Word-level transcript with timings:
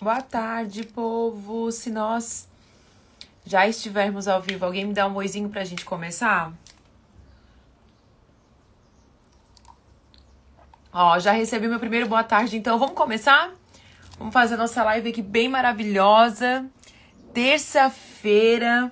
Boa 0.00 0.22
tarde, 0.22 0.82
povo. 0.84 1.70
Se 1.70 1.90
nós 1.90 2.48
já 3.44 3.68
estivermos 3.68 4.26
ao 4.26 4.40
vivo, 4.40 4.64
alguém 4.64 4.86
me 4.86 4.94
dá 4.94 5.06
um 5.06 5.14
oizinho 5.16 5.50
pra 5.50 5.62
gente 5.62 5.84
começar? 5.84 6.54
Ó, 10.90 11.18
já 11.18 11.32
recebi 11.32 11.68
meu 11.68 11.78
primeiro 11.78 12.08
boa 12.08 12.24
tarde, 12.24 12.56
então 12.56 12.78
vamos 12.78 12.94
começar? 12.94 13.50
Vamos 14.18 14.32
fazer 14.32 14.54
a 14.54 14.56
nossa 14.56 14.82
live 14.84 15.10
aqui 15.10 15.20
bem 15.20 15.50
maravilhosa. 15.50 16.64
Terça-feira. 17.34 18.90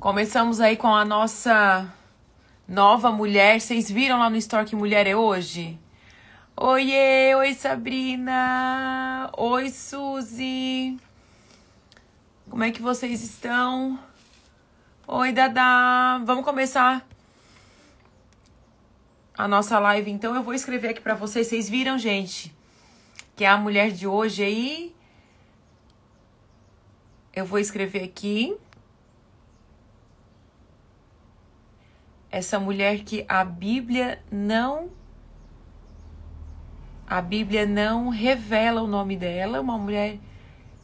Começamos 0.00 0.62
aí 0.62 0.78
com 0.78 0.94
a 0.94 1.04
nossa 1.04 1.92
nova 2.66 3.12
mulher. 3.12 3.60
Vocês 3.60 3.90
viram 3.90 4.18
lá 4.18 4.30
no 4.30 4.36
store 4.36 4.64
que 4.64 4.74
mulher 4.74 5.06
é 5.06 5.14
hoje? 5.14 5.78
Oiê, 6.58 7.34
oi 7.34 7.52
Sabrina. 7.52 9.30
Oi 9.36 9.68
Suzy. 9.68 10.96
Como 12.48 12.64
é 12.64 12.70
que 12.70 12.80
vocês 12.80 13.22
estão? 13.22 13.98
Oi 15.06 15.32
Dada. 15.32 16.24
Vamos 16.24 16.46
começar 16.46 17.06
a 19.36 19.46
nossa 19.46 19.78
live 19.78 20.10
então. 20.10 20.34
Eu 20.34 20.42
vou 20.42 20.54
escrever 20.54 20.88
aqui 20.88 21.00
para 21.02 21.14
vocês. 21.14 21.46
Vocês 21.46 21.68
viram, 21.68 21.98
gente? 21.98 22.56
Que 23.36 23.44
é 23.44 23.48
a 23.48 23.58
mulher 23.58 23.92
de 23.92 24.06
hoje 24.06 24.42
aí. 24.42 24.96
Eu 27.34 27.44
vou 27.44 27.58
escrever 27.58 28.02
aqui. 28.02 28.56
Essa 32.30 32.58
mulher 32.58 33.04
que 33.04 33.26
a 33.28 33.44
Bíblia 33.44 34.24
não 34.32 34.95
a 37.06 37.20
Bíblia 37.20 37.64
não 37.64 38.08
revela 38.08 38.82
o 38.82 38.86
nome 38.86 39.16
dela, 39.16 39.60
uma 39.60 39.78
mulher 39.78 40.18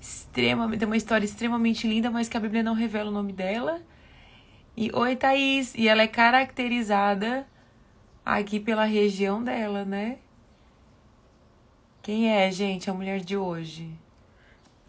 extremamente, 0.01 0.79
tem 0.79 0.87
uma 0.87 0.97
história 0.97 1.25
extremamente 1.25 1.87
linda, 1.87 2.11
mas 2.11 2.29
que 2.29 2.37
a 2.37 2.41
Bíblia 2.41 2.63
não 2.63 2.75
revela 2.75 3.11
o 3.11 3.13
nome 3.13 3.33
dela. 3.33 3.81
E 4.77 4.91
oi, 4.95 5.17
Thaís, 5.17 5.75
e 5.75 5.89
ela 5.89 6.03
é 6.03 6.07
caracterizada 6.07 7.47
aqui 8.25 8.61
pela 8.61 8.85
região 8.85 9.43
dela, 9.43 9.85
né? 9.85 10.19
Quem 12.03 12.31
é, 12.31 12.51
gente, 12.51 12.89
a 12.89 12.95
mulher 12.95 13.21
de 13.21 13.37
hoje? 13.37 13.91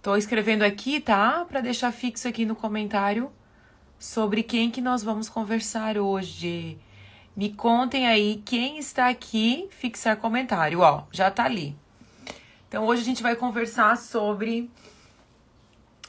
Tô 0.02 0.16
escrevendo 0.16 0.64
aqui, 0.64 1.00
tá? 1.00 1.46
Para 1.46 1.62
deixar 1.62 1.92
fixo 1.92 2.28
aqui 2.28 2.46
no 2.46 2.56
comentário 2.56 3.32
sobre 3.98 4.44
quem 4.44 4.70
que 4.70 4.82
nós 4.82 5.04
vamos 5.04 5.30
conversar 5.30 5.98
hoje. 5.98 6.78
Me 7.36 7.52
contem 7.52 8.08
aí 8.08 8.42
quem 8.46 8.78
está 8.78 9.10
aqui, 9.10 9.68
fixar 9.72 10.18
comentário, 10.18 10.82
ó, 10.82 11.04
já 11.12 11.32
tá 11.32 11.46
ali. 11.46 11.76
Então 12.68 12.86
hoje 12.86 13.02
a 13.02 13.06
gente 13.06 13.24
vai 13.24 13.36
conversar 13.36 13.98
sobre 13.98 14.70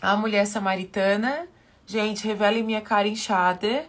a 0.02 0.16
mulher 0.16 0.46
samaritana. 0.46 1.48
Gente, 1.86 2.26
revele 2.26 2.62
minha 2.62 2.80
cara 2.80 3.08
inchada, 3.08 3.86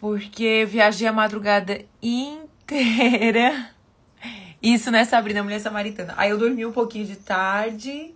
porque 0.00 0.64
viajei 0.68 1.06
a 1.06 1.12
madrugada 1.12 1.84
inteira. 2.02 3.70
Isso, 4.60 4.90
né, 4.90 5.04
Sabrina, 5.04 5.42
mulher 5.42 5.60
samaritana. 5.60 6.14
Aí 6.16 6.30
eu 6.30 6.38
dormi 6.38 6.64
um 6.64 6.72
pouquinho 6.72 7.06
de 7.06 7.16
tarde, 7.16 8.14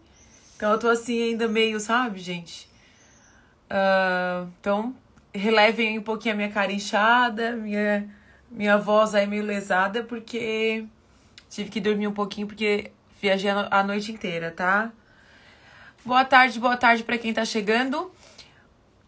então 0.57 0.73
eu 0.73 0.79
tô 0.79 0.89
assim 0.89 1.31
ainda 1.31 1.47
meio, 1.47 1.79
sabe, 1.79 2.19
gente? 2.19 2.69
Uh, 3.71 4.49
então, 4.59 4.97
relevem 5.35 5.99
um 5.99 6.03
pouquinho 6.03 6.35
a 6.35 6.37
minha 6.37 6.51
cara 6.51 6.73
inchada, 6.73 7.53
minha, 7.53 8.09
minha 8.51 8.79
voz 8.79 9.15
aí 9.15 9.27
meio 9.27 9.45
lesada, 9.45 10.03
porque 10.03 10.85
tive 11.49 11.71
que 11.71 11.81
dormir 11.81 12.07
um 12.07 12.13
pouquinho, 12.13 12.47
porque 12.47 12.91
viajei 13.21 13.51
a 13.51 13.83
noite 13.83 14.13
inteira, 14.13 14.51
tá? 14.51 14.93
Boa 16.05 16.25
tarde, 16.25 16.59
boa 16.59 16.77
tarde 16.77 17.05
para 17.05 17.19
quem 17.19 17.33
tá 17.33 17.45
chegando. 17.45 18.11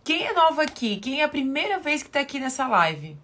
Quem 0.04 0.26
é 0.26 0.32
novo 0.32 0.60
aqui? 0.60 0.97
Quem 0.97 1.20
é 1.20 1.25
a 1.25 1.28
primeira 1.28 1.78
vez 1.78 2.03
que 2.03 2.10
tá 2.10 2.20
aqui 2.20 2.41
nessa 2.41 2.66
live? 2.66 3.16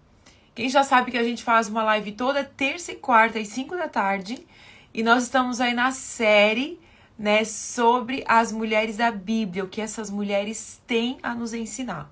Quem 0.55 0.69
já 0.69 0.83
sabe 0.83 1.11
que 1.11 1.17
a 1.17 1.23
gente 1.23 1.43
faz 1.43 1.69
uma 1.69 1.83
live 1.83 2.13
toda 2.13 2.43
terça 2.43 2.91
e 2.91 2.95
quarta 2.95 3.37
às 3.37 3.47
5 3.49 3.75
da 3.75 3.87
tarde. 3.87 4.45
E 4.93 5.03
nós 5.03 5.23
estamos 5.23 5.61
aí 5.61 5.73
na 5.73 5.91
série, 5.91 6.79
né, 7.19 7.43
sobre 7.43 8.23
as 8.27 8.51
mulheres 8.51 8.97
da 8.97 9.11
Bíblia, 9.11 9.63
o 9.63 9.67
que 9.67 9.81
essas 9.81 10.09
mulheres 10.09 10.81
têm 10.87 11.19
a 11.21 11.35
nos 11.35 11.53
ensinar. 11.53 12.09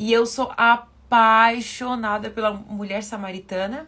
E 0.00 0.10
eu 0.14 0.24
sou 0.24 0.50
apaixonada 0.56 2.30
pela 2.30 2.54
mulher 2.54 3.02
samaritana, 3.02 3.86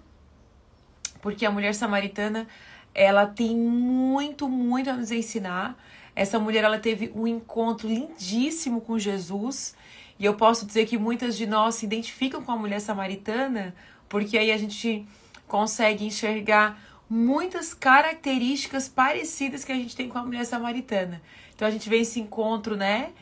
porque 1.23 1.47
a 1.47 1.51
mulher 1.51 1.75
samaritana, 1.75 2.47
ela 2.95 3.25
tem 3.25 3.57
muito, 3.57 4.47
muito 4.47 4.91
a 4.91 4.93
nos 4.93 5.11
ensinar. 5.11 5.75
Essa 6.15 6.39
mulher, 6.39 6.65
ela 6.65 6.79
teve 6.79 7.11
um 7.15 7.27
encontro 7.27 7.89
lindíssimo 7.89 8.83
com 8.83 8.99
Jesus. 8.99 9.75
E 10.19 10.27
eu 10.27 10.35
posso 10.35 10.67
dizer 10.67 10.85
que 10.85 10.99
muitas 10.99 11.35
de 11.35 11.47
nós 11.47 11.77
se 11.77 11.87
identificam 11.87 12.43
com 12.43 12.53
a 12.53 12.57
mulher 12.59 12.83
samaritana, 12.83 13.75
porque 14.07 14.37
aí 14.37 14.53
a 14.53 14.59
gente 14.59 15.07
consegue 15.49 16.05
enxergar 16.05 16.79
muitas 17.09 17.73
características 17.73 18.87
parecidas 18.87 19.65
que 19.65 19.73
a 19.73 19.77
gente 19.77 19.97
tem 19.97 20.11
com 20.11 20.19
a 20.19 20.23
mulher 20.23 20.45
samaritana. 20.45 21.23
Então 21.55 21.67
a 21.67 21.71
gente 21.71 21.89
vê 21.89 22.01
esse 22.01 22.21
encontro, 22.21 22.77
né? 22.77 23.13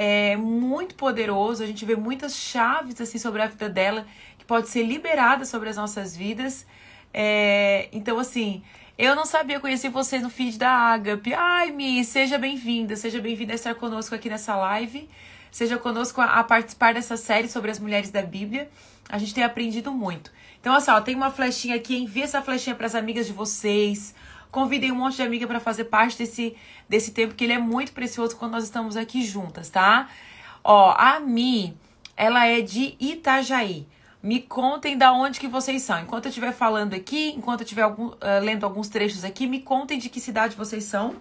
É 0.00 0.36
muito 0.36 0.94
poderoso. 0.94 1.60
A 1.60 1.66
gente 1.66 1.84
vê 1.84 1.96
muitas 1.96 2.36
chaves 2.36 3.00
assim 3.00 3.18
sobre 3.18 3.42
a 3.42 3.48
vida 3.48 3.68
dela 3.68 4.06
que 4.38 4.44
pode 4.44 4.68
ser 4.68 4.84
liberada 4.84 5.44
sobre 5.44 5.68
as 5.68 5.76
nossas 5.76 6.16
vidas. 6.16 6.64
É, 7.12 7.88
então, 7.90 8.16
assim, 8.16 8.62
eu 8.96 9.16
não 9.16 9.26
sabia 9.26 9.58
conhecer 9.58 9.88
você 9.88 10.20
no 10.20 10.30
feed 10.30 10.56
da 10.56 10.70
Agape. 10.70 11.34
Ai, 11.34 11.72
Mi, 11.72 12.04
seja 12.04 12.38
bem-vinda, 12.38 12.94
seja 12.94 13.20
bem-vinda 13.20 13.54
a 13.54 13.56
estar 13.56 13.74
conosco 13.74 14.14
aqui 14.14 14.30
nessa 14.30 14.54
live. 14.54 15.10
Seja 15.50 15.76
conosco 15.76 16.20
a, 16.20 16.26
a, 16.26 16.44
participar 16.44 16.94
dessa 16.94 17.16
série 17.16 17.48
sobre 17.48 17.72
as 17.72 17.80
mulheres 17.80 18.12
da 18.12 18.22
Bíblia. 18.22 18.70
A 19.08 19.18
gente 19.18 19.34
tem 19.34 19.42
aprendido 19.42 19.90
muito. 19.90 20.30
Então, 20.60 20.76
assim, 20.76 20.92
ó, 20.92 21.00
tem 21.00 21.16
uma 21.16 21.32
flechinha 21.32 21.74
aqui, 21.74 21.96
envie 21.96 22.22
essa 22.22 22.40
flechinha 22.40 22.76
para 22.76 22.86
as 22.86 22.94
amigas 22.94 23.26
de 23.26 23.32
vocês. 23.32 24.14
Convidem 24.50 24.92
um 24.92 24.96
monte 24.96 25.16
de 25.16 25.22
amiga 25.22 25.46
para 25.46 25.60
fazer 25.60 25.84
parte 25.84 26.18
desse, 26.18 26.56
desse 26.88 27.12
tempo, 27.12 27.34
que 27.34 27.44
ele 27.44 27.52
é 27.52 27.58
muito 27.58 27.92
precioso 27.92 28.36
quando 28.36 28.52
nós 28.52 28.64
estamos 28.64 28.96
aqui 28.96 29.22
juntas, 29.22 29.68
tá? 29.68 30.08
Ó, 30.64 30.94
a 30.96 31.20
Mi, 31.20 31.76
ela 32.16 32.46
é 32.46 32.60
de 32.60 32.96
Itajaí. 32.98 33.86
Me 34.22 34.40
contem 34.40 34.98
da 34.98 35.12
onde 35.12 35.38
que 35.38 35.46
vocês 35.46 35.82
são. 35.82 36.00
Enquanto 36.00 36.24
eu 36.24 36.28
estiver 36.30 36.52
falando 36.52 36.94
aqui, 36.94 37.34
enquanto 37.36 37.60
eu 37.60 37.64
estiver 37.64 37.86
uh, 37.86 38.16
lendo 38.42 38.64
alguns 38.64 38.88
trechos 38.88 39.24
aqui, 39.24 39.46
me 39.46 39.60
contem 39.60 39.98
de 39.98 40.08
que 40.08 40.20
cidade 40.20 40.56
vocês 40.56 40.84
são. 40.84 41.16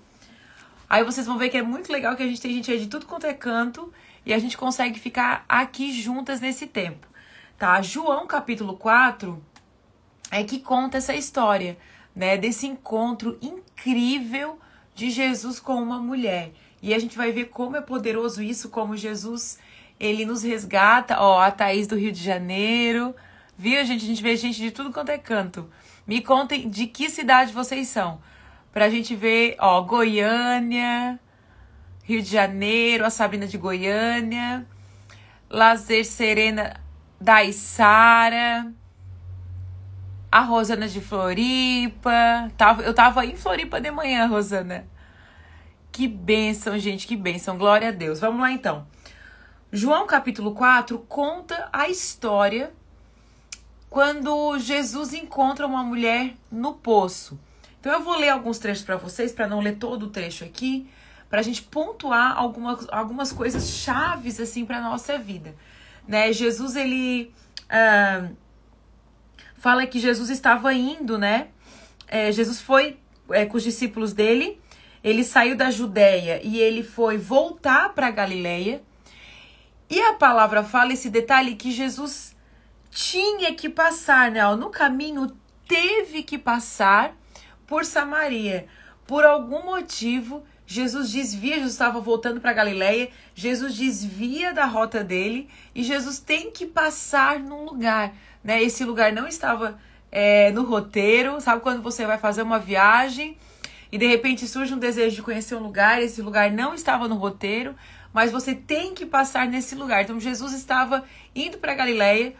Aí 0.89 1.03
vocês 1.03 1.27
vão 1.27 1.38
ver 1.38 1.49
que 1.49 1.57
é 1.57 1.61
muito 1.61 1.91
legal 1.91 2.15
que 2.15 2.23
a 2.23 2.25
gente 2.25 2.41
tem 2.41 2.53
gente 2.53 2.71
aí 2.71 2.79
de 2.79 2.88
tudo 2.88 3.05
quanto 3.05 3.27
é 3.27 3.33
canto 3.33 3.94
e 4.25 4.33
a 4.33 4.39
gente 4.39 4.57
consegue 4.57 4.99
ficar 4.99 5.45
aqui 5.47 5.91
juntas 5.91 6.39
nesse 6.39 6.65
tempo. 6.65 7.07
Tá? 7.57 7.81
João 7.81 8.25
capítulo 8.25 8.77
4 8.77 9.44
é 10.31 10.44
que 10.44 10.59
conta 10.59 10.97
essa 10.97 11.13
história 11.13 11.77
né, 12.18 12.36
desse 12.36 12.66
encontro 12.66 13.38
incrível 13.40 14.58
de 14.96 15.12
Jesus 15.12 15.60
com 15.60 15.75
uma 15.75 16.00
mulher. 16.00 16.52
E 16.81 16.92
a 16.92 16.98
gente 16.98 17.16
vai 17.16 17.31
ver 17.31 17.46
como 17.46 17.78
é 17.78 17.81
poderoso 17.81 18.42
isso, 18.42 18.69
como 18.69 18.98
Jesus 18.98 19.60
ele 20.00 20.25
nos 20.25 20.42
resgata. 20.42 21.22
Ó, 21.22 21.40
a 21.40 21.52
Thaís 21.52 21.86
do 21.86 21.96
Rio 21.96 22.12
de 22.12 22.24
Janeiro. 22.24 23.16
Viu, 23.56 23.86
gente? 23.86 24.04
A 24.04 24.08
gente 24.08 24.24
vê 24.24 24.36
gente 24.36 24.60
de 24.60 24.72
tudo 24.72 24.92
quanto 24.92 25.10
é 25.10 25.18
canto. 25.19 25.69
Me 26.08 26.19
contem 26.19 26.68
de 26.68 26.88
que 26.88 27.08
cidade 27.08 27.54
vocês 27.54 27.88
são. 27.88 28.19
Pra 28.74 28.90
gente 28.90 29.16
ver, 29.16 29.56
ó, 29.60 29.80
Goiânia, 29.81 31.19
Rio 32.04 32.22
de 32.24 32.30
Janeiro, 32.30 33.06
a 33.06 33.12
Sabrina 33.12 33.46
de 33.46 33.60
Goiânia, 33.60 34.66
Lazer 35.48 36.04
Serena 36.04 36.81
da 37.22 37.44
Isara 37.44 38.74
a 40.38 40.42
Rosana 40.42 40.88
de 40.88 41.01
Floripa. 41.01 42.51
Tava, 42.56 42.84
eu 42.84 42.94
tava 42.94 43.25
em 43.25 43.36
Floripa 43.36 43.81
de 43.81 43.89
manhã, 43.89 44.28
Rosana. 44.28 44.88
Que 45.92 46.07
bênção, 46.07 46.78
gente, 46.78 47.07
que 47.07 47.16
bênção. 47.16 47.57
Glória 47.57 47.88
a 47.88 47.92
Deus. 47.92 48.19
Vamos 48.19 48.42
lá 48.42 48.51
então. 48.51 48.86
João 49.72 50.06
capítulo 50.06 50.54
4 50.54 51.00
conta 51.10 51.68
a 51.74 51.89
história 51.89 52.72
quando 53.89 54.60
Jesus 54.60 55.12
encontra 55.12 55.66
uma 55.66 55.84
mulher 55.84 56.36
no 56.51 56.75
poço. 56.75 57.40
Então 57.80 57.92
eu 57.92 58.01
vou 58.04 58.16
ler 58.16 58.30
alguns 58.30 58.60
trechos 58.60 58.83
para 58.83 58.95
vocês, 58.95 59.31
para 59.31 59.48
não 59.48 59.60
ler 59.60 59.78
todo 59.78 60.04
o 60.04 60.10
trecho 60.10 60.44
aqui, 60.44 60.88
para 61.31 61.40
a 61.40 61.44
gente 61.44 61.63
pontuar 61.63 62.38
algumas, 62.38 62.88
algumas 62.90 63.33
coisas 63.33 63.69
chaves 63.69 64.40
assim 64.40 64.68
para 64.68 64.80
nossa 64.81 65.18
vida. 65.18 65.56
Né? 66.07 66.31
Jesus 66.31 66.75
ele 66.75 67.33
uh, 67.63 68.36
fala 69.57 69.86
que 69.86 70.00
Jesus 70.00 70.30
estava 70.30 70.74
indo, 70.74 71.18
né? 71.18 71.48
É, 72.07 72.31
Jesus 72.31 72.62
foi 72.62 72.98
é, 73.30 73.45
com 73.45 73.57
os 73.57 73.63
discípulos 73.63 74.13
dele, 74.13 74.59
ele 75.04 75.24
saiu 75.24 75.56
da 75.56 75.69
Judéia 75.69 76.39
e 76.44 76.59
ele 76.59 76.83
foi 76.83 77.18
voltar 77.18 77.94
para 77.94 78.09
Galileia. 78.09 78.81
E 79.89 80.00
a 80.01 80.13
palavra 80.13 80.63
fala 80.63 80.94
esse 80.94 81.09
detalhe 81.09 81.56
que 81.56 81.71
Jesus 81.71 82.36
tinha 82.89 83.54
que 83.54 83.69
passar, 83.69 84.31
né? 84.31 84.44
No 84.56 84.69
caminho 84.69 85.31
teve 85.68 86.24
que 86.24 86.38
passar 86.38 87.15
por 87.65 87.83
Samaria, 87.83 88.68
por 89.06 89.25
algum 89.25 89.65
motivo, 89.65 90.44
Jesus 90.65 91.12
desvia, 91.12 91.56
Jesus 91.56 91.74
estava 91.74 92.00
voltando 92.00 92.42
para 92.42 92.51
Galiléia, 92.54 93.09
Jesus 93.33 93.75
desvia 93.75 94.54
da 94.54 94.65
rota 94.65 95.04
dele 95.04 95.50
e 95.74 95.83
Jesus 95.83 96.19
tem 96.19 96.51
que 96.51 96.65
passar 96.65 97.39
num 97.39 97.63
lugar, 97.63 98.13
né? 98.47 98.63
Esse 98.63 98.85
lugar 98.85 99.11
não 99.11 99.27
estava 99.27 99.77
é, 100.09 100.51
no 100.51 100.63
roteiro, 100.63 101.41
sabe 101.41 101.61
quando 101.61 101.83
você 101.83 102.05
vai 102.05 102.17
fazer 102.17 102.41
uma 102.41 102.57
viagem 102.57 103.38
e 103.91 103.97
de 103.97 104.07
repente 104.07 104.47
surge 104.47 104.73
um 104.73 104.79
desejo 104.79 105.17
de 105.17 105.21
conhecer 105.21 105.55
um 105.55 105.59
lugar, 105.59 106.01
esse 106.01 106.21
lugar 106.21 106.49
não 106.49 106.73
estava 106.73 107.09
no 107.09 107.15
roteiro, 107.15 107.75
mas 108.13 108.31
você 108.31 108.55
tem 108.55 108.94
que 108.94 109.05
passar 109.05 109.47
nesse 109.47 109.75
lugar. 109.75 110.03
Então 110.03 110.17
Jesus 110.17 110.53
estava 110.53 111.03
indo 111.35 111.57
para 111.57 111.75
Galiléia, 111.75 112.33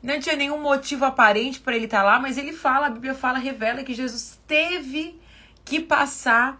não 0.00 0.20
tinha 0.20 0.36
nenhum 0.36 0.62
motivo 0.62 1.04
aparente 1.04 1.58
para 1.58 1.74
ele 1.74 1.86
estar 1.86 2.04
lá, 2.04 2.20
mas 2.20 2.38
ele 2.38 2.52
fala, 2.52 2.86
a 2.86 2.90
Bíblia 2.90 3.14
fala, 3.14 3.36
revela 3.36 3.82
que 3.82 3.94
Jesus 3.94 4.38
teve 4.46 5.20
que 5.64 5.80
passar 5.80 6.56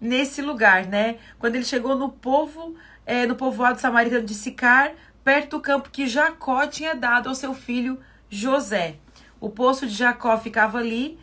nesse 0.00 0.42
lugar, 0.42 0.86
né? 0.86 1.18
Quando 1.38 1.54
ele 1.54 1.64
chegou 1.64 1.94
no 1.94 2.08
povo, 2.08 2.74
é, 3.06 3.26
no 3.26 3.36
povoado 3.36 3.80
samaritano 3.80 4.26
de 4.26 4.34
Sicar, 4.34 4.90
perto 5.22 5.50
do 5.50 5.60
campo 5.60 5.90
que 5.90 6.08
Jacó 6.08 6.66
tinha 6.66 6.96
dado 6.96 7.28
ao 7.28 7.34
seu 7.36 7.54
filho 7.54 7.96
José. 8.30 8.96
O 9.38 9.50
poço 9.50 9.86
de 9.86 9.94
Jacó 9.94 10.38
ficava 10.38 10.78
ali 10.78 11.18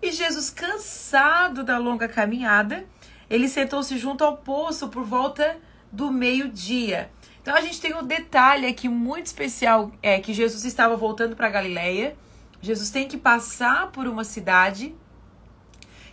e 0.00 0.10
Jesus, 0.10 0.48
cansado 0.48 1.62
da 1.62 1.76
longa 1.76 2.08
caminhada, 2.08 2.86
ele 3.28 3.48
sentou-se 3.48 3.98
junto 3.98 4.24
ao 4.24 4.38
poço 4.38 4.88
por 4.88 5.04
volta 5.04 5.58
do 5.92 6.10
meio-dia. 6.10 7.10
Então 7.42 7.54
a 7.54 7.60
gente 7.60 7.80
tem 7.80 7.94
um 7.94 8.02
detalhe 8.02 8.66
aqui 8.66 8.88
muito 8.88 9.26
especial, 9.26 9.92
é 10.02 10.18
que 10.20 10.32
Jesus 10.32 10.64
estava 10.64 10.96
voltando 10.96 11.36
para 11.36 11.50
Galileia. 11.50 12.16
Jesus 12.60 12.90
tem 12.90 13.06
que 13.06 13.18
passar 13.18 13.90
por 13.90 14.06
uma 14.06 14.24
cidade 14.24 14.94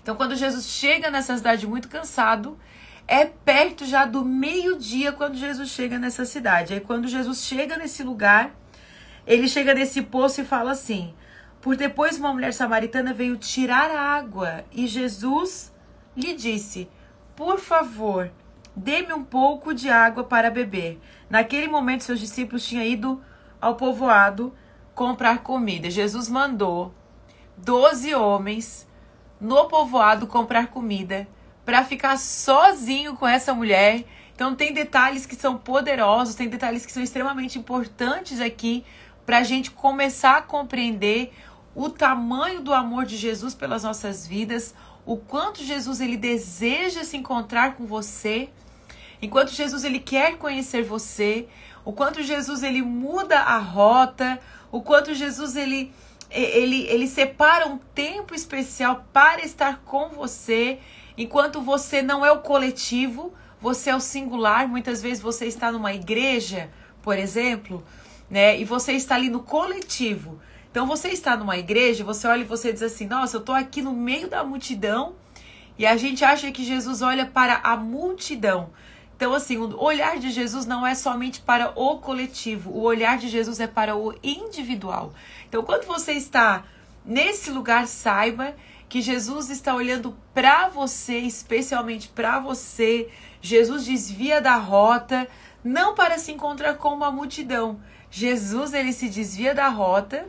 então, 0.10 0.18
quando 0.18 0.36
Jesus 0.36 0.66
chega 0.66 1.12
nessa 1.12 1.38
cidade 1.38 1.68
muito 1.68 1.88
cansado, 1.88 2.58
é 3.08 3.26
perto 3.26 3.86
já 3.86 4.06
do 4.06 4.26
meio-dia 4.26 5.12
quando 5.12 5.36
Jesus 5.36 5.70
chega 5.70 6.00
nessa 6.00 6.26
cidade. 6.26 6.74
Aí, 6.74 6.80
quando 6.80 7.08
Jesus 7.08 7.44
chega 7.44 7.78
nesse 7.78 8.02
lugar, 8.02 8.52
ele 9.30 9.48
chega 9.48 9.76
nesse 9.76 10.02
poço 10.02 10.42
e 10.42 10.44
fala 10.44 10.72
assim: 10.72 11.14
Por 11.62 11.76
depois 11.76 12.18
uma 12.18 12.34
mulher 12.34 12.52
samaritana 12.52 13.14
veio 13.14 13.38
tirar 13.38 13.92
água 13.92 14.66
e 14.72 14.88
Jesus 14.88 15.72
lhe 16.18 16.34
disse: 16.34 16.90
Por 17.36 17.60
favor, 17.60 18.32
dê-me 18.76 19.14
um 19.14 19.24
pouco 19.24 19.72
de 19.72 19.88
água 19.88 20.24
para 20.24 20.50
beber. 20.50 21.00
Naquele 21.30 21.68
momento, 21.68 22.04
seus 22.04 22.20
discípulos 22.20 22.66
tinham 22.66 22.84
ido 22.84 23.24
ao 23.62 23.76
povoado 23.76 24.52
comprar 24.96 25.44
comida. 25.44 25.92
Jesus 25.92 26.28
mandou 26.28 26.92
doze 27.56 28.16
homens 28.16 28.88
no 29.40 29.68
povoado 29.68 30.26
comprar 30.26 30.68
comida 30.68 31.28
para 31.64 31.86
ficar 31.86 32.18
sozinho 32.18 33.16
com 33.16 33.28
essa 33.28 33.54
mulher. 33.54 34.06
Então 34.34 34.56
tem 34.56 34.74
detalhes 34.74 35.28
que 35.28 35.36
são 35.36 35.56
poderosos, 35.56 36.34
tem 36.34 36.50
detalhes 36.50 36.84
que 36.84 36.92
são 36.92 37.04
extremamente 37.04 37.60
importantes 37.60 38.42
aqui 38.42 38.84
para 39.30 39.38
a 39.38 39.44
gente 39.44 39.70
começar 39.70 40.38
a 40.38 40.42
compreender 40.42 41.32
o 41.76 41.88
tamanho 41.88 42.62
do 42.62 42.74
amor 42.74 43.06
de 43.06 43.16
Jesus 43.16 43.54
pelas 43.54 43.84
nossas 43.84 44.26
vidas, 44.26 44.74
o 45.06 45.18
quanto 45.18 45.64
Jesus 45.64 46.02
ele 46.02 46.18
deseja 46.18 47.04
se 47.04 47.16
encontrar 47.16 47.76
com 47.76 47.86
você, 47.86 48.50
enquanto 49.22 49.52
Jesus 49.52 49.84
ele 49.84 50.00
quer 50.00 50.36
conhecer 50.40 50.82
você, 50.82 51.48
o 51.86 51.94
quanto 51.94 52.24
Jesus 52.24 52.64
ele 52.64 52.82
muda 52.82 53.42
a 53.42 53.60
rota, 53.60 54.40
o 54.72 54.82
quanto 54.82 55.14
Jesus 55.14 55.56
ele 55.56 55.94
ele, 56.32 56.88
ele 56.88 57.06
separa 57.06 57.68
um 57.68 57.78
tempo 57.78 58.34
especial 58.34 59.06
para 59.14 59.46
estar 59.46 59.84
com 59.86 60.10
você, 60.10 60.80
enquanto 61.16 61.62
você 61.62 62.02
não 62.02 62.26
é 62.26 62.32
o 62.32 62.40
coletivo, 62.40 63.32
você 63.62 63.92
é 63.92 63.96
o 63.96 64.00
singular. 64.00 64.68
Muitas 64.68 65.04
vezes 65.04 65.22
você 65.22 65.46
está 65.46 65.72
numa 65.72 65.94
igreja, 65.94 66.72
por 67.04 67.16
exemplo, 67.16 67.86
né? 68.30 68.60
E 68.60 68.64
você 68.64 68.94
está 68.94 69.16
ali 69.16 69.30
no 69.30 69.42
coletivo. 69.42 70.40
Então 70.72 70.86
você 70.86 71.10
está 71.10 71.36
numa 71.36 71.58
igreja, 71.58 72.04
você 72.04 72.28
olha 72.28 72.42
e 72.42 72.46
você 72.46 72.72
diz 72.72 72.84
assim: 72.84 73.08
"Nossa, 73.08 73.38
eu 73.38 73.40
estou 73.40 73.56
aqui 73.56 73.82
no 73.82 73.94
meio 73.94 74.28
da 74.28 74.44
multidão". 74.44 75.16
E 75.78 75.86
a 75.86 75.96
gente 75.96 76.26
acha 76.26 76.52
que 76.52 76.64
Jesus 76.64 77.02
olha 77.02 77.26
para 77.26 77.62
a 77.64 77.78
multidão. 77.78 78.70
Então, 79.16 79.34
assim, 79.34 79.58
o 79.58 79.82
olhar 79.84 80.18
de 80.18 80.30
Jesus 80.30 80.66
não 80.66 80.88
é 80.88 80.96
somente 80.96 81.42
para 81.42 81.74
o 81.78 82.00
coletivo, 82.00 82.72
o 82.72 82.82
olhar 82.82 83.18
de 83.18 83.28
Jesus 83.28 83.60
é 83.60 83.68
para 83.68 83.96
o 83.96 84.14
individual. 84.24 85.14
Então, 85.48 85.62
quando 85.62 85.86
você 85.86 86.14
está 86.14 86.64
nesse 87.06 87.52
lugar, 87.52 87.86
saiba 87.86 88.56
que 88.88 89.02
Jesus 89.02 89.50
está 89.50 89.76
olhando 89.76 90.18
para 90.34 90.70
você, 90.70 91.18
especialmente 91.20 92.08
para 92.08 92.40
você. 92.40 93.10
Jesus 93.42 93.86
desvia 93.86 94.42
da 94.42 94.56
rota, 94.56 95.28
não 95.64 95.96
para 95.96 96.18
se 96.18 96.32
encontrar 96.32 96.76
com 96.76 96.94
uma 96.94 97.12
multidão. 97.12 97.80
Jesus 98.12 98.74
ele 98.74 98.92
se 98.92 99.10
desvia 99.10 99.54
da 99.54 99.68
rota 99.68 100.28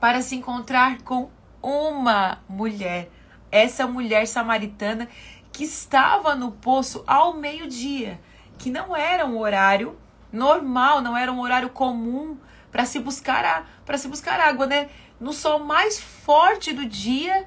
para 0.00 0.20
se 0.20 0.34
encontrar 0.34 1.02
com 1.02 1.30
uma 1.62 2.38
mulher. 2.48 3.10
Essa 3.50 3.86
mulher 3.86 4.26
samaritana 4.26 5.08
que 5.52 5.64
estava 5.64 6.34
no 6.34 6.50
poço 6.50 7.04
ao 7.06 7.34
meio-dia, 7.34 8.20
que 8.58 8.70
não 8.70 8.94
era 8.96 9.24
um 9.24 9.38
horário 9.38 9.96
normal, 10.32 11.00
não 11.00 11.16
era 11.16 11.32
um 11.32 11.40
horário 11.40 11.70
comum 11.70 12.36
para 12.72 12.84
se 12.84 12.98
buscar 12.98 13.70
para 13.86 13.96
se 13.96 14.08
buscar 14.08 14.40
água, 14.40 14.66
né? 14.66 14.90
No 15.20 15.32
sol 15.32 15.60
mais 15.60 16.00
forte 16.00 16.72
do 16.72 16.84
dia, 16.84 17.46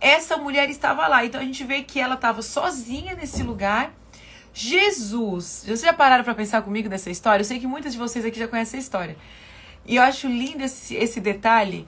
essa 0.00 0.36
mulher 0.36 0.70
estava 0.70 1.06
lá. 1.08 1.24
Então 1.24 1.40
a 1.40 1.44
gente 1.44 1.64
vê 1.64 1.82
que 1.82 1.98
ela 1.98 2.14
estava 2.14 2.42
sozinha 2.42 3.14
nesse 3.16 3.42
lugar. 3.42 3.92
Jesus, 4.54 5.62
vocês 5.64 5.80
já 5.80 5.92
pararam 5.92 6.24
para 6.24 6.34
pensar 6.34 6.62
comigo 6.62 6.88
nessa 6.88 7.10
história? 7.10 7.42
Eu 7.42 7.46
sei 7.46 7.58
que 7.58 7.66
muitas 7.66 7.92
de 7.92 7.98
vocês 7.98 8.24
aqui 8.24 8.38
já 8.38 8.46
conhecem 8.46 8.78
a 8.78 8.82
história. 8.82 9.16
E 9.86 9.96
eu 9.96 10.02
acho 10.02 10.28
lindo 10.28 10.62
esse, 10.62 10.94
esse 10.94 11.20
detalhe 11.20 11.86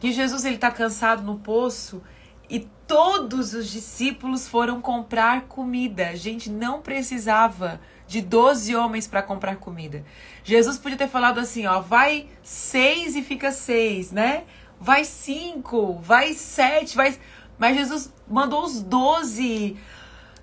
que 0.00 0.12
Jesus 0.12 0.44
ele 0.44 0.54
está 0.54 0.70
cansado 0.70 1.22
no 1.22 1.38
poço 1.38 2.02
e 2.48 2.66
todos 2.86 3.52
os 3.52 3.70
discípulos 3.70 4.48
foram 4.48 4.80
comprar 4.80 5.42
comida. 5.42 6.08
A 6.08 6.16
gente 6.16 6.48
não 6.48 6.80
precisava 6.80 7.80
de 8.06 8.22
12 8.22 8.74
homens 8.74 9.06
para 9.06 9.22
comprar 9.22 9.56
comida. 9.56 10.04
Jesus 10.42 10.78
podia 10.78 10.96
ter 10.96 11.08
falado 11.08 11.38
assim, 11.38 11.66
ó, 11.66 11.80
vai 11.80 12.26
seis 12.42 13.14
e 13.14 13.22
fica 13.22 13.52
seis, 13.52 14.10
né? 14.10 14.44
Vai 14.80 15.04
cinco, 15.04 15.98
vai 16.00 16.32
sete, 16.32 16.96
vai... 16.96 17.18
Mas 17.58 17.76
Jesus 17.76 18.12
mandou 18.26 18.64
os 18.64 18.80
12. 18.80 19.76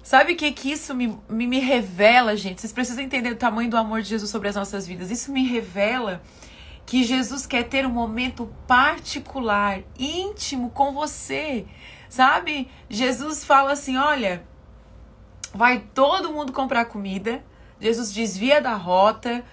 Sabe 0.06 0.34
o 0.34 0.36
que, 0.36 0.52
que 0.52 0.72
isso 0.72 0.94
me, 0.94 1.18
me, 1.28 1.48
me 1.48 1.60
revela, 1.60 2.38
gente? 2.38 2.62
Vocês 2.62 2.72
precisam 2.72 3.04
entender 3.04 3.32
o 3.32 3.36
tamanho 3.36 3.72
do 3.72 3.76
amor 3.76 4.04
de 4.04 4.10
Jesus 4.10 4.30
sobre 4.30 4.48
as 4.48 4.56
nossas 4.56 4.86
vidas. 4.86 5.10
Isso 5.10 5.32
me 5.32 5.44
revela 5.48 6.22
que 6.86 7.04
Jesus 7.04 7.48
quer 7.48 7.64
ter 7.64 7.88
um 7.88 7.90
momento 7.90 8.48
particular, 8.68 9.82
íntimo 9.98 10.70
com 10.70 10.94
você. 10.94 11.66
Sabe? 12.08 12.70
Jesus 12.88 13.44
fala 13.44 13.72
assim: 13.72 13.98
olha, 13.98 14.44
vai 15.52 15.80
todo 15.80 16.32
mundo 16.32 16.54
comprar 16.54 16.86
comida. 16.86 17.44
Jesus 17.82 18.14
desvia 18.14 18.62
da 18.62 18.76
rota. 18.76 19.44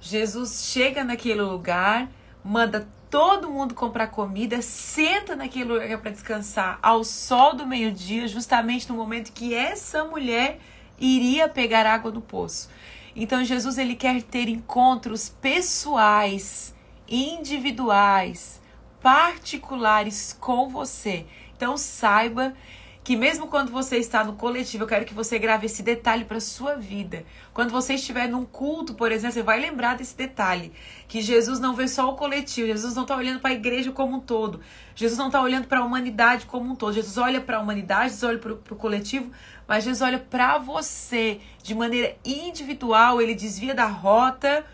Jesus 0.00 0.64
chega 0.72 1.04
naquele 1.04 1.42
lugar, 1.42 2.10
manda 2.42 2.88
todo 3.10 3.50
mundo 3.50 3.74
comprar 3.74 4.06
comida, 4.06 4.62
senta 4.62 5.34
naquele 5.34 5.64
lugar 5.64 5.98
para 5.98 6.12
descansar 6.12 6.78
ao 6.80 7.02
sol 7.02 7.56
do 7.56 7.66
meio-dia, 7.66 8.28
justamente 8.28 8.88
no 8.88 8.94
momento 8.94 9.32
que 9.32 9.52
essa 9.52 10.04
mulher 10.04 10.60
iria 10.98 11.48
pegar 11.48 11.84
água 11.86 12.12
do 12.12 12.20
poço. 12.20 12.70
Então 13.16 13.44
Jesus 13.44 13.78
ele 13.78 13.96
quer 13.96 14.22
ter 14.22 14.48
encontros 14.48 15.28
pessoais, 15.28 16.72
individuais, 17.08 18.60
particulares 19.02 20.36
com 20.38 20.68
você. 20.68 21.26
Então 21.56 21.76
saiba 21.76 22.54
que 23.02 23.16
mesmo 23.16 23.46
quando 23.46 23.72
você 23.72 23.96
está 23.96 24.22
no 24.22 24.34
coletivo, 24.34 24.84
eu 24.84 24.88
quero 24.88 25.06
que 25.06 25.14
você 25.14 25.38
grave 25.38 25.66
esse 25.66 25.82
detalhe 25.82 26.24
para 26.24 26.38
sua 26.38 26.76
vida. 26.76 27.24
Quando 27.54 27.70
você 27.70 27.94
estiver 27.94 28.28
num 28.28 28.44
culto, 28.44 28.94
por 28.94 29.10
exemplo, 29.10 29.34
você 29.34 29.42
vai 29.42 29.58
lembrar 29.58 29.96
desse 29.96 30.14
detalhe, 30.14 30.72
que 31.08 31.22
Jesus 31.22 31.58
não 31.58 31.74
vê 31.74 31.88
só 31.88 32.10
o 32.10 32.14
coletivo, 32.14 32.66
Jesus 32.66 32.94
não 32.94 33.02
está 33.02 33.16
olhando 33.16 33.40
para 33.40 33.50
a 33.50 33.54
igreja 33.54 33.90
como 33.90 34.16
um 34.16 34.20
todo, 34.20 34.60
Jesus 34.94 35.18
não 35.18 35.26
está 35.26 35.40
olhando 35.40 35.66
para 35.66 35.80
a 35.80 35.84
humanidade 35.84 36.44
como 36.44 36.70
um 36.70 36.76
todo, 36.76 36.92
Jesus 36.92 37.16
olha 37.16 37.40
para 37.40 37.56
a 37.56 37.60
humanidade, 37.60 38.10
Jesus 38.10 38.22
olha 38.22 38.38
para 38.38 38.52
o 38.52 38.76
coletivo, 38.76 39.32
mas 39.66 39.84
Jesus 39.84 40.02
olha 40.02 40.18
para 40.18 40.58
você 40.58 41.40
de 41.62 41.74
maneira 41.74 42.16
individual, 42.22 43.20
ele 43.20 43.34
desvia 43.34 43.74
da 43.74 43.86
rota, 43.86 44.64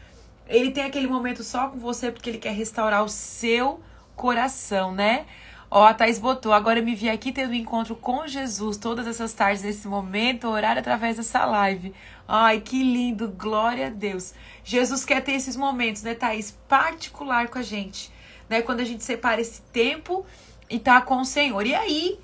ele 0.48 0.72
tem 0.72 0.84
aquele 0.84 1.06
momento 1.06 1.44
só 1.44 1.68
com 1.68 1.78
você 1.78 2.10
porque 2.10 2.28
ele 2.28 2.38
quer 2.38 2.52
restaurar 2.52 3.04
o 3.04 3.08
seu 3.08 3.80
coração, 4.16 4.92
né? 4.92 5.26
Ó, 5.70 5.84
a 5.84 5.92
Thaís 5.92 6.18
botou, 6.18 6.52
agora 6.52 6.80
me 6.80 6.94
vi 6.94 7.10
aqui 7.10 7.32
tendo 7.32 7.50
um 7.50 7.54
encontro 7.54 7.96
com 7.96 8.26
Jesus 8.26 8.76
todas 8.76 9.06
essas 9.06 9.32
tardes, 9.32 9.62
nesse 9.62 9.88
momento, 9.88 10.46
orar 10.46 10.78
através 10.78 11.16
dessa 11.16 11.44
live. 11.44 11.92
Ai, 12.26 12.60
que 12.60 12.82
lindo, 12.82 13.28
glória 13.28 13.88
a 13.88 13.90
Deus. 13.90 14.32
Jesus 14.62 15.04
quer 15.04 15.22
ter 15.22 15.32
esses 15.32 15.56
momentos, 15.56 16.02
né, 16.02 16.14
Thaís? 16.14 16.52
Particular 16.68 17.48
com 17.48 17.58
a 17.58 17.62
gente, 17.62 18.12
né? 18.48 18.62
Quando 18.62 18.80
a 18.80 18.84
gente 18.84 19.02
separa 19.02 19.40
esse 19.40 19.60
tempo 19.72 20.24
e 20.70 20.78
tá 20.78 21.00
com 21.00 21.20
o 21.20 21.24
Senhor. 21.24 21.66
E 21.66 21.74
aí, 21.74 22.20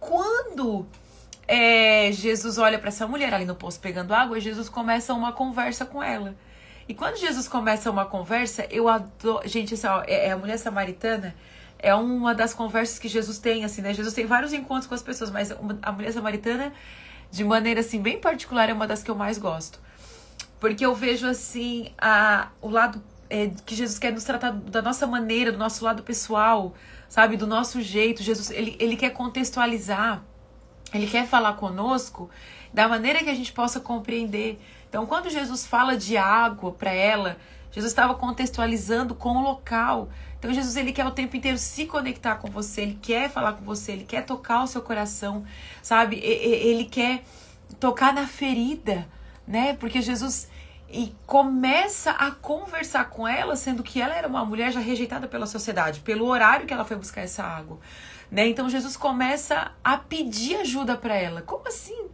quando 0.00 0.84
é, 1.46 2.10
Jesus 2.12 2.58
olha 2.58 2.78
para 2.78 2.88
essa 2.88 3.06
mulher 3.06 3.34
ali 3.34 3.44
no 3.44 3.56
poço 3.56 3.80
pegando 3.80 4.14
água 4.14 4.38
Jesus 4.38 4.68
começa 4.68 5.12
uma 5.12 5.32
conversa 5.32 5.84
com 5.84 6.02
ela. 6.02 6.34
E 6.88 6.94
quando 6.94 7.16
Jesus 7.16 7.46
começa 7.46 7.88
uma 7.88 8.04
conversa, 8.04 8.66
eu 8.68 8.88
adoro. 8.88 9.46
Gente, 9.48 9.74
assim, 9.74 9.86
ó, 9.86 10.02
é, 10.06 10.26
é 10.26 10.30
a 10.32 10.36
mulher 10.36 10.58
samaritana 10.58 11.36
é 11.82 11.94
uma 11.94 12.34
das 12.34 12.52
conversas 12.52 12.98
que 12.98 13.08
Jesus 13.08 13.38
tem, 13.38 13.64
assim, 13.64 13.80
né? 13.82 13.94
Jesus 13.94 14.14
tem 14.14 14.26
vários 14.26 14.52
encontros 14.52 14.86
com 14.86 14.94
as 14.94 15.02
pessoas, 15.02 15.30
mas 15.30 15.50
a 15.82 15.92
mulher 15.92 16.12
samaritana, 16.12 16.72
de 17.30 17.42
maneira 17.42 17.80
assim 17.80 18.00
bem 18.00 18.20
particular, 18.20 18.68
é 18.68 18.72
uma 18.72 18.86
das 18.86 19.02
que 19.02 19.10
eu 19.10 19.14
mais 19.14 19.38
gosto. 19.38 19.80
Porque 20.58 20.84
eu 20.84 20.94
vejo 20.94 21.26
assim 21.26 21.90
a, 21.98 22.48
o 22.60 22.68
lado 22.68 23.02
é, 23.30 23.50
que 23.64 23.74
Jesus 23.74 23.98
quer 23.98 24.12
nos 24.12 24.24
tratar 24.24 24.52
da 24.52 24.82
nossa 24.82 25.06
maneira, 25.06 25.50
do 25.50 25.58
nosso 25.58 25.84
lado 25.84 26.02
pessoal, 26.02 26.74
sabe? 27.08 27.36
Do 27.36 27.46
nosso 27.46 27.80
jeito. 27.80 28.22
Jesus, 28.22 28.50
ele, 28.50 28.76
ele 28.78 28.96
quer 28.96 29.10
contextualizar, 29.10 30.22
ele 30.92 31.06
quer 31.06 31.26
falar 31.26 31.54
conosco 31.54 32.28
da 32.74 32.86
maneira 32.88 33.20
que 33.20 33.30
a 33.30 33.34
gente 33.34 33.52
possa 33.52 33.80
compreender. 33.80 34.60
Então, 34.88 35.06
quando 35.06 35.30
Jesus 35.30 35.66
fala 35.66 35.96
de 35.96 36.16
água 36.16 36.72
para 36.72 36.92
ela, 36.92 37.38
Jesus 37.72 37.92
estava 37.92 38.14
contextualizando 38.14 39.14
com 39.14 39.36
o 39.36 39.42
local. 39.42 40.08
Então 40.40 40.52
Jesus 40.54 40.74
ele 40.74 40.90
quer 40.90 41.06
o 41.06 41.10
tempo 41.10 41.36
inteiro 41.36 41.58
se 41.58 41.84
conectar 41.84 42.36
com 42.36 42.48
você, 42.50 42.80
ele 42.80 42.98
quer 43.00 43.28
falar 43.30 43.52
com 43.52 43.62
você, 43.62 43.92
ele 43.92 44.04
quer 44.04 44.24
tocar 44.24 44.64
o 44.64 44.66
seu 44.66 44.80
coração, 44.80 45.44
sabe? 45.82 46.16
Ele 46.16 46.86
quer 46.86 47.22
tocar 47.78 48.14
na 48.14 48.26
ferida, 48.26 49.06
né? 49.46 49.74
Porque 49.74 50.00
Jesus 50.00 50.48
e 50.92 51.14
começa 51.26 52.10
a 52.12 52.30
conversar 52.30 53.10
com 53.10 53.28
ela, 53.28 53.54
sendo 53.54 53.82
que 53.82 54.00
ela 54.00 54.16
era 54.16 54.26
uma 54.26 54.44
mulher 54.44 54.72
já 54.72 54.80
rejeitada 54.80 55.28
pela 55.28 55.46
sociedade, 55.46 56.00
pelo 56.00 56.26
horário 56.26 56.66
que 56.66 56.72
ela 56.72 56.86
foi 56.86 56.96
buscar 56.96 57.20
essa 57.20 57.44
água, 57.44 57.78
né? 58.30 58.48
Então 58.48 58.68
Jesus 58.68 58.96
começa 58.96 59.72
a 59.84 59.98
pedir 59.98 60.56
ajuda 60.56 60.96
para 60.96 61.14
ela. 61.14 61.42
Como 61.42 61.68
assim? 61.68 62.08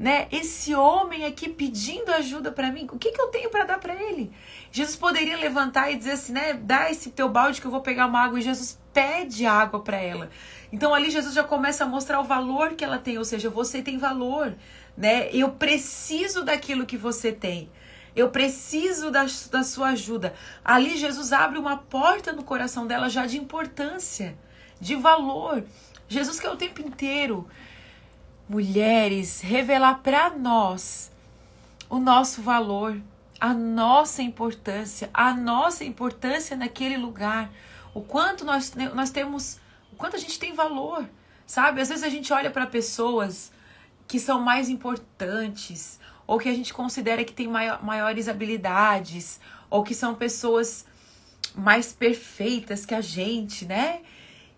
Né? 0.00 0.28
Esse 0.32 0.74
homem 0.74 1.26
aqui 1.26 1.46
pedindo 1.46 2.10
ajuda 2.10 2.50
para 2.50 2.72
mim, 2.72 2.88
o 2.90 2.98
que, 2.98 3.12
que 3.12 3.20
eu 3.20 3.26
tenho 3.26 3.50
para 3.50 3.64
dar 3.64 3.78
para 3.78 3.94
ele? 3.94 4.32
Jesus 4.72 4.96
poderia 4.96 5.36
levantar 5.36 5.92
e 5.92 5.96
dizer 5.96 6.12
assim, 6.12 6.32
né? 6.32 6.54
Dá 6.54 6.90
esse 6.90 7.10
teu 7.10 7.28
balde 7.28 7.60
que 7.60 7.66
eu 7.66 7.70
vou 7.70 7.82
pegar 7.82 8.06
uma 8.06 8.18
água. 8.18 8.38
E 8.38 8.42
Jesus 8.42 8.80
pede 8.94 9.44
água 9.44 9.80
para 9.80 9.98
ela. 9.98 10.30
Então 10.72 10.94
ali 10.94 11.10
Jesus 11.10 11.34
já 11.34 11.44
começa 11.44 11.84
a 11.84 11.86
mostrar 11.86 12.18
o 12.18 12.24
valor 12.24 12.76
que 12.76 12.82
ela 12.82 12.96
tem, 12.96 13.18
ou 13.18 13.26
seja, 13.26 13.50
você 13.50 13.82
tem 13.82 13.98
valor, 13.98 14.56
né? 14.96 15.28
Eu 15.34 15.50
preciso 15.50 16.42
daquilo 16.42 16.86
que 16.86 16.96
você 16.96 17.30
tem. 17.30 17.70
Eu 18.16 18.30
preciso 18.30 19.10
da, 19.10 19.26
da 19.50 19.62
sua 19.62 19.88
ajuda. 19.90 20.32
Ali 20.64 20.96
Jesus 20.96 21.30
abre 21.30 21.58
uma 21.58 21.76
porta 21.76 22.32
no 22.32 22.42
coração 22.42 22.86
dela 22.86 23.10
já 23.10 23.26
de 23.26 23.36
importância, 23.36 24.34
de 24.80 24.96
valor. 24.96 25.62
Jesus 26.08 26.40
quer 26.40 26.48
o 26.48 26.56
tempo 26.56 26.80
inteiro 26.80 27.46
mulheres, 28.50 29.40
revelar 29.40 30.00
para 30.02 30.30
nós 30.30 31.12
o 31.88 32.00
nosso 32.00 32.42
valor, 32.42 33.00
a 33.40 33.54
nossa 33.54 34.22
importância, 34.22 35.08
a 35.14 35.32
nossa 35.32 35.84
importância 35.84 36.56
naquele 36.56 36.96
lugar, 36.96 37.48
o 37.94 38.00
quanto 38.00 38.44
nós, 38.44 38.74
nós 38.92 39.10
temos, 39.12 39.60
o 39.92 39.96
quanto 39.96 40.16
a 40.16 40.18
gente 40.18 40.36
tem 40.36 40.52
valor, 40.52 41.08
sabe? 41.46 41.80
Às 41.80 41.90
vezes 41.90 42.02
a 42.02 42.08
gente 42.08 42.32
olha 42.32 42.50
para 42.50 42.66
pessoas 42.66 43.52
que 44.08 44.18
são 44.18 44.40
mais 44.40 44.68
importantes, 44.68 46.00
ou 46.26 46.36
que 46.36 46.48
a 46.48 46.54
gente 46.54 46.74
considera 46.74 47.22
que 47.22 47.32
tem 47.32 47.46
maior, 47.46 47.80
maiores 47.84 48.26
habilidades, 48.26 49.38
ou 49.70 49.84
que 49.84 49.94
são 49.94 50.16
pessoas 50.16 50.84
mais 51.54 51.92
perfeitas 51.92 52.84
que 52.84 52.96
a 52.96 53.00
gente, 53.00 53.64
né? 53.64 54.00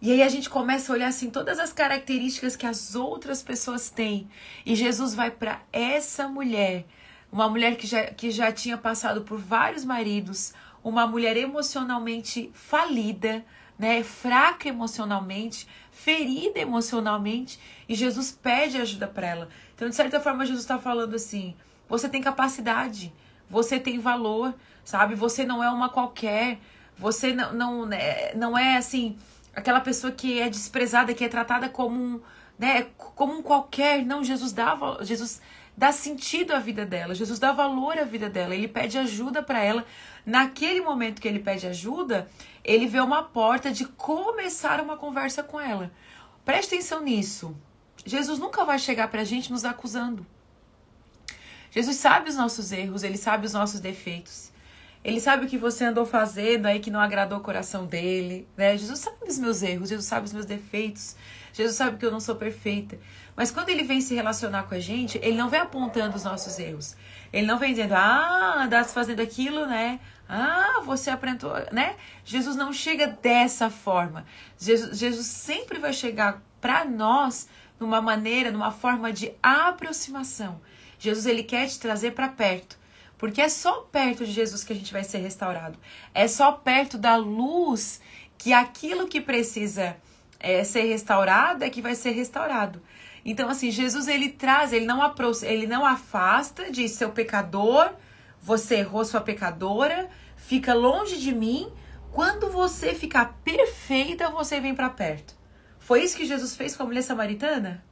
E 0.03 0.11
aí 0.11 0.21
a 0.21 0.29
gente 0.29 0.51
começa 0.51 0.91
a 0.91 0.97
olhar 0.97 1.07
assim 1.07 1.31
todas 1.31 1.61
as 1.61 1.73
características 1.73 2.57
que 2.57 2.67
as 2.67 2.97
outras 2.97 3.41
pessoas 3.41 3.89
têm. 3.89 4.29
E 4.67 4.75
Jesus 4.75 5.15
vai 5.15 5.31
para 5.31 5.63
essa 5.73 6.27
mulher, 6.27 6.85
uma 7.31 7.49
mulher 7.49 7.77
que 7.77 7.87
já, 7.87 8.07
que 8.07 8.33
já 8.33 8.51
tinha 8.51 8.77
passado 8.77 9.23
por 9.23 9.39
vários 9.39 9.85
maridos, 9.85 10.55
uma 10.83 11.07
mulher 11.07 11.37
emocionalmente 11.37 12.51
falida, 12.53 13.45
né, 13.79 14.03
fraca 14.03 14.69
emocionalmente, 14.69 15.69
ferida 15.93 16.59
emocionalmente, 16.59 17.61
e 17.89 17.95
Jesus 17.95 18.33
pede 18.33 18.79
ajuda 18.79 19.07
para 19.07 19.29
ela. 19.29 19.49
Então, 19.73 19.89
de 19.89 19.95
certa 19.95 20.19
forma, 20.19 20.45
Jesus 20.45 20.65
está 20.65 20.81
falando 20.81 21.15
assim: 21.15 21.55
você 21.89 22.09
tem 22.09 22.21
capacidade, 22.21 23.13
você 23.49 23.79
tem 23.79 24.01
valor, 24.01 24.53
sabe? 24.85 25.15
Você 25.15 25.45
não 25.45 25.63
é 25.63 25.71
uma 25.71 25.89
qualquer, 25.89 26.59
você 26.99 27.33
não, 27.33 27.53
não, 27.53 27.87
né, 27.87 28.35
não 28.35 28.59
é 28.59 28.77
assim 28.77 29.17
aquela 29.55 29.81
pessoa 29.81 30.13
que 30.13 30.41
é 30.41 30.49
desprezada, 30.49 31.15
que 31.15 31.25
é 31.25 31.29
tratada 31.29 31.69
como 31.69 31.99
um, 31.99 32.21
né, 32.59 32.89
como 32.97 33.35
um 33.35 33.43
qualquer. 33.43 34.05
Não, 34.05 34.25
Jesus 34.25 34.53
dá, 34.53 34.77
Jesus 35.03 35.41
dá 35.77 35.93
sentido 35.93 36.53
à 36.53 36.59
vida 36.59 36.85
dela. 36.87 37.15
Jesus 37.15 37.39
dá 37.39 37.53
valor 37.53 37.99
à 37.99 38.05
vida 38.05 38.29
dela. 38.29 38.55
Ele 38.55 38.69
pede 38.69 38.99
ajuda 38.99 39.43
para 39.43 39.63
ela. 39.63 39.85
Naquele 40.25 40.81
momento 40.81 41.21
que 41.21 41.29
ele 41.29 41.41
pede 41.41 41.67
ajuda, 41.67 42.29
ele 42.65 42.87
vê 42.87 43.01
uma 43.01 43.23
porta 43.23 43.71
de 43.71 43.85
começar 43.85 44.81
uma 44.81 44.97
conversa 44.97 45.43
com 45.43 45.61
ela. 45.61 45.91
Preste 46.45 46.75
atenção 46.75 47.03
nisso. 47.03 47.57
Jesus 48.05 48.39
nunca 48.39 48.65
vai 48.65 48.79
chegar 48.79 49.09
para 49.09 49.23
a 49.23 49.25
gente 49.25 49.51
nos 49.51 49.65
acusando. 49.65 50.27
Jesus 51.71 51.97
sabe 51.97 52.29
os 52.29 52.37
nossos 52.37 52.71
erros, 52.71 53.03
ele 53.03 53.17
sabe 53.17 53.47
os 53.47 53.53
nossos 53.53 53.81
defeitos. 53.81 54.52
Ele 55.05 55.21
sabe 55.21 55.47
o 55.47 55.49
que 55.49 55.59
você 55.59 55.85
andou 55.85 56.07
fazendo 56.07 56.67
aí 56.67 56.79
que 56.79 56.91
não 56.91 57.01
agradou 57.01 57.39
o 57.39 57.43
coração 57.43 57.87
dele, 57.87 58.47
né? 58.57 58.77
Jesus 58.77 59.01
sabe 59.01 59.17
os 59.27 59.39
meus 59.39 59.63
erros, 59.63 59.89
Jesus 59.89 60.07
sabe 60.07 60.27
os 60.27 60.33
meus 60.33 60.47
defeitos, 60.47 61.17
Jesus 61.53 61.77
sabe 61.77 61.99
que 61.99 62.07
eu 62.07 62.11
não 62.11 62.21
sou 62.21 62.37
perfeita. 62.37 62.99
Mas 63.35 63.51
quando 63.51 63.71
ele 63.71 63.83
vem 63.83 64.01
se 64.01 64.15
relacionar 64.15 64.65
com 64.65 64.75
a 64.75 64.79
gente, 64.79 65.19
ele 65.23 65.37
não 65.37 65.49
vem 65.49 65.61
apontando 65.61 66.17
os 66.17 66.23
nossos 66.23 66.59
erros. 66.59 66.97
Ele 67.33 67.47
não 67.47 67.59
vem 67.59 67.71
dizendo, 67.71 67.95
ah, 67.95 68.63
andaste 68.63 68.93
fazendo 68.93 69.21
aquilo, 69.21 69.67
né? 69.67 69.99
Ah, 70.29 70.81
você 70.85 71.11
aprendeu, 71.11 71.51
né? 71.73 71.97
Jesus 72.25 72.57
não 72.57 72.73
chega 72.73 73.07
dessa 73.07 73.71
forma. 73.71 74.25
Jesus, 74.59 74.99
Jesus 74.99 75.27
sempre 75.27 75.79
vai 75.79 75.93
chegar 75.93 76.43
para 76.61 76.85
nós 76.85 77.49
numa 77.81 78.01
maneira, 78.01 78.53
numa 78.53 78.71
forma 78.71 79.13
de 79.13 79.33
aproximação. 79.43 80.61
Jesus 80.99 81.27
ele 81.27 81.43
quer 81.43 81.67
te 81.67 81.81
trazer 81.81 82.13
para 82.13 82.29
perto. 82.29 82.79
Porque 83.23 83.41
é 83.41 83.49
só 83.49 83.83
perto 83.83 84.27
de 84.27 84.33
Jesus 84.33 84.65
que 84.65 84.73
a 84.73 84.75
gente 84.75 84.93
vai 84.93 85.05
ser 85.05 85.19
restaurado. 85.19 85.79
É 86.13 86.27
só 86.27 86.51
perto 86.51 86.99
da 86.99 87.15
luz 87.15 88.01
que 88.37 88.53
aquilo 88.53 89.07
que 89.07 89.21
precisa 89.21 89.97
é, 90.41 90.65
ser 90.65 90.83
restaurado 90.87 91.63
é 91.63 91.71
que 91.71 91.81
vai 91.81 91.95
ser 91.95 92.11
restaurado. 92.11 92.83
Então, 93.25 93.49
assim, 93.49 93.71
Jesus 93.71 94.09
ele 94.09 94.29
traz, 94.29 94.73
ele 94.73 94.87
não, 94.87 95.01
ele 95.43 95.69
não 95.69 95.87
afasta, 95.87 96.69
diz 96.73 96.91
seu 96.91 97.11
pecador, 97.11 97.93
você 98.41 98.79
errou, 98.79 99.05
sua 99.05 99.21
pecadora, 99.21 100.11
fica 100.37 100.75
longe 100.75 101.17
de 101.17 101.33
mim. 101.33 101.73
Quando 102.11 102.51
você 102.51 102.93
ficar 102.93 103.39
perfeita, 103.45 104.31
você 104.31 104.59
vem 104.59 104.75
para 104.75 104.91
perto. 104.91 105.37
Foi 105.79 106.03
isso 106.03 106.17
que 106.17 106.27
Jesus 106.27 106.57
fez 106.57 106.75
com 106.75 106.83
a 106.83 106.87
mulher 106.87 107.03
samaritana? 107.03 107.85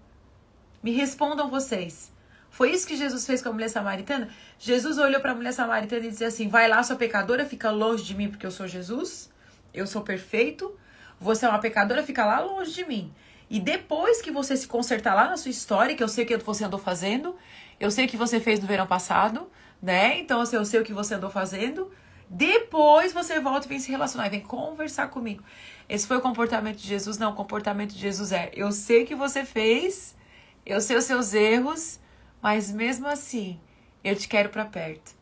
Me 0.82 0.90
respondam 0.90 1.48
vocês. 1.48 2.10
Foi 2.50 2.72
isso 2.72 2.86
que 2.86 2.96
Jesus 2.96 3.24
fez 3.24 3.40
com 3.40 3.48
a 3.48 3.52
mulher 3.52 3.70
samaritana? 3.70 4.28
Jesus 4.58 4.98
olhou 4.98 5.20
para 5.20 5.32
a 5.32 5.34
mulher 5.34 5.52
samaritana 5.52 6.04
e 6.06 6.10
disse 6.10 6.24
assim: 6.24 6.48
Vai 6.48 6.68
lá, 6.68 6.82
sua 6.82 6.96
pecadora, 6.96 7.46
fica 7.46 7.70
longe 7.70 8.04
de 8.04 8.14
mim, 8.14 8.28
porque 8.28 8.44
eu 8.44 8.50
sou 8.50 8.66
Jesus, 8.66 9.30
eu 9.72 9.86
sou 9.86 10.02
perfeito. 10.02 10.76
Você 11.20 11.46
é 11.46 11.48
uma 11.48 11.58
pecadora, 11.58 12.02
fica 12.02 12.24
lá 12.24 12.40
longe 12.40 12.72
de 12.72 12.84
mim. 12.84 13.12
E 13.48 13.58
depois 13.60 14.20
que 14.22 14.30
você 14.30 14.56
se 14.56 14.66
consertar 14.66 15.14
lá 15.14 15.28
na 15.28 15.36
sua 15.36 15.50
história, 15.50 15.94
que 15.94 16.02
eu 16.02 16.08
sei 16.08 16.24
o 16.24 16.26
que 16.26 16.36
você 16.36 16.64
andou 16.64 16.78
fazendo, 16.78 17.36
eu 17.78 17.90
sei 17.90 18.06
o 18.06 18.08
que 18.08 18.16
você 18.16 18.40
fez 18.40 18.60
no 18.60 18.66
verão 18.66 18.86
passado, 18.86 19.50
né? 19.82 20.18
Então 20.18 20.40
assim, 20.40 20.56
eu 20.56 20.64
sei 20.64 20.80
o 20.80 20.84
que 20.84 20.92
você 20.92 21.14
andou 21.14 21.30
fazendo. 21.30 21.90
Depois 22.28 23.12
você 23.12 23.40
volta 23.40 23.66
e 23.66 23.68
vem 23.68 23.80
se 23.80 23.90
relacionar, 23.90 24.28
vem 24.28 24.40
conversar 24.40 25.08
comigo. 25.08 25.42
Esse 25.88 26.06
foi 26.06 26.16
o 26.16 26.20
comportamento 26.20 26.76
de 26.76 26.86
Jesus? 26.86 27.18
Não, 27.18 27.32
o 27.32 27.34
comportamento 27.34 27.92
de 27.92 27.98
Jesus 27.98 28.30
é: 28.30 28.50
eu 28.54 28.70
sei 28.70 29.02
o 29.02 29.06
que 29.06 29.16
você 29.16 29.44
fez, 29.44 30.16
eu 30.64 30.80
sei 30.80 30.96
os 30.96 31.04
seus 31.04 31.34
erros, 31.34 31.98
mas 32.42 32.70
mesmo 32.70 33.06
assim, 33.06 33.60
eu 34.02 34.16
te 34.16 34.28
quero 34.28 34.48
para 34.48 34.64
perto. 34.64 35.14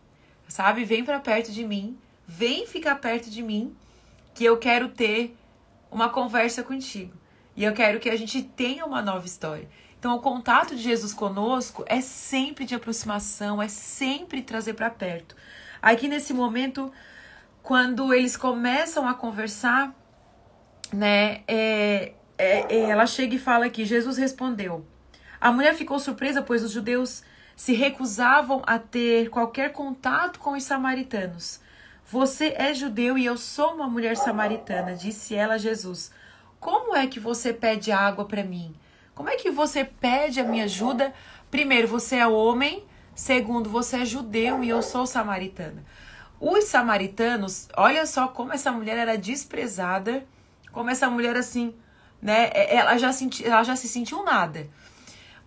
Sabe? 0.49 0.85
Vem 0.85 1.05
para 1.05 1.21
perto 1.21 1.53
de 1.53 1.65
mim, 1.65 1.99
vem 2.27 2.67
ficar 2.67 2.97
perto 2.97 3.29
de 3.31 3.43
mim, 3.43 3.77
que 4.35 4.45
eu 4.45 4.57
quero 4.57 4.89
ter 4.89 5.37
uma 5.91 6.09
conversa 6.09 6.63
contigo. 6.63 7.13
E 7.57 7.65
eu 7.65 7.73
quero 7.73 7.99
que 7.99 8.09
a 8.09 8.17
gente 8.17 8.43
tenha 8.43 8.87
uma 8.87 9.03
nova 9.03 9.27
história. 9.27 9.69
Então, 9.99 10.15
o 10.15 10.21
contato 10.21 10.77
de 10.77 10.83
Jesus 10.83 11.13
conosco 11.13 11.85
é 11.89 12.01
sempre 12.01 12.65
de 12.65 12.75
aproximação, 12.75 13.61
é 13.61 13.67
sempre 13.67 14.43
trazer 14.43 14.75
para 14.75 14.89
perto. 14.89 15.35
Aqui 15.83 16.07
nesse 16.07 16.33
momento, 16.33 16.93
quando 17.63 18.15
eles 18.15 18.37
começam 18.37 19.09
a 19.09 19.15
conversar, 19.15 19.93
né, 20.93 21.43
é, 21.49 22.13
é, 22.39 22.77
é 22.77 22.81
ela 22.91 23.07
chega 23.07 23.35
e 23.35 23.39
fala 23.39 23.67
aqui: 23.67 23.85
Jesus 23.85 24.17
respondeu. 24.17 24.87
A 25.41 25.53
mulher 25.53 25.75
ficou 25.75 25.99
surpresa, 25.99 26.43
pois 26.43 26.63
os 26.63 26.73
judeus 26.73 27.23
se 27.55 27.73
recusavam 27.73 28.63
a 28.67 28.79
ter 28.79 29.31
qualquer 29.31 29.73
contato 29.73 30.39
com 30.39 30.53
os 30.53 30.65
samaritanos. 30.65 31.61
Você 32.07 32.55
é 32.57 32.73
judeu 32.73 33.19
e 33.19 33.27
eu 33.27 33.37
sou 33.37 33.75
uma 33.75 33.89
mulher 33.89 34.17
samaritana, 34.17 34.95
disse 34.95 35.35
ela 35.35 35.55
a 35.55 35.59
Jesus. 35.59 36.11
Como 36.59 36.97
é 36.97 37.07
que 37.07 37.21
você 37.21 37.53
pede 37.53 37.93
água 37.93 38.25
para 38.25 38.43
mim? 38.43 38.75
Como 39.15 39.29
é 39.29 39.37
que 39.37 39.51
você 39.51 39.85
pede 39.85 40.41
a 40.41 40.45
minha 40.45 40.65
ajuda? 40.65 41.13
Primeiro, 41.51 41.89
você 41.89 42.17
é 42.17 42.27
homem. 42.27 42.85
Segundo, 43.15 43.69
você 43.69 43.99
é 43.99 44.05
judeu 44.05 44.63
e 44.63 44.69
eu 44.69 44.81
sou 44.81 45.07
samaritana. 45.07 45.85
Os 46.41 46.65
samaritanos, 46.65 47.69
olha 47.77 48.07
só 48.07 48.29
como 48.29 48.53
essa 48.53 48.71
mulher 48.71 48.97
era 48.97 49.19
desprezada, 49.19 50.25
como 50.71 50.89
essa 50.89 51.11
mulher 51.11 51.37
assim, 51.37 51.75
né? 52.23 52.51
É, 52.55 52.77
ela 52.77 52.97
já, 52.97 53.13
senti, 53.13 53.45
ela 53.45 53.65
já 53.65 53.75
se 53.75 53.89
sentiu 53.89 54.23
nada. 54.23 54.69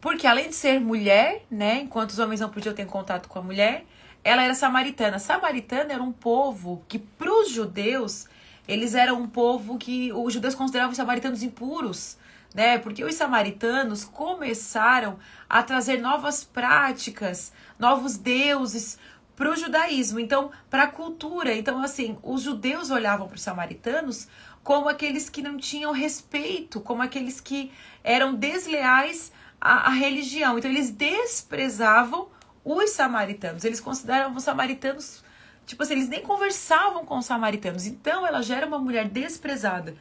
Porque 0.02 0.26
além 0.26 0.50
de 0.50 0.56
ser 0.56 0.82
mulher, 0.82 1.46
né? 1.50 1.82
Enquanto 1.82 2.10
os 2.10 2.20
homens 2.20 2.40
não 2.42 2.50
podiam 2.50 2.74
ter 2.74 2.88
contato 2.88 3.30
com 3.30 3.38
a 3.38 3.42
mulher, 3.44 3.86
ela 4.24 4.44
era 4.44 4.56
samaritana. 4.56 5.20
Samaritana 5.20 5.94
era 5.94 6.02
um 6.02 6.12
povo 6.12 6.84
que, 6.88 6.98
para 6.98 7.32
os 7.32 7.52
judeus, 7.52 8.28
eles 8.68 8.96
eram 8.96 9.22
um 9.22 9.28
povo 9.28 9.78
que 9.78 10.12
os 10.12 10.34
judeus 10.34 10.56
consideravam 10.56 10.92
os 10.92 10.98
samaritanos 10.98 11.44
impuros, 11.44 12.18
né? 12.54 12.80
Porque 12.80 13.04
os 13.04 13.14
samaritanos 13.14 14.04
começaram 14.04 15.20
a 15.48 15.62
trazer 15.62 16.02
novas 16.02 16.44
práticas, 16.44 17.54
novos 17.78 18.18
deuses 18.18 18.98
para 19.36 19.52
o 19.52 19.56
judaísmo, 19.56 20.20
então 20.20 20.52
para 20.70 20.84
a 20.84 20.88
cultura. 20.88 21.54
Então, 21.54 21.82
assim, 21.84 22.18
os 22.24 22.42
judeus 22.42 22.90
olhavam 22.90 23.28
para 23.28 23.36
os 23.36 23.42
samaritanos 23.42 24.28
como 24.64 24.90
aqueles 24.90 25.30
que 25.30 25.42
não 25.42 25.58
tinham 25.58 25.92
respeito, 25.92 26.80
como 26.82 27.02
aqueles 27.02 27.40
que 27.40 27.72
eram 28.04 28.34
desleais 28.34 29.32
à, 29.62 29.88
à 29.88 29.90
religião. 29.92 30.58
Então, 30.58 30.70
eles 30.70 30.90
desprezavam 30.90 32.28
os 32.66 32.90
samaritanos. 32.92 33.64
Eles 33.64 33.80
consideravam 33.80 34.36
os 34.38 34.44
samaritanos, 34.44 35.24
tipo 35.66 35.84
assim, 35.84 35.94
eles 35.94 36.10
nem 36.10 36.22
conversavam 36.22 37.06
com 37.06 37.18
os 37.18 37.26
samaritanos. 37.26 37.86
Então 37.86 38.26
ela 38.26 38.42
já 38.42 38.58
era 38.58 38.68
uma 38.68 38.80
mulher 38.80 39.08
desprezada 39.08 39.96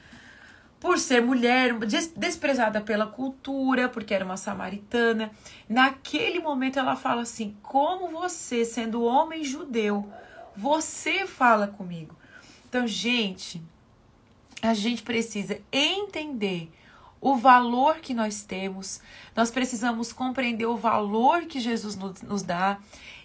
por 0.79 0.99
ser 0.99 1.21
mulher, 1.21 1.75
desprezada 2.17 2.81
pela 2.81 3.07
cultura, 3.07 3.89
porque 3.89 4.15
era 4.15 4.25
uma 4.25 4.37
samaritana. 4.37 5.31
Naquele 5.69 6.41
momento 6.41 6.79
ela 6.79 6.97
fala 6.97 7.23
assim: 7.23 7.57
como 7.63 8.09
você, 8.09 8.65
sendo 8.65 9.03
homem 9.03 9.45
judeu, 9.45 10.11
você 10.57 11.27
fala 11.27 11.67
comigo? 11.67 12.17
Então, 12.69 12.87
gente, 12.87 13.63
a 14.63 14.75
gente 14.75 15.03
precisa 15.03 15.61
entender 15.73 16.71
o 17.21 17.37
valor 17.37 17.97
que 17.97 18.15
nós 18.15 18.43
temos, 18.43 19.01
nós 19.37 19.51
precisamos 19.51 20.13
compreender 20.13 20.67
o 20.67 20.77
valor 20.77 21.43
que 21.43 21.61
Jesus 21.61 21.97
nos 22.23 22.43
dá, 22.43 22.79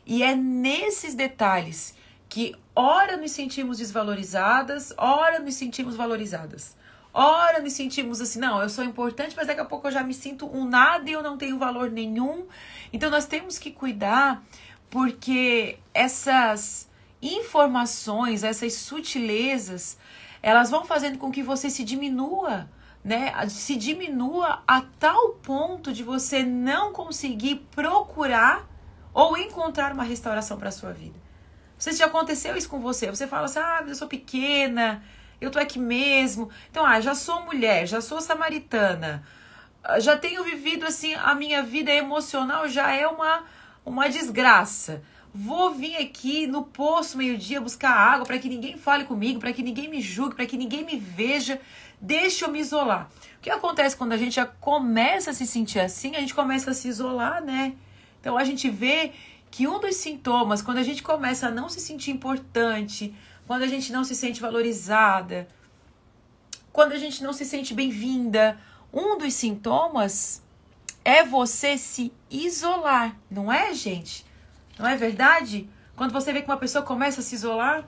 e 0.05 0.21
é 0.21 0.35
nesses 0.35 1.15
detalhes 1.15 1.95
que, 2.27 2.53
ora, 2.75 3.15
nos 3.15 3.31
sentimos 3.31 3.77
desvalorizadas, 3.77 4.93
ora, 4.97 5.39
nos 5.39 5.55
sentimos 5.55 5.95
valorizadas. 5.95 6.75
Ora, 7.13 7.61
nos 7.61 7.71
sentimos 7.71 8.19
assim, 8.19 8.39
não, 8.39 8.61
eu 8.61 8.67
sou 8.67 8.83
importante, 8.83 9.33
mas 9.37 9.47
daqui 9.47 9.61
a 9.61 9.65
pouco 9.65 9.87
eu 9.87 9.91
já 9.91 10.03
me 10.03 10.13
sinto 10.13 10.45
um 10.53 10.65
nada 10.65 11.09
e 11.09 11.13
eu 11.13 11.23
não 11.23 11.37
tenho 11.37 11.57
valor 11.57 11.89
nenhum. 11.89 12.45
Então, 12.91 13.09
nós 13.09 13.25
temos 13.25 13.57
que 13.57 13.71
cuidar, 13.71 14.43
porque 14.89 15.79
essas 15.93 16.89
informações, 17.21 18.43
essas 18.43 18.73
sutilezas, 18.73 19.97
elas 20.43 20.69
vão 20.69 20.83
fazendo 20.83 21.17
com 21.17 21.31
que 21.31 21.41
você 21.41 21.69
se 21.69 21.85
diminua 21.85 22.69
né, 23.05 23.31
se 23.49 23.75
diminua 23.75 24.63
a 24.67 24.81
tal 24.81 25.33
ponto 25.43 25.93
de 25.93 26.01
você 26.01 26.41
não 26.41 26.91
conseguir 26.91 27.57
procurar 27.69 28.67
ou 29.13 29.37
encontrar 29.37 29.93
uma 29.93 30.03
restauração 30.03 30.57
para 30.57 30.71
sua 30.71 30.91
vida. 30.91 31.13
Você 31.77 31.93
já 31.93 32.07
aconteceu 32.07 32.57
isso 32.57 32.67
com 32.67 32.79
você? 32.79 33.07
Você 33.11 33.27
fala 33.27 33.45
assim: 33.45 33.59
"Ah, 33.59 33.83
eu 33.87 33.93
sou 33.93 34.07
pequena, 34.07 35.03
eu 35.39 35.51
tô 35.51 35.59
aqui 35.59 35.77
mesmo". 35.77 36.49
Então, 36.71 36.83
ah, 36.83 36.99
já 36.99 37.13
sou 37.13 37.45
mulher, 37.45 37.85
já 37.85 38.01
sou 38.01 38.19
samaritana. 38.19 39.23
Já 39.99 40.17
tenho 40.17 40.43
vivido 40.43 40.83
assim 40.83 41.13
a 41.13 41.35
minha 41.35 41.61
vida 41.61 41.91
emocional 41.91 42.67
já 42.67 42.91
é 42.91 43.05
uma 43.05 43.43
uma 43.85 44.09
desgraça. 44.09 45.03
Vou 45.31 45.75
vir 45.75 45.97
aqui 45.97 46.47
no 46.47 46.63
poço 46.63 47.17
meio-dia 47.17 47.61
buscar 47.61 47.91
água 47.91 48.25
para 48.25 48.39
que 48.39 48.49
ninguém 48.49 48.77
fale 48.77 49.03
comigo, 49.03 49.39
para 49.39 49.53
que 49.53 49.61
ninguém 49.61 49.87
me 49.89 50.01
julgue, 50.01 50.35
para 50.35 50.45
que 50.47 50.57
ninguém 50.57 50.83
me 50.83 50.97
veja 50.97 51.61
deixa 52.05 52.45
eu 52.45 52.51
me 52.51 52.59
isolar. 52.59 53.09
O 53.37 53.41
que 53.41 53.49
acontece 53.49 53.97
quando 53.97 54.13
a 54.13 54.17
gente 54.17 54.35
já 54.35 54.45
começa 54.45 55.31
a 55.31 55.33
se 55.33 55.45
sentir 55.45 55.79
assim? 55.79 56.15
A 56.15 56.19
gente 56.19 56.33
começa 56.33 56.71
a 56.71 56.73
se 56.73 56.87
isolar, 56.87 57.43
né? 57.43 57.73
Então 58.21 58.37
a 58.37 58.43
gente 58.43 58.69
vê 58.69 59.11
que 59.49 59.67
um 59.67 59.79
dos 59.79 59.95
sintomas, 59.95 60.61
quando 60.61 60.77
a 60.77 60.83
gente 60.83 61.01
começa 61.01 61.47
a 61.47 61.51
não 61.51 61.67
se 61.69 61.79
sentir 61.79 62.11
importante, 62.11 63.13
quando 63.47 63.63
a 63.63 63.67
gente 63.67 63.91
não 63.91 64.03
se 64.03 64.15
sente 64.15 64.41
valorizada, 64.41 65.47
quando 66.71 66.93
a 66.93 66.97
gente 66.97 67.23
não 67.23 67.33
se 67.33 67.45
sente 67.45 67.73
bem-vinda, 67.73 68.57
um 68.91 69.17
dos 69.17 69.33
sintomas 69.33 70.43
é 71.03 71.23
você 71.23 71.77
se 71.77 72.11
isolar, 72.29 73.15
não 73.29 73.51
é, 73.51 73.73
gente? 73.73 74.25
Não 74.77 74.87
é 74.87 74.95
verdade? 74.95 75.69
Quando 75.95 76.11
você 76.11 76.33
vê 76.33 76.41
que 76.41 76.49
uma 76.49 76.57
pessoa 76.57 76.83
começa 76.83 77.21
a 77.21 77.23
se 77.23 77.35
isolar, 77.35 77.87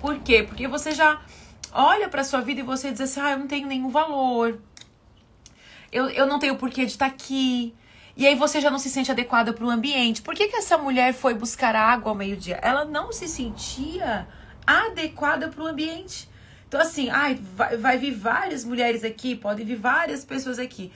Por 0.00 0.18
quê? 0.20 0.42
Porque 0.42 0.68
você 0.68 0.92
já 0.92 1.20
olha 1.72 2.08
para 2.08 2.24
sua 2.24 2.40
vida 2.40 2.60
e 2.60 2.64
você 2.64 2.90
diz 2.90 3.00
assim: 3.00 3.20
ah, 3.20 3.32
eu 3.32 3.38
não 3.38 3.46
tenho 3.46 3.66
nenhum 3.66 3.88
valor, 3.88 4.60
eu, 5.90 6.08
eu 6.10 6.26
não 6.26 6.38
tenho 6.38 6.56
porquê 6.56 6.84
de 6.84 6.92
estar 6.92 7.06
aqui. 7.06 7.74
E 8.16 8.26
aí 8.26 8.34
você 8.34 8.60
já 8.60 8.68
não 8.68 8.80
se 8.80 8.90
sente 8.90 9.12
adequada 9.12 9.52
para 9.52 9.64
o 9.64 9.70
ambiente. 9.70 10.22
Por 10.22 10.34
que, 10.34 10.48
que 10.48 10.56
essa 10.56 10.76
mulher 10.76 11.14
foi 11.14 11.34
buscar 11.34 11.76
água 11.76 12.10
ao 12.10 12.16
meio-dia? 12.16 12.58
Ela 12.60 12.84
não 12.84 13.12
se 13.12 13.28
sentia 13.28 14.26
adequada 14.66 15.48
para 15.48 15.62
o 15.62 15.66
ambiente. 15.68 16.28
Então, 16.66 16.80
assim, 16.80 17.08
ai, 17.08 17.38
vai, 17.54 17.76
vai 17.76 17.96
vir 17.96 18.10
várias 18.10 18.64
mulheres 18.64 19.04
aqui, 19.04 19.36
podem 19.36 19.64
vir 19.64 19.76
várias 19.76 20.24
pessoas 20.24 20.58
aqui. 20.58 20.92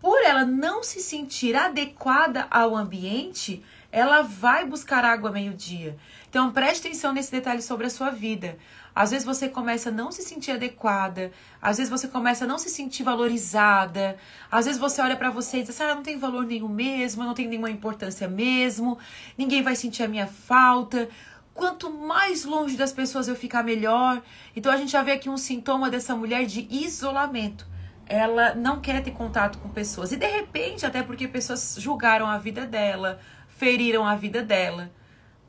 Por 0.00 0.20
ela 0.24 0.44
não 0.44 0.82
se 0.82 1.00
sentir 1.00 1.54
adequada 1.54 2.48
ao 2.50 2.74
ambiente, 2.74 3.62
ela 3.92 4.22
vai 4.22 4.66
buscar 4.66 5.04
água 5.04 5.28
ao 5.28 5.34
meio-dia. 5.34 5.96
Então 6.32 6.50
preste 6.50 6.86
atenção 6.86 7.12
nesse 7.12 7.30
detalhe 7.30 7.60
sobre 7.60 7.86
a 7.86 7.90
sua 7.90 8.08
vida. 8.08 8.56
Às 8.94 9.10
vezes 9.10 9.22
você 9.22 9.50
começa 9.50 9.90
a 9.90 9.92
não 9.92 10.10
se 10.10 10.22
sentir 10.22 10.52
adequada, 10.52 11.30
às 11.60 11.76
vezes 11.76 11.90
você 11.90 12.08
começa 12.08 12.46
a 12.46 12.48
não 12.48 12.56
se 12.56 12.70
sentir 12.70 13.02
valorizada, 13.02 14.16
às 14.50 14.64
vezes 14.64 14.80
você 14.80 15.02
olha 15.02 15.14
para 15.14 15.28
você 15.28 15.58
e 15.58 15.60
diz 15.60 15.68
assim, 15.68 15.82
ah, 15.82 15.94
não 15.94 16.02
tem 16.02 16.16
valor 16.16 16.46
nenhum 16.46 16.70
mesmo, 16.70 17.22
não 17.22 17.34
tem 17.34 17.46
nenhuma 17.46 17.70
importância 17.70 18.26
mesmo, 18.28 18.98
ninguém 19.36 19.62
vai 19.62 19.76
sentir 19.76 20.04
a 20.04 20.08
minha 20.08 20.26
falta. 20.26 21.06
Quanto 21.52 21.92
mais 21.92 22.46
longe 22.46 22.78
das 22.78 22.94
pessoas 22.94 23.28
eu 23.28 23.36
ficar, 23.36 23.62
melhor. 23.62 24.22
Então 24.56 24.72
a 24.72 24.78
gente 24.78 24.92
já 24.92 25.02
vê 25.02 25.12
aqui 25.12 25.28
um 25.28 25.36
sintoma 25.36 25.90
dessa 25.90 26.16
mulher 26.16 26.46
de 26.46 26.66
isolamento. 26.70 27.66
Ela 28.06 28.54
não 28.54 28.80
quer 28.80 29.02
ter 29.02 29.10
contato 29.10 29.58
com 29.58 29.68
pessoas. 29.68 30.12
E 30.12 30.16
de 30.16 30.26
repente, 30.26 30.86
até 30.86 31.02
porque 31.02 31.28
pessoas 31.28 31.76
julgaram 31.78 32.26
a 32.26 32.38
vida 32.38 32.64
dela, 32.64 33.20
feriram 33.48 34.06
a 34.06 34.16
vida 34.16 34.42
dela. 34.42 34.90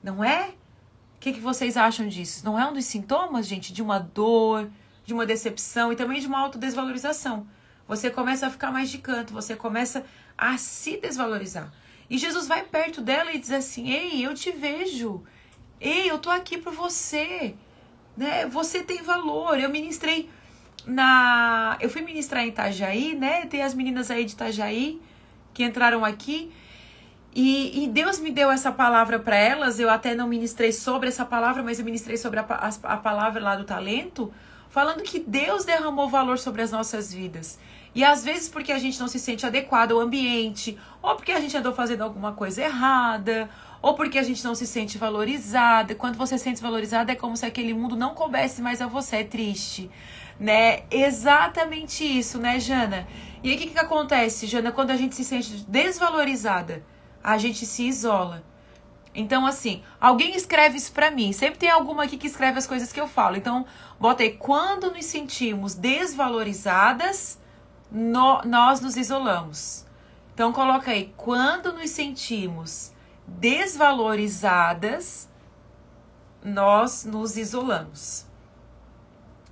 Não 0.04 0.22
é? 0.22 0.50
Que, 1.24 1.32
que 1.32 1.40
vocês 1.40 1.78
acham 1.78 2.06
disso? 2.06 2.44
Não 2.44 2.60
é 2.60 2.68
um 2.68 2.74
dos 2.74 2.84
sintomas, 2.84 3.48
gente, 3.48 3.72
de 3.72 3.82
uma 3.82 3.98
dor, 3.98 4.70
de 5.06 5.14
uma 5.14 5.26
decepção 5.26 5.94
e 5.94 5.96
também 5.96 6.20
de 6.20 6.28
uma 6.28 6.38
autodesvalorização. 6.40 7.48
Você 7.88 8.10
começa 8.10 8.48
a 8.48 8.50
ficar 8.50 8.72
mais 8.72 8.90
de 8.90 8.98
canto, 8.98 9.34
você 9.34 9.56
começa 9.56 10.04
a 10.38 10.58
se 10.58 10.98
desvalorizar. 10.98 11.72
E 12.10 12.18
Jesus 12.18 12.46
vai 12.46 12.64
perto 12.66 13.00
dela 13.00 13.32
e 13.32 13.40
diz 13.40 13.52
assim: 13.52 13.90
Ei, 13.90 14.26
eu 14.26 14.34
te 14.34 14.52
vejo. 14.52 15.24
Ei, 15.80 16.12
eu 16.12 16.20
tô 16.20 16.30
aqui 16.30 16.58
por 16.58 16.74
você. 16.74 17.56
Né? 18.18 18.46
Você 18.48 18.84
tem 18.84 19.02
valor. 19.02 19.58
Eu 19.58 19.70
ministrei 19.70 20.30
na. 20.86 21.78
Eu 21.80 21.90
fui 21.90 22.02
ministrar 22.02 22.44
em 22.44 22.50
Itajaí, 22.50 23.16
né? 23.16 23.46
Tem 23.46 23.62
as 23.62 23.74
meninas 23.74 24.12
aí 24.12 24.26
de 24.26 24.34
Itajaí 24.34 25.02
que 25.54 25.64
entraram 25.64 26.04
aqui. 26.04 26.52
E, 27.36 27.84
e, 27.84 27.88
Deus 27.88 28.20
me 28.20 28.30
deu 28.30 28.52
essa 28.52 28.72
palavra 28.72 29.18
para 29.18 29.36
elas. 29.36 29.80
Eu 29.80 29.90
até 29.90 30.14
não 30.14 30.28
ministrei 30.28 30.72
sobre 30.72 31.10
essa 31.10 31.26
palavra, 31.26 31.64
mas 31.64 31.80
eu 31.80 31.86
ministrei 31.86 32.16
sobre 32.16 32.40
a, 32.40 32.46
a, 32.48 32.94
a, 32.94 32.98
palavra 32.98 33.42
lá 33.42 33.56
do 33.56 33.64
talento, 33.64 34.32
falando 34.70 35.02
que 35.02 35.20
Deus 35.20 35.66
derramou 35.66 36.08
valor 36.08 36.38
sobre 36.38 36.62
as 36.62 36.72
nossas 36.72 37.12
vidas. 37.12 37.58
E 37.96 38.04
às 38.04 38.24
vezes 38.24 38.50
porque 38.50 38.72
a 38.72 38.78
gente 38.78 39.00
não 39.00 39.08
se 39.08 39.20
sente 39.20 39.46
adequado 39.48 39.94
ao 39.94 40.00
ambiente, 40.00 40.78
ou 41.02 41.16
porque 41.16 41.32
a 41.32 41.40
gente 41.40 41.58
andou 41.58 41.74
fazendo 41.74 42.04
alguma 42.04 42.34
coisa 42.34 42.62
errada, 42.62 43.50
ou 43.82 43.96
porque 43.96 44.20
a 44.20 44.24
gente 44.24 44.44
não 44.44 44.54
se 44.54 44.68
sente 44.68 45.00
valorizada. 45.00 45.96
Quando 45.96 46.18
você 46.18 46.38
se 46.38 46.44
sente 46.44 46.62
valorizada, 46.62 47.12
é 47.12 47.16
como 47.16 47.36
se 47.36 47.48
aquele 47.48 47.74
mundo 47.74 47.96
não 47.96 48.14
coubesse 48.14 48.62
mais 48.62 48.80
a 48.80 48.86
você. 48.86 49.18
É 49.18 49.24
triste, 49.24 49.90
né? 50.40 50.84
Exatamente 50.92 52.06
isso, 52.06 52.38
né, 52.38 52.60
Jana? 52.60 53.08
E 53.44 53.50
aí 53.50 53.56
o 53.56 53.60
que, 53.60 53.72
que 53.72 53.80
acontece, 53.80 54.46
Jana, 54.46 54.72
quando 54.72 54.92
a 54.92 54.96
gente 54.96 55.16
se 55.16 55.24
sente 55.24 55.66
desvalorizada? 55.68 56.93
A 57.24 57.38
gente 57.38 57.66
se 57.66 57.88
isola. 57.88 58.44
Então, 59.16 59.46
assim, 59.46 59.84
alguém 60.02 60.36
escreve 60.36 60.78
isso 60.78 60.92
pra 60.92 61.12
mim. 61.12 61.32
Sempre 61.32 61.60
tem 61.60 61.70
alguma 61.70 62.04
aqui 62.04 62.18
que 62.18 62.28
escreve 62.28 62.58
as 62.58 62.66
coisas 62.66 62.92
que 62.92 63.00
eu 63.00 63.08
falo. 63.08 63.38
Então, 63.38 63.66
bota 64.00 64.24
aí, 64.24 64.32
quando 64.32 64.92
nos 64.92 65.06
sentimos 65.06 65.76
desvalorizadas, 65.76 67.40
no, 67.92 68.42
nós 68.44 68.82
nos 68.82 68.98
isolamos. 68.98 69.86
Então, 70.34 70.52
coloca 70.52 70.90
aí, 70.90 71.14
quando 71.16 71.72
nos 71.74 71.92
sentimos 71.92 72.92
desvalorizadas, 73.28 75.30
nós 76.44 77.06
nos 77.06 77.38
isolamos. 77.38 78.26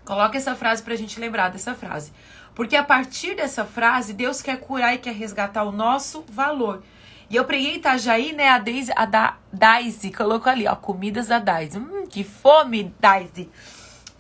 Coloca 0.04 0.38
essa 0.38 0.56
frase 0.56 0.82
pra 0.82 0.96
gente 0.96 1.20
lembrar 1.20 1.50
dessa 1.50 1.76
frase. 1.76 2.12
Porque 2.56 2.76
a 2.76 2.84
partir 2.84 3.36
dessa 3.36 3.64
frase, 3.64 4.14
Deus 4.14 4.42
quer 4.42 4.60
curar 4.60 4.96
e 4.96 4.98
quer 4.98 5.14
resgatar 5.14 5.64
o 5.64 5.72
nosso 5.72 6.26
valor. 6.28 6.84
E 7.32 7.38
eu 7.38 7.46
preguei 7.46 7.72
em 7.72 7.76
Itajaí, 7.78 8.34
né? 8.34 8.50
A 8.50 8.62
a 8.98 9.06
da, 9.06 9.38
Daisy 9.54 10.12
colocou 10.12 10.52
ali, 10.52 10.68
ó, 10.68 10.76
comidas 10.76 11.28
da 11.28 11.40
Daisy. 11.40 11.80
Hum, 11.80 12.06
que 12.06 12.26
fome, 12.26 12.94
Daisy. 13.00 13.50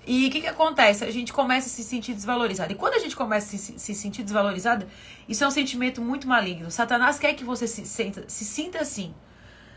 E 0.08 0.28
o 0.28 0.32
que, 0.32 0.39
que 0.39 0.47
acontece? 0.47 1.04
A 1.04 1.12
gente 1.12 1.34
começa 1.34 1.67
a 1.67 1.69
se 1.69 1.84
sentir 1.84 2.13
desvalorizada. 2.13 2.71
E 2.71 2.76
quando 2.76 2.93
a 2.93 3.00
gente 3.00 3.13
começa 3.13 3.54
a 3.54 3.60
se, 3.60 3.78
se 3.78 3.93
sentir 3.93 4.24
desvalorizada, 4.24 4.88
isso 5.28 5.43
é 5.43 5.47
um 5.47 5.52
sentimento 5.52 6.02
muito 6.02 6.26
maligno. 6.26 6.71
Satanás 6.71 7.19
quer 7.19 7.34
que 7.34 7.43
você 7.43 7.67
se, 7.67 7.86
senta, 7.86 8.24
se 8.30 8.45
sinta 8.45 8.80
assim. 8.80 9.13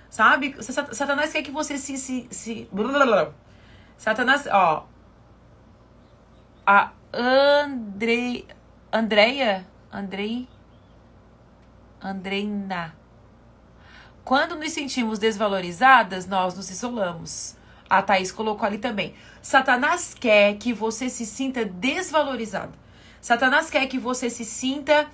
Sabe? 0.08 0.54
Satanás 0.92 1.32
quer 1.32 1.42
que 1.42 1.50
você 1.50 1.76
se. 1.76 1.98
se, 1.98 2.28
se... 2.30 2.68
Satanás, 3.98 4.46
ó. 4.46 4.86
A 6.64 6.92
Andre, 7.12 8.46
Andreia. 8.92 9.66
Andrei. 9.92 10.48
Andreina. 12.00 13.03
Quando 14.24 14.56
nos 14.56 14.72
sentimos 14.72 15.18
desvalorizadas, 15.18 16.26
nós 16.26 16.54
nos 16.54 16.70
isolamos. 16.70 17.56
A 17.90 18.00
Thaís 18.00 18.32
colocou 18.32 18.66
ali 18.66 18.78
também. 18.78 19.14
Satanás 19.42 20.14
quer 20.18 20.54
que 20.56 20.72
você 20.72 21.10
se 21.10 21.26
sinta 21.26 21.62
desvalorizada. 21.62 22.72
Satanás 23.20 23.68
quer 23.68 23.86
que 23.86 23.98
você 23.98 24.30
se 24.30 24.42
sinta 24.42 25.06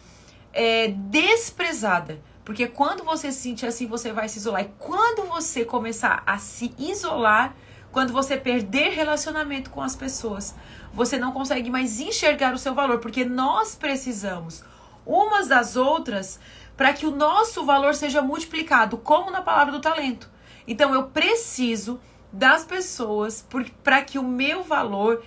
é, 0.52 0.88
desprezada. 0.88 2.20
Porque 2.44 2.68
quando 2.68 3.02
você 3.02 3.32
se 3.32 3.40
sentir 3.40 3.66
assim, 3.66 3.88
você 3.88 4.12
vai 4.12 4.28
se 4.28 4.38
isolar. 4.38 4.62
E 4.62 4.70
quando 4.78 5.26
você 5.26 5.64
começar 5.64 6.22
a 6.24 6.38
se 6.38 6.72
isolar, 6.78 7.54
quando 7.90 8.12
você 8.12 8.36
perder 8.36 8.90
relacionamento 8.90 9.70
com 9.70 9.82
as 9.82 9.96
pessoas, 9.96 10.54
você 10.92 11.18
não 11.18 11.32
consegue 11.32 11.68
mais 11.68 11.98
enxergar 11.98 12.54
o 12.54 12.58
seu 12.58 12.76
valor. 12.76 13.00
Porque 13.00 13.24
nós 13.24 13.74
precisamos 13.74 14.62
umas 15.04 15.48
das 15.48 15.76
outras 15.76 16.38
para 16.80 16.94
que 16.94 17.04
o 17.04 17.10
nosso 17.10 17.62
valor 17.62 17.94
seja 17.94 18.22
multiplicado, 18.22 18.96
como 18.96 19.30
na 19.30 19.42
palavra 19.42 19.70
do 19.70 19.82
talento. 19.82 20.30
Então 20.66 20.94
eu 20.94 21.08
preciso 21.08 22.00
das 22.32 22.64
pessoas 22.64 23.46
para 23.84 24.00
que 24.00 24.18
o 24.18 24.22
meu 24.22 24.62
valor. 24.62 25.22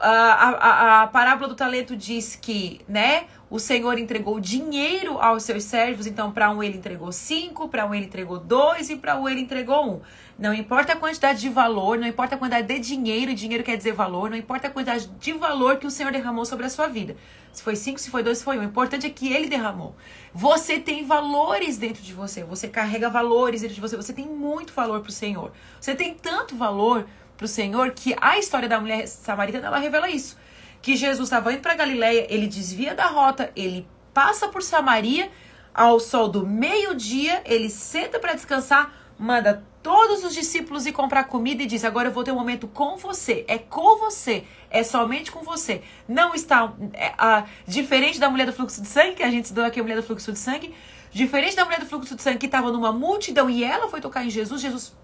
A, 0.00 0.10
a, 0.10 1.02
a 1.02 1.06
parábola 1.08 1.48
do 1.48 1.54
talento 1.54 1.96
diz 1.96 2.36
que, 2.36 2.80
né? 2.88 3.26
O 3.50 3.58
Senhor 3.58 3.98
entregou 3.98 4.38
dinheiro 4.38 5.18
aos 5.18 5.42
seus 5.42 5.64
servos, 5.64 6.06
então 6.06 6.30
para 6.30 6.50
um 6.50 6.62
ele 6.62 6.76
entregou 6.76 7.10
cinco, 7.10 7.66
para 7.66 7.86
um 7.86 7.94
ele 7.94 8.04
entregou 8.04 8.38
dois 8.38 8.90
e 8.90 8.96
para 8.96 9.18
um 9.18 9.26
ele 9.26 9.40
entregou 9.40 9.94
um. 9.94 10.00
Não 10.38 10.52
importa 10.52 10.92
a 10.92 10.96
quantidade 10.96 11.40
de 11.40 11.48
valor, 11.48 11.98
não 11.98 12.06
importa 12.06 12.34
a 12.34 12.38
quantidade 12.38 12.66
de 12.66 12.78
dinheiro, 12.78 13.34
dinheiro 13.34 13.64
quer 13.64 13.76
dizer 13.76 13.92
valor, 13.92 14.28
não 14.28 14.36
importa 14.36 14.68
a 14.68 14.70
quantidade 14.70 15.06
de 15.18 15.32
valor 15.32 15.78
que 15.78 15.86
o 15.86 15.90
Senhor 15.90 16.12
derramou 16.12 16.44
sobre 16.44 16.66
a 16.66 16.68
sua 16.68 16.88
vida. 16.88 17.16
Se 17.50 17.62
foi 17.62 17.74
cinco, 17.74 17.98
se 17.98 18.10
foi 18.10 18.22
dois, 18.22 18.38
se 18.38 18.44
foi 18.44 18.58
um. 18.58 18.60
O 18.60 18.64
importante 18.64 19.06
é 19.06 19.10
que 19.10 19.32
ele 19.32 19.48
derramou. 19.48 19.96
Você 20.34 20.78
tem 20.78 21.06
valores 21.06 21.78
dentro 21.78 22.02
de 22.02 22.12
você, 22.12 22.44
você 22.44 22.68
carrega 22.68 23.08
valores 23.08 23.62
dentro 23.62 23.74
de 23.74 23.80
você, 23.80 23.96
você 23.96 24.12
tem 24.12 24.26
muito 24.26 24.74
valor 24.74 25.00
para 25.00 25.08
o 25.08 25.12
Senhor. 25.12 25.52
Você 25.80 25.94
tem 25.94 26.14
tanto 26.14 26.54
valor 26.54 27.06
para 27.38 27.46
o 27.46 27.48
Senhor 27.48 27.92
que 27.92 28.14
a 28.20 28.36
história 28.38 28.68
da 28.68 28.78
mulher 28.78 29.08
samaritana 29.08 29.68
ela 29.68 29.78
revela 29.78 30.10
isso 30.10 30.36
que 30.80 30.96
Jesus 30.96 31.26
estava 31.26 31.52
indo 31.52 31.60
para 31.60 31.74
Galiléia, 31.74 32.26
ele 32.30 32.46
desvia 32.46 32.94
da 32.94 33.06
rota, 33.06 33.50
ele 33.56 33.86
passa 34.14 34.48
por 34.48 34.62
Samaria, 34.62 35.30
ao 35.74 36.00
sol 36.00 36.28
do 36.28 36.46
meio-dia, 36.46 37.42
ele 37.44 37.70
senta 37.70 38.18
para 38.18 38.34
descansar, 38.34 38.92
manda 39.18 39.64
todos 39.82 40.24
os 40.24 40.34
discípulos 40.34 40.86
ir 40.86 40.92
comprar 40.92 41.24
comida 41.24 41.62
e 41.62 41.66
diz: 41.66 41.84
Agora 41.84 42.08
eu 42.08 42.12
vou 42.12 42.24
ter 42.24 42.32
um 42.32 42.36
momento 42.36 42.66
com 42.66 42.96
você. 42.96 43.44
É 43.46 43.58
com 43.58 43.96
você. 43.98 44.44
É 44.70 44.82
somente 44.82 45.30
com 45.30 45.42
você. 45.42 45.82
Não 46.08 46.34
está. 46.34 46.72
É, 46.92 47.12
a, 47.16 47.44
diferente 47.66 48.18
da 48.18 48.28
mulher 48.28 48.46
do 48.46 48.52
fluxo 48.52 48.82
de 48.82 48.88
sangue, 48.88 49.14
que 49.14 49.22
a 49.22 49.30
gente 49.30 49.44
estudou 49.44 49.64
aqui, 49.64 49.78
a 49.78 49.82
mulher 49.82 49.96
do 49.96 50.02
fluxo 50.02 50.32
de 50.32 50.38
sangue. 50.38 50.74
Diferente 51.12 51.54
da 51.54 51.64
mulher 51.64 51.80
do 51.80 51.86
fluxo 51.86 52.14
de 52.16 52.22
sangue 52.22 52.38
que 52.38 52.46
estava 52.46 52.72
numa 52.72 52.92
multidão 52.92 53.48
e 53.48 53.64
ela 53.64 53.88
foi 53.88 54.00
tocar 54.00 54.24
em 54.26 54.30
Jesus, 54.30 54.60
Jesus 54.60 54.94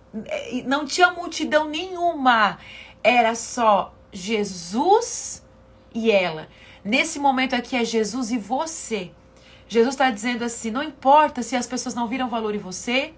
não 0.67 0.85
tinha 0.87 1.11
multidão 1.11 1.69
nenhuma. 1.69 2.59
Era 3.03 3.35
só 3.35 3.95
Jesus 4.13 5.45
e 5.95 6.11
ela. 6.11 6.49
Nesse 6.85 7.19
momento 7.19 7.55
aqui 7.55 7.77
é 7.77 7.85
Jesus 7.85 8.31
e 8.31 8.39
você. 8.39 9.11
Jesus 9.69 9.95
está 9.95 10.11
dizendo 10.11 10.45
assim: 10.45 10.71
não 10.71 10.83
importa 10.83 11.43
se 11.43 11.57
as 11.57 11.67
pessoas 11.67 11.95
não 11.95 12.07
viram 12.07 12.29
valor 12.29 12.55
em 12.55 12.59
você, 12.59 13.15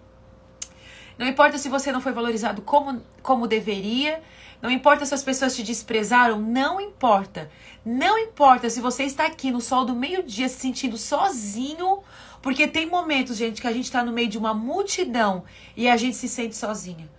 não 1.19 1.27
importa 1.27 1.59
se 1.59 1.69
você 1.69 1.91
não 1.91 2.01
foi 2.01 2.13
valorizado 2.13 2.63
como, 2.63 3.03
como 3.23 3.47
deveria, 3.47 4.23
não 4.61 4.71
importa 4.71 5.05
se 5.07 5.15
as 5.15 5.23
pessoas 5.23 5.57
te 5.57 5.63
desprezaram, 5.63 6.41
não 6.41 6.81
importa. 6.81 7.51
Não 7.85 8.19
importa 8.19 8.69
se 8.69 8.81
você 8.81 9.05
está 9.05 9.27
aqui 9.27 9.51
no 9.51 9.61
sol 9.61 9.85
do 9.85 9.95
meio-dia 9.95 10.49
se 10.49 10.59
sentindo 10.59 10.97
sozinho, 10.97 12.01
porque 12.47 12.69
tem 12.69 12.87
momentos, 12.87 13.37
gente, 13.37 13.61
que 13.61 13.67
a 13.67 13.73
gente 13.73 13.87
está 13.87 14.05
no 14.05 14.13
meio 14.13 14.29
de 14.29 14.39
uma 14.39 14.55
multidão 14.55 15.43
e 15.77 15.89
a 15.89 15.97
gente 15.97 16.17
se 16.17 16.29
sente 16.29 16.55
sozinha. 16.55 17.11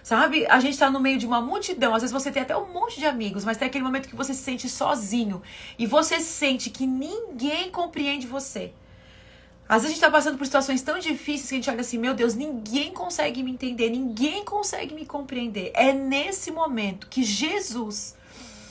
Sabe? 0.00 0.46
A 0.46 0.60
gente 0.60 0.78
tá 0.78 0.88
no 0.88 1.00
meio 1.00 1.18
de 1.18 1.26
uma 1.26 1.40
multidão. 1.40 1.92
Às 1.92 2.02
vezes 2.02 2.12
você 2.12 2.30
tem 2.30 2.40
até 2.42 2.56
um 2.56 2.72
monte 2.72 3.00
de 3.00 3.04
amigos, 3.04 3.44
mas 3.44 3.56
tem 3.56 3.66
aquele 3.66 3.82
momento 3.82 4.08
que 4.08 4.14
você 4.14 4.32
se 4.32 4.44
sente 4.44 4.68
sozinho. 4.68 5.42
E 5.76 5.86
você 5.86 6.20
sente 6.20 6.70
que 6.70 6.86
ninguém 6.86 7.68
compreende 7.68 8.28
você. 8.28 8.72
Às 9.68 9.82
vezes 9.82 9.86
a 9.86 9.88
gente 9.88 10.00
tá 10.00 10.08
passando 10.08 10.38
por 10.38 10.44
situações 10.44 10.82
tão 10.82 11.00
difíceis 11.00 11.48
que 11.48 11.54
a 11.54 11.58
gente 11.58 11.70
olha 11.70 11.80
assim, 11.80 11.98
meu 11.98 12.14
Deus, 12.14 12.36
ninguém 12.36 12.92
consegue 12.92 13.42
me 13.42 13.50
entender, 13.50 13.90
ninguém 13.90 14.44
consegue 14.44 14.94
me 14.94 15.04
compreender. 15.04 15.72
É 15.74 15.92
nesse 15.92 16.52
momento 16.52 17.08
que 17.08 17.24
Jesus, 17.24 18.14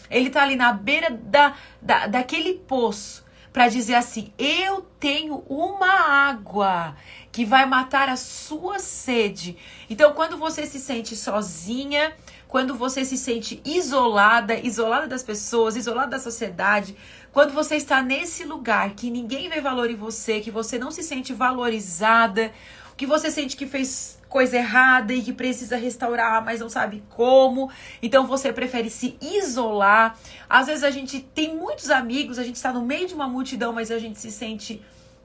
ele 0.09 0.29
tá 0.29 0.43
ali 0.43 0.55
na 0.55 0.71
beira 0.71 1.11
da, 1.11 1.57
da, 1.81 2.07
daquele 2.07 2.53
poço 2.53 3.24
para 3.55 3.69
dizer 3.69 3.95
assim: 3.95 4.33
eu 4.37 4.81
tenho 4.99 5.45
uma 5.47 5.87
água 6.29 6.93
que 7.31 7.45
vai 7.45 7.65
matar 7.65 8.09
a 8.09 8.17
sua 8.17 8.79
sede. 8.79 9.55
Então, 9.89 10.11
quando 10.11 10.37
você 10.37 10.65
se 10.65 10.77
sente 10.77 11.15
sozinha, 11.15 12.13
quando 12.49 12.75
você 12.75 13.05
se 13.05 13.17
sente 13.17 13.61
isolada, 13.63 14.59
isolada 14.59 15.07
das 15.07 15.23
pessoas, 15.23 15.77
isolada 15.77 16.11
da 16.11 16.19
sociedade, 16.19 16.97
quando 17.31 17.53
você 17.53 17.77
está 17.77 18.03
nesse 18.03 18.43
lugar 18.43 18.89
que 18.89 19.09
ninguém 19.09 19.47
vê 19.47 19.61
valor 19.61 19.89
em 19.89 19.95
você, 19.95 20.41
que 20.41 20.51
você 20.51 20.77
não 20.77 20.91
se 20.91 21.01
sente 21.01 21.31
valorizada, 21.31 22.51
que 22.97 23.05
você 23.05 23.31
sente 23.31 23.55
que 23.55 23.65
fez 23.65 24.14
coisa 24.29 24.57
errada 24.57 25.13
e 25.13 25.21
que 25.21 25.33
precisa 25.33 25.77
restaurar, 25.77 26.43
mas 26.43 26.59
não 26.59 26.69
sabe 26.69 27.03
como. 27.09 27.71
Então 28.01 28.25
você 28.27 28.51
prefere 28.51 28.89
se 28.89 29.17
isolar. 29.21 30.17
Às 30.49 30.67
vezes 30.67 30.83
a 30.83 30.91
gente 30.91 31.19
tem 31.19 31.55
muitos 31.55 31.89
amigos, 31.89 32.37
a 32.37 32.43
gente 32.43 32.55
está 32.55 32.73
no 32.73 32.81
meio 32.81 33.07
de 33.07 33.13
uma 33.13 33.27
multidão, 33.27 33.71
mas 33.71 33.91
a 33.91 33.99
gente 33.99 34.19
se 34.19 34.31
sente 34.31 34.81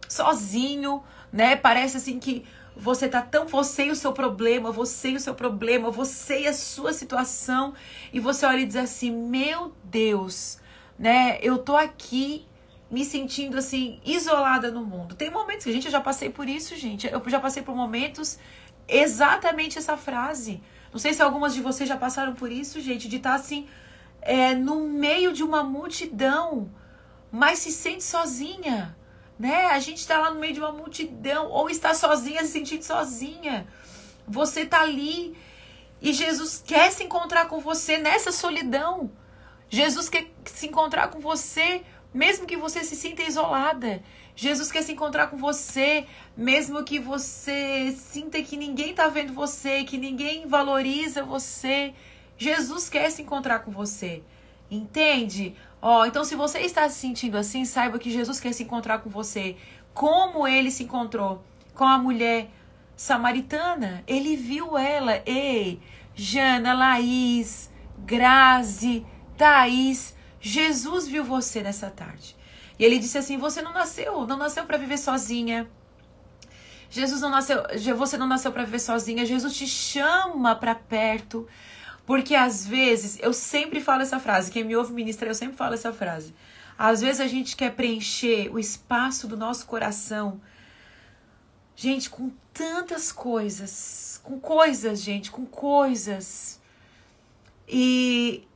sozinho, 0.08 1.02
né? 1.32 1.56
Parece 1.56 1.96
assim 1.96 2.18
que 2.18 2.44
você 2.76 3.08
tá 3.08 3.20
tão 3.20 3.46
você 3.46 3.86
e 3.86 3.90
o 3.90 3.96
seu 3.96 4.12
problema, 4.12 4.70
você 4.72 5.10
e 5.10 5.16
o 5.16 5.20
seu 5.20 5.34
problema, 5.34 5.90
você 5.90 6.42
e 6.42 6.48
a 6.48 6.54
sua 6.54 6.92
situação, 6.92 7.74
e 8.12 8.20
você 8.20 8.46
olha 8.46 8.60
e 8.60 8.66
diz 8.66 8.76
assim: 8.76 9.10
"Meu 9.10 9.72
Deus, 9.84 10.58
né? 10.98 11.38
Eu 11.42 11.58
tô 11.58 11.76
aqui 11.76 12.46
me 12.90 13.04
sentindo 13.04 13.58
assim 13.58 14.00
isolada 14.04 14.70
no 14.70 14.84
mundo". 14.84 15.14
Tem 15.14 15.30
momentos 15.30 15.64
que 15.64 15.72
gente 15.72 15.86
eu 15.86 15.92
já 15.92 16.00
passei 16.00 16.30
por 16.30 16.48
isso, 16.48 16.76
gente. 16.76 17.06
Eu 17.06 17.22
já 17.26 17.40
passei 17.40 17.62
por 17.62 17.74
momentos 17.74 18.38
exatamente 18.98 19.78
essa 19.78 19.96
frase. 19.96 20.62
Não 20.92 20.98
sei 20.98 21.14
se 21.14 21.22
algumas 21.22 21.54
de 21.54 21.60
vocês 21.60 21.88
já 21.88 21.96
passaram 21.96 22.34
por 22.34 22.50
isso, 22.50 22.80
gente, 22.80 23.08
de 23.08 23.16
estar 23.16 23.30
tá, 23.30 23.36
assim 23.36 23.68
é, 24.22 24.54
no 24.54 24.88
meio 24.88 25.32
de 25.32 25.42
uma 25.42 25.62
multidão, 25.62 26.70
mas 27.30 27.60
se 27.60 27.70
sente 27.70 28.02
sozinha 28.02 28.96
né? 29.40 29.64
A 29.68 29.78
gente 29.78 29.96
está 29.96 30.18
lá 30.18 30.30
no 30.30 30.38
meio 30.38 30.52
de 30.52 30.60
uma 30.60 30.70
multidão 30.70 31.48
ou 31.48 31.70
está 31.70 31.94
sozinha, 31.94 32.44
se 32.44 32.52
sentindo 32.52 32.82
sozinha. 32.82 33.66
Você 34.28 34.60
está 34.60 34.82
ali 34.82 35.34
e 36.02 36.12
Jesus 36.12 36.62
quer 36.64 36.92
se 36.92 37.04
encontrar 37.04 37.46
com 37.46 37.58
você 37.58 37.96
nessa 37.96 38.32
solidão. 38.32 39.10
Jesus 39.70 40.10
quer 40.10 40.30
se 40.44 40.66
encontrar 40.66 41.08
com 41.08 41.20
você 41.20 41.80
mesmo 42.12 42.46
que 42.46 42.54
você 42.54 42.84
se 42.84 42.94
sinta 42.94 43.22
isolada. 43.22 44.02
Jesus 44.34 44.70
quer 44.72 44.82
se 44.82 44.92
encontrar 44.92 45.28
com 45.28 45.36
você, 45.36 46.06
mesmo 46.36 46.82
que 46.84 46.98
você 46.98 47.92
sinta 47.96 48.42
que 48.42 48.56
ninguém 48.56 48.90
está 48.90 49.08
vendo 49.08 49.32
você, 49.32 49.84
que 49.84 49.98
ninguém 49.98 50.46
valoriza 50.46 51.22
você. 51.22 51.92
Jesus 52.38 52.88
quer 52.88 53.10
se 53.10 53.22
encontrar 53.22 53.60
com 53.60 53.70
você. 53.70 54.22
Entende? 54.70 55.54
Ó, 55.82 56.00
oh, 56.00 56.06
então 56.06 56.24
se 56.24 56.34
você 56.34 56.60
está 56.60 56.88
se 56.88 56.98
sentindo 56.98 57.36
assim, 57.36 57.64
saiba 57.64 57.98
que 57.98 58.10
Jesus 58.10 58.40
quer 58.40 58.52
se 58.52 58.62
encontrar 58.62 59.00
com 59.00 59.10
você. 59.10 59.56
Como 59.92 60.46
ele 60.46 60.70
se 60.70 60.84
encontrou 60.84 61.44
com 61.74 61.84
a 61.84 61.98
mulher 61.98 62.50
samaritana. 63.00 64.04
Ele 64.06 64.36
viu 64.36 64.76
ela. 64.76 65.22
Ei, 65.24 65.80
Jana, 66.14 66.74
Laís, 66.74 67.70
Grazi, 67.98 69.06
Thaís. 69.38 70.14
Jesus 70.38 71.08
viu 71.08 71.24
você 71.24 71.62
nessa 71.62 71.88
tarde. 71.88 72.36
E 72.80 72.84
ele 72.84 72.98
disse 72.98 73.18
assim: 73.18 73.36
Você 73.36 73.60
não 73.60 73.74
nasceu, 73.74 74.26
não 74.26 74.38
nasceu 74.38 74.64
para 74.64 74.78
viver 74.78 74.96
sozinha. 74.96 75.70
Jesus 76.88 77.20
não 77.20 77.28
nasceu, 77.28 77.62
você 77.94 78.16
não 78.16 78.26
nasceu 78.26 78.50
para 78.50 78.64
viver 78.64 78.80
sozinha. 78.80 79.26
Jesus 79.26 79.54
te 79.54 79.66
chama 79.66 80.56
para 80.56 80.74
perto. 80.74 81.46
Porque 82.06 82.34
às 82.34 82.66
vezes, 82.66 83.18
eu 83.20 83.34
sempre 83.34 83.80
falo 83.80 84.02
essa 84.02 84.18
frase, 84.18 84.50
quem 84.50 84.64
me 84.64 84.74
ouve 84.74 84.94
ministrar, 84.94 85.30
eu 85.30 85.34
sempre 85.34 85.56
falo 85.56 85.74
essa 85.74 85.92
frase. 85.92 86.34
Às 86.76 87.02
vezes 87.02 87.20
a 87.20 87.26
gente 87.26 87.54
quer 87.54 87.72
preencher 87.72 88.50
o 88.50 88.58
espaço 88.58 89.28
do 89.28 89.36
nosso 89.36 89.66
coração, 89.66 90.40
gente, 91.76 92.08
com 92.08 92.32
tantas 92.54 93.12
coisas, 93.12 94.18
com 94.24 94.40
coisas, 94.40 95.02
gente, 95.02 95.30
com 95.30 95.44
coisas. 95.44 96.58
E 97.68 98.48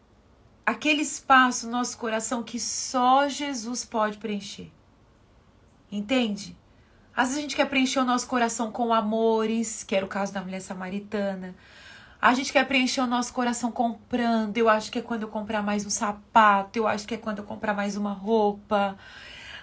aquele 0.64 1.03
espaço 1.03 1.66
no 1.66 1.72
nosso 1.72 1.98
coração 1.98 2.42
que 2.42 2.59
só 2.59 3.29
Jesus 3.29 3.85
pode 3.85 4.18
preencher. 4.18 4.70
Entende? 5.90 6.57
Às 7.16 7.29
vezes 7.29 7.38
a 7.38 7.42
gente 7.42 7.57
quer 7.57 7.68
preencher 7.68 8.00
o 8.00 8.05
nosso 8.05 8.27
coração 8.27 8.72
com 8.72 8.92
amores, 8.92 9.85
que 9.85 9.94
era 9.94 10.05
o 10.05 10.09
caso 10.09 10.33
da 10.33 10.40
mulher 10.40 10.61
samaritana. 10.61 11.55
A 12.20 12.35
gente 12.35 12.53
quer 12.53 12.66
preencher 12.66 13.03
o 13.03 13.07
nosso 13.07 13.33
coração 13.33 13.70
comprando. 13.70 14.57
Eu 14.57 14.68
acho 14.68 14.90
que 14.90 14.98
é 14.98 15.03
quando 15.03 15.22
eu 15.22 15.29
comprar 15.29 15.62
mais 15.62 15.85
um 15.85 15.90
sapato. 15.90 16.79
Eu 16.79 16.88
acho 16.88 17.07
que 17.07 17.14
é 17.14 17.18
quando 17.18 17.38
eu 17.38 17.44
comprar 17.44 17.74
mais 17.74 17.96
uma 17.96 18.12
roupa. 18.12 18.96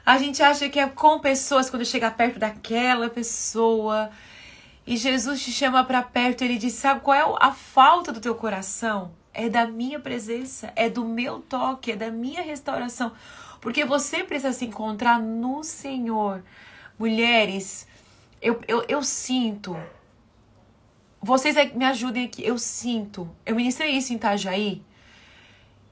A 0.06 0.18
gente 0.18 0.42
acha 0.42 0.70
que 0.70 0.80
é 0.80 0.88
com 0.88 1.20
pessoas 1.20 1.70
quando 1.70 1.84
chegar 1.84 2.16
perto 2.16 2.40
daquela 2.40 3.10
pessoa. 3.10 4.12
E 4.86 4.96
Jesus 4.96 5.44
te 5.44 5.52
chama 5.52 5.84
para 5.84 6.04
perto. 6.04 6.44
Ele 6.44 6.58
diz: 6.58 6.74
Sabe 6.74 7.02
qual 7.02 7.18
é 7.18 7.46
a 7.46 7.52
falta 7.52 8.12
do 8.12 8.22
teu 8.22 8.36
coração? 8.36 9.12
É 9.34 9.50
da 9.50 9.66
minha 9.66 10.00
presença, 10.00 10.74
é 10.76 10.90
do 10.90 11.06
meu 11.06 11.40
toque, 11.40 11.94
é 11.94 11.96
da 11.96 12.12
minha 12.12 12.42
restauração. 12.42 13.14
Porque 13.62 13.86
você 13.86 14.24
precisa 14.24 14.52
se 14.52 14.66
encontrar 14.66 15.20
no 15.20 15.64
Senhor. 15.64 16.44
Mulheres, 16.98 17.88
eu, 18.42 18.60
eu, 18.68 18.84
eu 18.90 19.04
sinto. 19.04 19.78
Vocês 21.22 21.56
é 21.56 21.66
me 21.66 21.86
ajudem 21.86 22.26
aqui. 22.26 22.44
Eu 22.44 22.58
sinto. 22.58 23.30
Eu 23.46 23.56
ministrei 23.56 23.92
isso 23.92 24.12
em 24.12 24.16
Itajaí. 24.16 24.84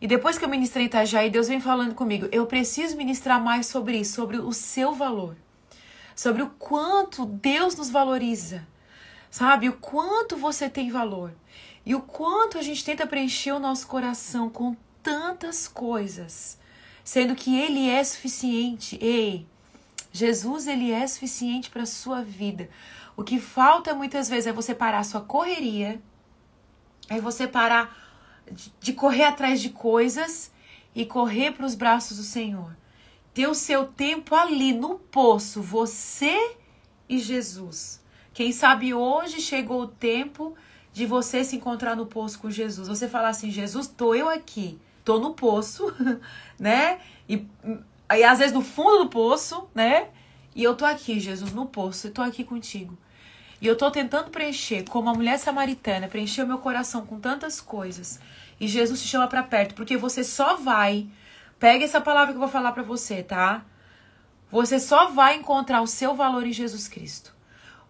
E 0.01 0.07
depois 0.07 0.37
que 0.37 0.45
eu 0.45 0.49
ministrei 0.49 0.85
em 0.85 0.87
Itajaí, 0.87 1.29
Deus 1.29 1.47
vem 1.47 1.61
falando 1.61 1.93
comigo. 1.93 2.27
Eu 2.31 2.45
preciso 2.47 2.97
ministrar 2.97 3.41
mais 3.41 3.67
sobre 3.67 3.99
isso, 3.99 4.15
sobre 4.15 4.37
o 4.37 4.51
seu 4.51 4.93
valor. 4.93 5.35
Sobre 6.15 6.41
o 6.41 6.49
quanto 6.49 7.25
Deus 7.25 7.75
nos 7.75 7.89
valoriza. 7.89 8.67
Sabe? 9.29 9.69
O 9.69 9.73
quanto 9.73 10.37
você 10.37 10.69
tem 10.69 10.89
valor. 10.89 11.33
E 11.85 11.95
o 11.95 12.01
quanto 12.01 12.57
a 12.57 12.61
gente 12.61 12.83
tenta 12.83 13.07
preencher 13.07 13.51
o 13.51 13.59
nosso 13.59 13.87
coração 13.87 14.49
com 14.49 14.75
tantas 15.01 15.67
coisas 15.67 16.59
sendo 17.09 17.33
que 17.33 17.57
ele 17.57 17.89
é 17.89 18.03
suficiente. 18.03 18.95
Ei, 19.01 19.47
Jesus 20.11 20.67
ele 20.67 20.91
é 20.91 21.07
suficiente 21.07 21.67
para 21.67 21.83
sua 21.83 22.21
vida. 22.21 22.69
O 23.17 23.23
que 23.23 23.39
falta 23.39 23.95
muitas 23.95 24.29
vezes 24.29 24.45
é 24.45 24.53
você 24.53 24.75
parar 24.75 25.03
sua 25.03 25.21
correria, 25.21 25.99
é 27.09 27.19
você 27.19 27.47
parar 27.47 27.97
de 28.79 28.93
correr 28.93 29.23
atrás 29.23 29.59
de 29.59 29.71
coisas 29.71 30.51
e 30.93 31.03
correr 31.03 31.51
para 31.51 31.65
os 31.65 31.73
braços 31.73 32.17
do 32.17 32.23
Senhor. 32.23 32.77
Ter 33.33 33.47
o 33.47 33.55
seu 33.55 33.87
tempo 33.87 34.35
ali 34.35 34.71
no 34.71 34.99
poço, 34.99 35.63
você 35.63 36.57
e 37.09 37.17
Jesus. 37.17 37.99
Quem 38.39 38.53
sabe 38.53 38.93
hoje 38.93 39.41
chegou 39.41 39.81
o 39.81 39.87
tempo 39.87 40.55
de 40.93 41.05
você 41.05 41.43
se 41.43 41.57
encontrar 41.57 41.93
no 41.93 42.05
poço 42.05 42.39
com 42.39 42.49
Jesus. 42.49 42.87
Você 42.87 43.05
falar 43.09 43.27
assim: 43.27 43.51
Jesus, 43.51 43.85
tô 43.85 44.15
eu 44.15 44.29
aqui 44.29 44.79
tô 45.03 45.19
no 45.19 45.33
poço, 45.33 45.93
né? 46.57 47.01
E 47.27 47.45
aí 48.07 48.23
às 48.23 48.39
vezes 48.39 48.53
no 48.53 48.61
fundo 48.61 48.99
do 48.99 49.09
poço, 49.09 49.67
né? 49.75 50.07
E 50.55 50.63
eu 50.63 50.73
tô 50.73 50.85
aqui, 50.85 51.19
Jesus, 51.19 51.51
no 51.51 51.65
poço, 51.65 52.07
eu 52.07 52.13
tô 52.13 52.21
aqui 52.21 52.45
contigo. 52.45 52.97
E 53.59 53.67
eu 53.67 53.75
tô 53.75 53.91
tentando 53.91 54.29
preencher, 54.29 54.85
como 54.85 55.09
a 55.09 55.13
mulher 55.13 55.37
samaritana, 55.37 56.07
preencher 56.07 56.43
o 56.43 56.47
meu 56.47 56.59
coração 56.59 57.05
com 57.05 57.19
tantas 57.19 57.59
coisas. 57.59 58.21
E 58.57 58.69
Jesus 58.69 59.01
te 59.01 59.07
chama 59.09 59.27
para 59.27 59.43
perto, 59.43 59.75
porque 59.75 59.97
você 59.97 60.23
só 60.23 60.55
vai. 60.55 61.09
Pega 61.59 61.83
essa 61.83 61.99
palavra 61.99 62.31
que 62.31 62.37
eu 62.37 62.41
vou 62.41 62.47
falar 62.47 62.71
para 62.71 62.83
você, 62.83 63.21
tá? 63.21 63.65
Você 64.49 64.79
só 64.79 65.09
vai 65.09 65.35
encontrar 65.35 65.81
o 65.81 65.87
seu 65.87 66.15
valor 66.15 66.47
em 66.47 66.53
Jesus 66.53 66.87
Cristo. 66.87 67.37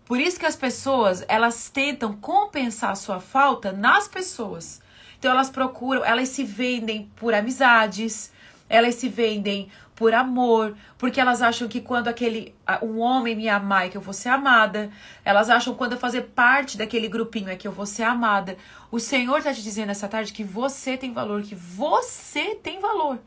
Por 0.10 0.20
isso 0.20 0.40
que 0.40 0.46
as 0.48 0.56
pessoas, 0.56 1.24
elas 1.28 1.70
tentam 1.70 2.14
compensar 2.14 2.90
a 2.90 2.96
sua 2.96 3.20
falta 3.20 3.72
nas 3.72 4.08
pessoas. 4.08 4.82
Então 5.20 5.30
elas 5.30 5.52
procuram, 5.52 6.04
elas 6.04 6.30
se 6.30 6.44
vendem 6.44 7.12
por 7.16 7.32
amizades, 7.32 8.34
elas 8.68 8.96
se 8.96 9.08
vendem 9.08 9.70
por 9.94 10.12
amor, 10.16 10.76
porque 10.98 11.22
elas 11.22 11.44
acham 11.44 11.68
que 11.68 11.80
quando 11.80 12.08
aquele 12.08 12.56
um 12.82 12.98
homem 12.98 13.36
me 13.36 13.48
amar 13.48 13.86
é 13.86 13.90
que 13.90 13.98
eu 13.98 14.02
vou 14.02 14.16
ser 14.16 14.30
amada. 14.30 14.90
Elas 15.24 15.48
acham 15.48 15.76
quando 15.76 15.92
eu 15.92 16.00
fazer 16.00 16.24
parte 16.24 16.76
daquele 16.76 17.08
grupinho 17.08 17.48
é 17.48 17.56
que 17.56 17.68
eu 17.68 17.72
vou 17.72 17.86
ser 17.86 18.02
amada. 18.02 18.58
O 18.90 19.00
Senhor 19.00 19.38
está 19.38 19.54
te 19.54 19.62
dizendo 19.62 19.92
essa 19.92 20.08
tarde 20.08 20.34
que 20.34 20.44
você 20.44 20.98
tem 20.98 21.14
valor, 21.14 21.44
que 21.44 21.54
você 21.54 22.56
tem 22.56 22.80
valor. 22.80 23.20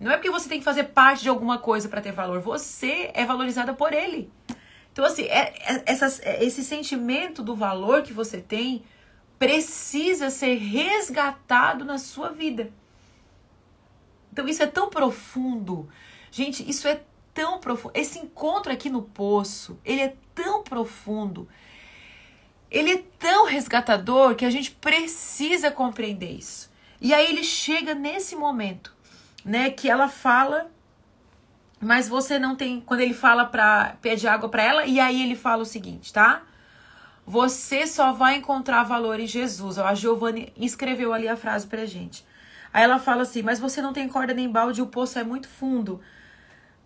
Não 0.00 0.10
é 0.10 0.16
porque 0.16 0.30
você 0.30 0.48
tem 0.48 0.60
que 0.60 0.64
fazer 0.64 0.84
parte 0.84 1.24
de 1.24 1.28
alguma 1.28 1.58
coisa 1.58 1.90
para 1.90 2.00
ter 2.00 2.12
valor. 2.12 2.40
Você 2.40 3.10
é 3.12 3.26
valorizada 3.26 3.74
por 3.74 3.92
Ele. 3.92 4.32
Então, 4.92 5.04
assim, 5.04 5.22
é, 5.24 5.54
é, 5.58 5.82
essas, 5.86 6.20
é, 6.20 6.44
esse 6.44 6.62
sentimento 6.62 7.42
do 7.42 7.56
valor 7.56 8.02
que 8.02 8.12
você 8.12 8.40
tem 8.40 8.84
precisa 9.38 10.30
ser 10.30 10.54
resgatado 10.54 11.84
na 11.84 11.98
sua 11.98 12.30
vida. 12.30 12.70
Então 14.32 14.48
isso 14.48 14.62
é 14.62 14.66
tão 14.66 14.88
profundo. 14.88 15.88
Gente, 16.30 16.68
isso 16.68 16.88
é 16.88 17.02
tão 17.34 17.58
profundo. 17.60 17.92
Esse 17.94 18.18
encontro 18.18 18.72
aqui 18.72 18.88
no 18.88 19.02
poço, 19.02 19.78
ele 19.84 20.00
é 20.00 20.16
tão 20.34 20.62
profundo. 20.62 21.46
Ele 22.70 22.92
é 22.92 23.04
tão 23.18 23.44
resgatador 23.44 24.34
que 24.34 24.46
a 24.46 24.50
gente 24.50 24.70
precisa 24.70 25.70
compreender 25.70 26.30
isso. 26.30 26.70
E 27.00 27.12
aí 27.12 27.28
ele 27.28 27.42
chega 27.42 27.94
nesse 27.94 28.34
momento, 28.34 28.94
né, 29.44 29.70
que 29.70 29.90
ela 29.90 30.08
fala, 30.08 30.70
mas 31.82 32.08
você 32.08 32.38
não 32.38 32.54
tem, 32.54 32.80
quando 32.80 33.00
ele 33.00 33.12
fala 33.12 33.44
para 33.44 33.96
pedir 34.00 34.28
água 34.28 34.48
para 34.48 34.62
ela, 34.62 34.86
e 34.86 35.00
aí 35.00 35.20
ele 35.20 35.34
fala 35.34 35.62
o 35.62 35.66
seguinte, 35.66 36.12
tá? 36.12 36.42
Você 37.26 37.88
só 37.88 38.12
vai 38.12 38.36
encontrar 38.36 38.84
valor 38.84 39.18
em 39.18 39.26
Jesus. 39.26 39.78
A 39.78 39.92
Giovanni 39.92 40.52
escreveu 40.56 41.12
ali 41.12 41.26
a 41.26 41.36
frase 41.36 41.66
pra 41.66 41.84
gente. 41.84 42.24
Aí 42.72 42.84
ela 42.84 43.00
fala 43.00 43.22
assim: 43.22 43.42
Mas 43.42 43.58
você 43.58 43.82
não 43.82 43.92
tem 43.92 44.08
corda 44.08 44.32
nem 44.32 44.48
balde, 44.48 44.80
o 44.80 44.86
poço 44.86 45.18
é 45.18 45.24
muito 45.24 45.48
fundo. 45.48 46.00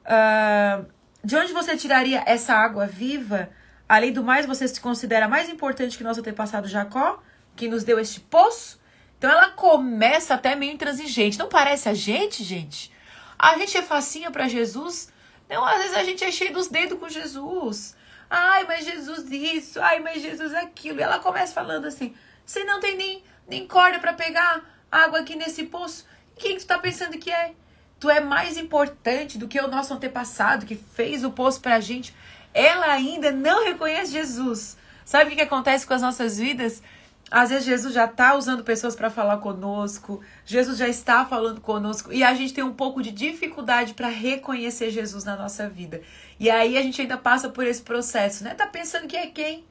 Uh, 0.04 0.86
de 1.22 1.36
onde 1.36 1.52
você 1.52 1.76
tiraria 1.76 2.22
essa 2.26 2.54
água 2.54 2.86
viva? 2.86 3.50
Além 3.88 4.12
do 4.12 4.24
mais, 4.24 4.46
você 4.46 4.66
se 4.66 4.80
considera 4.80 5.28
mais 5.28 5.48
importante 5.48 5.96
que 5.96 6.04
nosso 6.04 6.20
antepassado 6.20 6.68
Jacó, 6.68 7.22
que 7.54 7.68
nos 7.68 7.84
deu 7.84 7.98
este 7.98 8.20
poço? 8.20 8.80
Então 9.18 9.30
ela 9.30 9.50
começa 9.50 10.34
até 10.34 10.56
meio 10.56 10.72
intransigente. 10.72 11.38
Não 11.38 11.48
parece 11.48 11.88
a 11.88 11.94
gente, 11.94 12.42
gente? 12.42 12.95
A 13.38 13.58
gente 13.58 13.76
é 13.76 13.82
facinha 13.82 14.30
para 14.30 14.48
Jesus? 14.48 15.12
Não, 15.48 15.64
às 15.64 15.78
vezes 15.78 15.96
a 15.96 16.04
gente 16.04 16.24
é 16.24 16.30
cheio 16.30 16.52
dos 16.52 16.68
dedos 16.68 16.98
com 16.98 17.08
Jesus. 17.08 17.96
Ai, 18.28 18.64
mas 18.64 18.84
Jesus 18.84 19.30
isso, 19.30 19.80
ai, 19.80 20.00
mas 20.00 20.22
Jesus 20.22 20.52
aquilo. 20.54 20.98
E 20.98 21.02
ela 21.02 21.18
começa 21.18 21.52
falando 21.52 21.86
assim: 21.86 22.14
você 22.44 22.64
não 22.64 22.80
tem 22.80 22.96
nem, 22.96 23.22
nem 23.46 23.66
corda 23.66 23.98
para 23.98 24.12
pegar 24.12 24.64
água 24.90 25.20
aqui 25.20 25.36
nesse 25.36 25.64
poço? 25.64 26.06
Quem 26.36 26.56
tu 26.56 26.66
tá 26.66 26.78
pensando 26.78 27.18
que 27.18 27.30
é? 27.30 27.54
Tu 27.98 28.10
é 28.10 28.20
mais 28.20 28.58
importante 28.58 29.38
do 29.38 29.48
que 29.48 29.60
o 29.60 29.68
nosso 29.68 29.94
antepassado 29.94 30.66
que 30.66 30.74
fez 30.74 31.24
o 31.24 31.30
poço 31.30 31.60
pra 31.60 31.80
gente. 31.80 32.14
Ela 32.52 32.92
ainda 32.92 33.30
não 33.32 33.64
reconhece 33.64 34.12
Jesus. 34.12 34.76
Sabe 35.04 35.26
o 35.26 35.28
que, 35.30 35.36
que 35.36 35.42
acontece 35.42 35.86
com 35.86 35.94
as 35.94 36.02
nossas 36.02 36.38
vidas? 36.38 36.82
Às 37.30 37.50
vezes 37.50 37.64
Jesus 37.64 37.92
já 37.92 38.04
está 38.04 38.36
usando 38.36 38.62
pessoas 38.62 38.94
para 38.94 39.10
falar 39.10 39.38
conosco, 39.38 40.20
Jesus 40.44 40.78
já 40.78 40.88
está 40.88 41.26
falando 41.26 41.60
conosco 41.60 42.12
e 42.12 42.22
a 42.22 42.32
gente 42.34 42.54
tem 42.54 42.62
um 42.62 42.72
pouco 42.72 43.02
de 43.02 43.10
dificuldade 43.10 43.94
para 43.94 44.08
reconhecer 44.08 44.90
Jesus 44.90 45.24
na 45.24 45.36
nossa 45.36 45.68
vida. 45.68 46.02
E 46.38 46.48
aí 46.48 46.78
a 46.78 46.82
gente 46.82 47.00
ainda 47.00 47.16
passa 47.16 47.48
por 47.48 47.66
esse 47.66 47.82
processo, 47.82 48.44
né? 48.44 48.54
Tá 48.54 48.66
pensando 48.66 49.08
que 49.08 49.16
é 49.16 49.26
quem, 49.26 49.64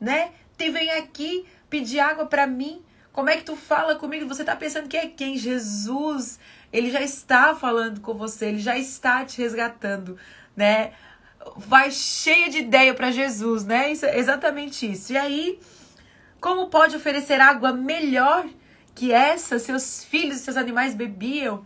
né? 0.00 0.30
Te 0.56 0.70
vem 0.70 0.90
aqui 0.92 1.44
pedir 1.68 1.98
água 1.98 2.26
para 2.26 2.46
mim. 2.46 2.80
Como 3.12 3.28
é 3.28 3.36
que 3.36 3.44
tu 3.44 3.56
fala 3.56 3.96
comigo? 3.96 4.28
Você 4.28 4.44
tá 4.44 4.54
pensando 4.54 4.88
que 4.88 4.96
é 4.96 5.08
quem? 5.08 5.36
Jesus. 5.36 6.38
Ele 6.72 6.90
já 6.90 7.02
está 7.02 7.56
falando 7.56 8.00
com 8.00 8.14
você, 8.14 8.46
ele 8.46 8.60
já 8.60 8.78
está 8.78 9.24
te 9.24 9.42
resgatando, 9.42 10.16
né? 10.54 10.92
Vai 11.56 11.90
cheia 11.90 12.48
de 12.48 12.58
ideia 12.58 12.94
para 12.94 13.10
Jesus, 13.10 13.64
né? 13.64 13.90
Isso, 13.90 14.06
é 14.06 14.16
exatamente 14.16 14.88
isso. 14.88 15.12
E 15.12 15.16
aí, 15.16 15.58
como 16.40 16.68
pode 16.68 16.96
oferecer 16.96 17.40
água 17.40 17.72
melhor 17.72 18.48
que 18.94 19.12
essa 19.12 19.58
seus 19.58 20.04
filhos 20.04 20.36
e 20.36 20.40
seus 20.40 20.56
animais 20.56 20.94
bebiam? 20.94 21.64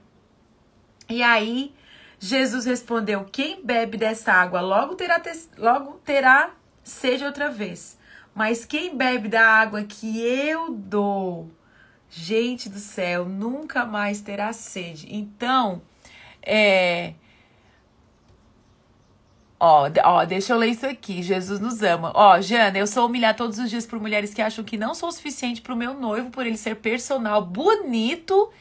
E 1.09 1.23
aí 1.23 1.75
Jesus 2.19 2.65
respondeu: 2.65 3.25
Quem 3.25 3.65
bebe 3.65 3.97
dessa 3.97 4.33
água 4.33 4.61
logo 4.61 4.95
terá, 4.95 5.21
logo 5.59 6.01
terá 6.05 6.51
sede 6.83 7.25
outra 7.25 7.51
vez. 7.51 7.99
Mas 8.35 8.65
quem 8.65 8.97
bebe 8.97 9.29
da 9.29 9.47
água 9.47 9.85
que 9.85 10.21
eu 10.21 10.71
dou, 10.73 11.51
gente 12.11 12.69
do 12.69 12.79
céu, 12.79 13.27
nunca 13.27 13.85
mais 13.85 14.21
terá 14.21 14.53
sede. 14.53 15.07
Então, 15.15 15.83
é, 16.43 17.15
Ó, 19.67 19.89
ó, 20.05 20.27
deixa 20.27 20.53
eu 20.53 20.59
ler 20.59 20.73
isso 20.73 20.87
aqui. 20.87 21.23
Jesus 21.23 21.59
nos 21.59 21.83
ama. 21.83 22.13
Ó, 22.15 22.39
Jana, 22.39 22.77
eu 22.77 22.87
sou 22.87 23.07
humilhada 23.07 23.39
todos 23.39 23.59
os 23.59 23.71
dias 23.71 23.87
por 23.87 23.99
mulheres 23.99 24.35
que 24.35 24.43
acham 24.43 24.63
que 24.63 24.77
não 24.77 24.95
sou 24.95 25.09
o 25.09 25.13
suficiente 25.13 25.63
pro 25.63 25.75
meu 25.75 25.95
noivo, 25.95 26.29
por 26.29 26.45
ele 26.45 26.59
ser 26.59 26.77
personal, 26.77 27.41
bonito 27.41 28.53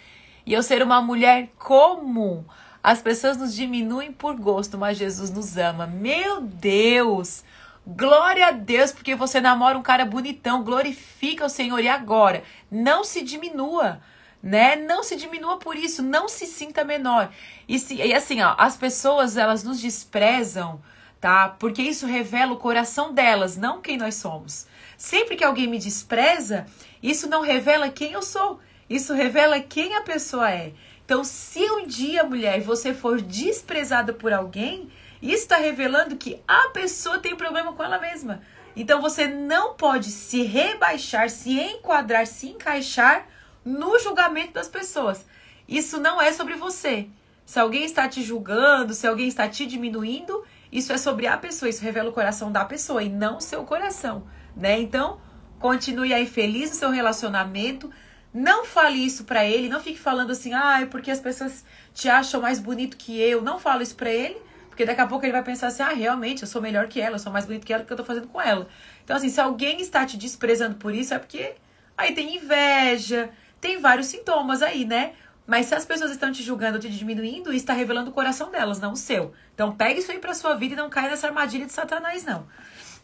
e 0.45 0.53
eu 0.53 0.63
ser 0.63 0.81
uma 0.81 1.01
mulher 1.01 1.49
comum. 1.59 2.45
As 2.81 3.01
pessoas 3.01 3.35
nos 3.35 3.53
diminuem 3.53 4.13
por 4.13 4.37
gosto, 4.37 4.77
mas 4.77 4.97
Jesus 4.97 5.29
nos 5.29 5.57
ama. 5.57 5.85
Meu 5.85 6.39
Deus! 6.39 7.43
Glória 7.85 8.47
a 8.47 8.51
Deus, 8.51 8.93
porque 8.93 9.13
você 9.13 9.41
namora 9.41 9.77
um 9.77 9.83
cara 9.83 10.05
bonitão. 10.05 10.63
Glorifica 10.63 11.47
o 11.47 11.49
Senhor. 11.49 11.81
E 11.81 11.89
agora, 11.89 12.45
não 12.71 13.03
se 13.03 13.21
diminua, 13.23 13.99
né? 14.41 14.77
Não 14.77 15.03
se 15.03 15.17
diminua 15.17 15.57
por 15.57 15.75
isso. 15.75 16.01
Não 16.01 16.29
se 16.29 16.45
sinta 16.45 16.85
menor. 16.85 17.29
E, 17.67 17.77
se, 17.77 17.95
e 17.95 18.13
assim, 18.13 18.41
ó, 18.41 18.55
as 18.57 18.77
pessoas, 18.77 19.35
elas 19.35 19.65
nos 19.65 19.81
desprezam, 19.81 20.81
tá? 21.23 21.55
Porque 21.57 21.81
isso 21.81 22.05
revela 22.05 22.51
o 22.51 22.57
coração 22.57 23.13
delas, 23.13 23.55
não 23.55 23.79
quem 23.79 23.95
nós 23.95 24.15
somos. 24.15 24.67
Sempre 24.97 25.37
que 25.37 25.43
alguém 25.45 25.67
me 25.67 25.79
despreza, 25.79 26.65
isso 27.01 27.29
não 27.29 27.39
revela 27.39 27.87
quem 27.87 28.11
eu 28.11 28.21
sou. 28.21 28.59
Isso 28.89 29.13
revela 29.13 29.57
quem 29.61 29.95
a 29.95 30.01
pessoa 30.01 30.51
é. 30.51 30.73
Então, 31.05 31.23
se 31.23 31.61
um 31.61 31.87
dia, 31.87 32.25
mulher, 32.25 32.59
você 32.59 32.93
for 32.93 33.21
desprezada 33.21 34.11
por 34.11 34.33
alguém, 34.33 34.91
isso 35.21 35.43
está 35.43 35.55
revelando 35.55 36.17
que 36.17 36.41
a 36.45 36.67
pessoa 36.73 37.19
tem 37.19 37.37
problema 37.37 37.71
com 37.71 37.81
ela 37.81 37.99
mesma. 37.99 38.41
Então 38.75 38.99
você 38.99 39.25
não 39.25 39.75
pode 39.75 40.11
se 40.11 40.41
rebaixar, 40.41 41.29
se 41.29 41.57
enquadrar, 41.57 42.27
se 42.27 42.49
encaixar 42.49 43.27
no 43.63 43.97
julgamento 43.97 44.51
das 44.51 44.67
pessoas. 44.67 45.25
Isso 45.69 46.01
não 46.01 46.21
é 46.21 46.33
sobre 46.33 46.55
você. 46.55 47.07
Se 47.45 47.59
alguém 47.59 47.85
está 47.85 48.09
te 48.09 48.21
julgando, 48.21 48.93
se 48.93 49.07
alguém 49.07 49.27
está 49.27 49.47
te 49.47 49.65
diminuindo, 49.65 50.43
isso 50.77 50.91
é 50.91 50.97
sobre 50.97 51.27
a 51.27 51.37
pessoa, 51.37 51.69
isso 51.69 51.83
revela 51.83 52.09
o 52.09 52.13
coração 52.13 52.51
da 52.51 52.65
pessoa 52.65 53.03
e 53.03 53.09
não 53.09 53.37
o 53.37 53.41
seu 53.41 53.63
coração, 53.63 54.27
né? 54.55 54.79
Então, 54.79 55.19
continue 55.59 56.13
aí 56.13 56.25
feliz 56.25 56.71
no 56.71 56.75
seu 56.75 56.89
relacionamento. 56.89 57.91
Não 58.33 58.65
fale 58.65 58.97
isso 58.97 59.23
para 59.25 59.45
ele, 59.45 59.69
não 59.69 59.79
fique 59.79 59.99
falando 59.99 60.31
assim: 60.31 60.53
"Ah, 60.53 60.81
é 60.81 60.85
porque 60.85 61.11
as 61.11 61.19
pessoas 61.19 61.63
te 61.93 62.09
acham 62.09 62.41
mais 62.41 62.59
bonito 62.59 62.97
que 62.97 63.19
eu". 63.19 63.41
Não 63.41 63.59
fale 63.59 63.83
isso 63.83 63.95
para 63.95 64.09
ele 64.09 64.41
porque 64.73 64.85
daqui 64.85 65.01
a 65.01 65.07
pouco 65.07 65.23
ele 65.23 65.31
vai 65.31 65.43
pensar 65.43 65.67
assim: 65.67 65.83
ah, 65.83 65.89
realmente, 65.89 66.41
eu 66.41 66.47
sou 66.47 66.59
melhor 66.59 66.87
que 66.87 66.99
ela, 66.99 67.15
eu 67.15 67.19
sou 67.19 67.31
mais 67.31 67.45
bonito 67.45 67.63
que 67.63 67.71
ela, 67.71 67.83
que 67.83 67.93
eu 67.93 67.97
tô 67.97 68.03
fazendo 68.03 68.27
com 68.27 68.41
ela. 68.41 68.67
Então, 69.03 69.15
assim, 69.15 69.29
se 69.29 69.39
alguém 69.39 69.79
está 69.79 70.03
te 70.03 70.17
desprezando 70.17 70.75
por 70.75 70.95
isso, 70.95 71.13
é 71.13 71.19
porque 71.19 71.53
aí 71.95 72.13
tem 72.15 72.37
inveja, 72.37 73.29
tem 73.61 73.79
vários 73.79 74.07
sintomas 74.07 74.63
aí, 74.63 74.83
né? 74.83 75.13
Mas 75.45 75.65
se 75.65 75.75
as 75.75 75.85
pessoas 75.85 76.11
estão 76.11 76.31
te 76.31 76.41
julgando, 76.41 76.79
te 76.79 76.89
diminuindo, 76.89 77.51
está 77.51 77.73
revelando 77.73 78.09
o 78.09 78.13
coração 78.13 78.49
delas, 78.49 78.79
não 78.79 78.93
o 78.93 78.97
seu. 78.97 79.33
Então, 79.53 79.75
pegue 79.75 79.99
isso 79.99 80.11
aí 80.11 80.19
pra 80.19 80.33
sua 80.33 80.55
vida 80.55 80.73
e 80.73 80.77
não 80.77 80.89
caia 80.89 81.09
nessa 81.09 81.27
armadilha 81.27 81.65
de 81.65 81.73
Satanás, 81.73 82.23
não. 82.23 82.47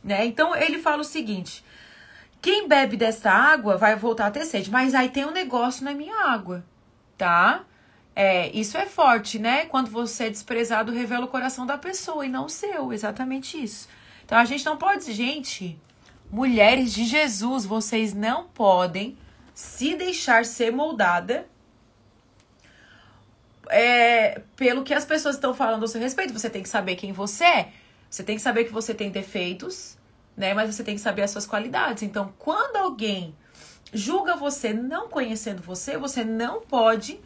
Né? 0.03 0.25
Então, 0.25 0.55
ele 0.55 0.79
fala 0.79 1.01
o 1.01 1.05
seguinte: 1.05 1.63
quem 2.41 2.67
bebe 2.67 2.95
desta 2.95 3.31
água 3.31 3.75
vai 3.75 3.95
voltar 3.95 4.27
a 4.27 4.31
ter 4.31 4.45
sede, 4.45 4.71
mas 4.71 4.95
aí 4.95 5.09
tem 5.09 5.25
um 5.25 5.31
negócio 5.31 5.83
na 5.83 5.93
minha 5.93 6.15
água, 6.27 6.63
tá? 7.17 7.65
É, 8.15 8.49
isso 8.57 8.77
é 8.77 8.85
forte, 8.85 9.37
né? 9.37 9.65
Quando 9.65 9.91
você 9.91 10.25
é 10.25 10.29
desprezado, 10.29 10.91
revela 10.91 11.25
o 11.25 11.29
coração 11.29 11.65
da 11.65 11.77
pessoa 11.77 12.25
e 12.25 12.29
não 12.29 12.45
o 12.45 12.49
seu. 12.49 12.93
Exatamente 12.93 13.61
isso. 13.61 13.87
Então 14.25 14.37
a 14.37 14.45
gente 14.45 14.65
não 14.65 14.77
pode, 14.77 15.11
gente, 15.11 15.79
mulheres 16.31 16.93
de 16.93 17.03
Jesus, 17.05 17.65
vocês 17.65 18.13
não 18.13 18.45
podem 18.47 19.17
se 19.53 19.95
deixar 19.95 20.45
ser 20.45 20.71
moldada 20.71 21.47
é, 23.69 24.41
pelo 24.55 24.83
que 24.83 24.93
as 24.93 25.05
pessoas 25.05 25.35
estão 25.35 25.53
falando 25.53 25.85
a 25.85 25.87
seu 25.87 26.01
respeito. 26.01 26.33
Você 26.33 26.49
tem 26.49 26.63
que 26.63 26.69
saber 26.69 26.95
quem 26.95 27.11
você 27.11 27.43
é. 27.43 27.71
Você 28.09 28.23
tem 28.23 28.35
que 28.35 28.41
saber 28.41 28.65
que 28.65 28.73
você 28.73 28.93
tem 28.93 29.11
defeitos, 29.11 29.97
né? 30.35 30.53
Mas 30.53 30.75
você 30.75 30.83
tem 30.83 30.95
que 30.95 31.01
saber 31.01 31.21
as 31.21 31.31
suas 31.31 31.45
qualidades. 31.45 32.03
Então, 32.03 32.33
quando 32.37 32.75
alguém 32.77 33.35
julga 33.93 34.35
você 34.35 34.73
não 34.73 35.07
conhecendo 35.07 35.61
você, 35.61 35.97
você 35.97 36.23
não 36.23 36.61
pode 36.61 37.19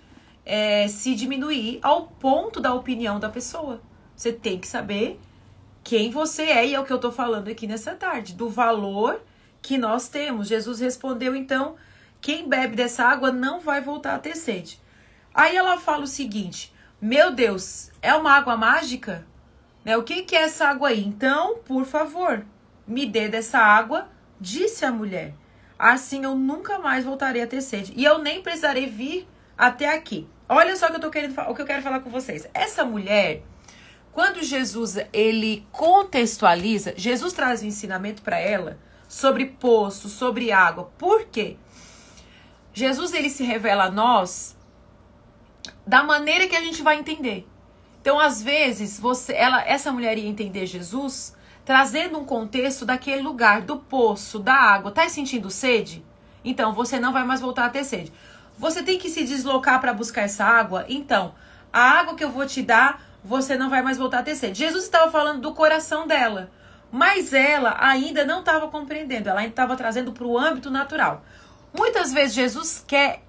é, 0.46 0.88
se 0.88 1.16
diminuir 1.16 1.80
ao 1.82 2.08
ponto 2.08 2.60
da 2.60 2.74
opinião 2.74 3.20
da 3.20 3.30
pessoa. 3.30 3.82
Você 4.16 4.32
tem 4.32 4.60
que 4.60 4.68
saber 4.68 5.20
quem 5.84 6.12
você 6.12 6.44
é, 6.44 6.68
e 6.68 6.76
é 6.76 6.80
o 6.80 6.86
que 6.86 6.94
eu 6.94 7.00
tô 7.00 7.12
falando 7.12 7.50
aqui 7.50 7.68
nessa 7.68 7.94
tarde, 7.96 8.34
do 8.34 8.50
valor 8.50 9.22
que 9.62 9.78
nós 9.78 10.08
temos. 10.08 10.48
Jesus 10.48 10.80
respondeu 10.80 11.36
então: 11.36 11.76
quem 12.22 12.48
bebe 12.48 12.76
dessa 12.76 13.04
água 13.06 13.32
não 13.32 13.60
vai 13.60 13.82
voltar 13.82 14.16
a 14.16 14.20
ter 14.20 14.36
sede. 14.36 14.83
Aí 15.34 15.56
ela 15.56 15.78
fala 15.78 16.04
o 16.04 16.08
seguinte: 16.08 16.74
Meu 17.02 17.32
Deus, 17.32 17.92
é 18.02 18.14
uma 18.14 18.32
água 18.32 18.56
mágica? 18.56 19.26
Né? 19.84 19.98
O 19.98 20.04
que, 20.04 20.24
que 20.24 20.36
é 20.36 20.44
essa 20.44 20.68
água 20.68 20.90
aí? 20.90 21.04
Então, 21.04 21.58
por 21.66 21.86
favor, 21.86 22.46
me 22.88 23.06
dê 23.06 23.28
dessa 23.28 23.60
água, 23.60 24.10
disse 24.40 24.86
a 24.86 24.92
mulher. 24.92 25.34
Assim 25.78 26.24
eu 26.24 26.36
nunca 26.36 26.80
mais 26.80 27.04
voltarei 27.04 27.42
a 27.42 27.48
ter 27.48 27.62
sede. 27.62 27.94
E 27.96 28.06
eu 28.06 28.20
nem 28.20 28.42
precisarei 28.42 28.88
vir 28.88 29.28
até 29.58 29.94
aqui. 29.94 30.28
Olha 30.48 30.76
só 30.76 30.86
o 30.86 30.90
que 30.90 30.96
eu 30.98 31.02
tô 31.02 31.10
querendo 31.10 31.38
o 31.40 31.56
que 31.56 31.62
eu 31.62 31.66
quero 31.66 31.82
falar 31.82 32.00
com 32.00 32.10
vocês. 32.10 32.48
Essa 32.54 32.86
mulher, 32.86 33.42
quando 34.12 34.44
Jesus 34.44 34.98
ele 35.12 35.66
contextualiza, 35.72 36.94
Jesus 36.96 37.34
traz 37.34 37.64
um 37.64 37.68
ensinamento 37.68 38.22
para 38.22 38.40
ela 38.40 38.78
sobre 39.08 39.46
poço, 39.46 40.08
sobre 40.10 40.52
água. 40.52 40.92
Por 40.98 41.26
quê? 41.26 41.58
Jesus 42.74 43.14
ele 43.14 43.30
se 43.30 43.44
revela 43.44 43.86
a 43.86 43.92
nós 43.92 44.56
da 45.86 46.04
maneira 46.04 46.48
que 46.48 46.56
a 46.56 46.62
gente 46.62 46.82
vai 46.82 46.98
entender. 46.98 47.48
Então, 48.02 48.20
às 48.20 48.42
vezes, 48.42 49.00
você, 49.00 49.34
ela, 49.34 49.64
essa 49.66 49.92
mulher 49.92 50.18
ia 50.18 50.28
entender 50.28 50.66
Jesus 50.66 51.36
trazendo 51.66 52.20
um 52.20 52.26
contexto 52.26 52.86
daquele 52.86 53.22
lugar, 53.22 53.62
do 53.62 53.78
poço, 53.78 54.40
da 54.40 54.54
água. 54.54 54.92
Tá 54.92 55.08
sentindo 55.08 55.50
sede? 55.50 56.04
Então, 56.44 56.74
você 56.74 57.00
não 57.00 57.14
vai 57.14 57.24
mais 57.24 57.40
voltar 57.40 57.66
a 57.66 57.70
ter 57.70 57.86
sede. 57.86 58.12
Você 58.58 58.84
tem 58.84 58.98
que 58.98 59.10
se 59.10 59.24
deslocar 59.24 59.80
para 59.80 59.94
buscar 59.94 60.24
essa 60.24 60.44
água? 60.44 60.86
Então, 60.90 61.34
a 61.72 62.00
água 62.00 62.16
que 62.16 62.24
eu 62.24 62.32
vou 62.32 62.46
te 62.46 62.62
dar, 62.62 63.02
você 63.24 63.58
não 63.58 63.70
vai 63.70 63.82
mais 63.82 63.98
voltar 63.98 64.20
a 64.20 64.24
ter 64.24 64.36
sede. 64.36 64.60
Jesus 64.60 64.84
estava 64.84 65.10
falando 65.10 65.42
do 65.42 65.54
coração 65.54 66.06
dela, 66.06 66.52
mas 66.92 67.34
ela 67.34 67.76
ainda 67.80 68.26
não 68.26 68.42
estava 68.42 68.68
compreendendo, 68.68 69.30
ela 69.30 69.40
ainda 69.40 69.52
estava 69.52 69.76
trazendo 69.76 70.12
para 70.12 70.26
o 70.26 70.38
âmbito 70.38 70.70
natural. 70.70 71.24
Muitas 71.76 72.14
vezes 72.14 72.36
Jesus 72.36 72.84
quer 72.86 73.24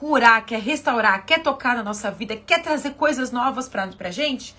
curar, 0.00 0.46
quer 0.46 0.60
restaurar, 0.60 1.26
quer 1.26 1.42
tocar 1.42 1.76
na 1.76 1.82
nossa 1.82 2.10
vida, 2.10 2.34
quer 2.34 2.62
trazer 2.62 2.92
coisas 2.92 3.30
novas 3.30 3.68
para 3.68 3.84
a 3.84 4.10
gente. 4.10 4.56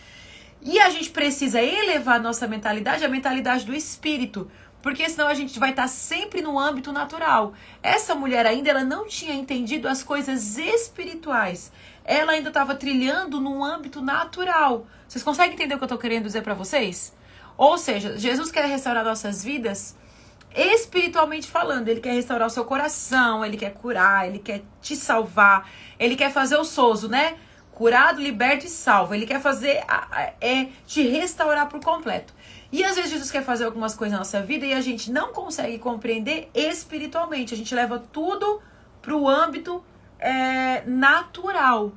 E 0.62 0.80
a 0.80 0.92
gente 0.92 1.10
precisa 1.10 1.60
elevar 1.60 2.18
a 2.18 2.22
nossa 2.22 2.48
mentalidade, 2.48 3.04
a 3.04 3.10
mentalidade 3.10 3.66
do 3.66 3.74
espírito, 3.74 4.52
porque 4.84 5.10
senão 5.10 5.28
a 5.28 5.34
gente 5.34 5.58
vai 5.58 5.72
estar 5.72 5.82
tá 5.82 5.88
sempre 5.88 6.44
no 6.44 6.60
âmbito 6.60 6.94
natural. 6.94 7.54
Essa 7.82 8.14
mulher 8.14 8.46
ainda 8.46 8.70
ela 8.70 8.84
não 8.84 9.08
tinha 9.08 9.34
entendido 9.34 9.88
as 9.88 10.04
coisas 10.04 10.60
espirituais. 10.60 11.72
Ela 12.06 12.34
ainda 12.34 12.50
estava 12.50 12.76
trilhando 12.76 13.42
no 13.42 13.64
âmbito 13.64 14.00
natural. 14.00 14.86
Vocês 15.08 15.24
conseguem 15.24 15.54
entender 15.54 15.74
o 15.74 15.78
que 15.80 15.84
eu 15.84 15.88
estou 15.88 15.98
querendo 15.98 16.26
dizer 16.26 16.44
para 16.44 16.54
vocês? 16.54 17.16
Ou 17.58 17.80
seja, 17.80 18.16
Jesus 18.16 18.52
quer 18.52 18.66
restaurar 18.66 19.04
nossas 19.04 19.44
vidas 19.44 19.96
espiritualmente 20.56 21.48
falando. 21.48 21.88
Ele 21.88 22.00
quer 22.00 22.14
restaurar 22.14 22.48
o 22.48 22.52
seu 22.52 22.66
coração, 22.66 23.46
ele 23.46 23.58
quer 23.58 23.74
curar, 23.74 24.28
ele 24.28 24.40
quer 24.40 24.62
te 24.82 24.96
salvar, 24.96 25.70
ele 26.00 26.16
quer 26.16 26.32
fazer 26.32 26.58
o 26.58 26.64
sozo, 26.64 27.08
né? 27.08 27.38
Curado, 27.72 28.22
liberto 28.22 28.66
e 28.66 28.70
salvo. 28.70 29.14
Ele 29.14 29.26
quer 29.26 29.42
fazer 29.42 29.84
é 30.40 30.68
te 30.86 31.02
restaurar 31.04 31.68
por 31.68 31.84
completo. 31.84 32.34
E 32.72 32.84
às 32.84 32.96
vezes 32.96 33.12
Jesus 33.12 33.32
quer 33.32 33.44
fazer 33.44 33.66
algumas 33.66 33.96
coisas 33.96 34.14
na 34.14 34.20
nossa 34.20 34.42
vida 34.42 34.66
e 34.66 34.74
a 34.74 34.82
gente 34.82 35.12
não 35.12 35.34
consegue 35.34 35.78
compreender 35.78 36.50
espiritualmente. 36.54 37.54
A 37.54 37.58
gente 37.58 37.74
leva 37.76 38.00
tudo 38.00 38.62
para 39.02 39.16
o 39.16 39.28
âmbito 39.28 39.84
é, 40.20 40.84
natural. 40.86 41.92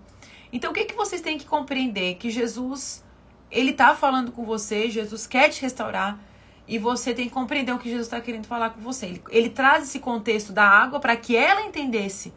Então 0.53 0.71
o 0.71 0.75
que, 0.75 0.85
que 0.85 0.95
vocês 0.95 1.21
têm 1.21 1.39
que 1.39 1.45
compreender? 1.45 2.15
Que 2.15 2.31
Jesus, 2.31 3.05
ele 3.51 3.71
está 3.71 3.95
falando 3.95 4.33
com 4.33 4.45
você, 4.45 4.91
Jesus 4.91 5.27
quer 5.27 5.51
te 5.51 5.63
restaurar. 5.63 6.19
E 6.67 6.79
você 6.79 7.13
tem 7.13 7.29
que 7.29 7.35
compreender 7.35 7.73
o 7.73 7.79
que 7.79 7.89
Jesus 7.89 8.07
está 8.07 8.21
querendo 8.21 8.47
falar 8.47 8.71
com 8.71 8.81
você. 8.81 9.07
Ele, 9.07 9.23
ele 9.29 9.51
traz 9.51 9.85
esse 9.85 9.99
contexto 9.99 10.53
da 10.53 10.67
água 10.67 10.99
para 10.99 11.15
que 11.15 11.37
ela 11.37 11.63
entendesse 11.63 12.33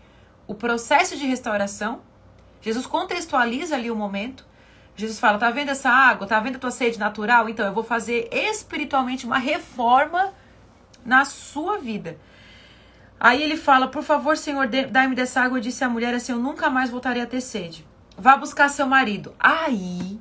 o 0.45 0.53
processo 0.53 1.17
de 1.17 1.25
restauração. 1.25 2.01
Jesus 2.61 2.85
contextualiza 2.85 3.75
ali 3.75 3.89
o 3.89 3.95
momento. 3.95 4.45
Jesus 4.95 5.19
fala: 5.19 5.37
tá 5.37 5.49
vendo 5.49 5.69
essa 5.69 5.89
água? 5.89 6.27
Tá 6.27 6.39
vendo 6.39 6.57
a 6.57 6.59
tua 6.59 6.71
sede 6.71 6.99
natural? 6.99 7.47
Então 7.47 7.65
eu 7.65 7.73
vou 7.73 7.83
fazer 7.83 8.27
espiritualmente 8.31 9.25
uma 9.25 9.37
reforma 9.37 10.33
na 11.05 11.23
sua 11.23 11.77
vida. 11.77 12.17
Aí 13.19 13.41
ele 13.41 13.55
fala: 13.55 13.87
Por 13.87 14.03
favor, 14.03 14.35
Senhor, 14.35 14.67
dai-me 14.67 15.15
dessa 15.15 15.41
água. 15.41 15.57
Eu 15.57 15.61
disse 15.61 15.83
à 15.83 15.89
mulher 15.89 16.13
assim: 16.13 16.31
Eu 16.31 16.39
nunca 16.39 16.69
mais 16.69 16.89
voltarei 16.89 17.21
a 17.21 17.27
ter 17.27 17.41
sede. 17.41 17.87
Vá 18.17 18.35
buscar 18.35 18.69
seu 18.69 18.87
marido. 18.87 19.33
Aí 19.39 20.19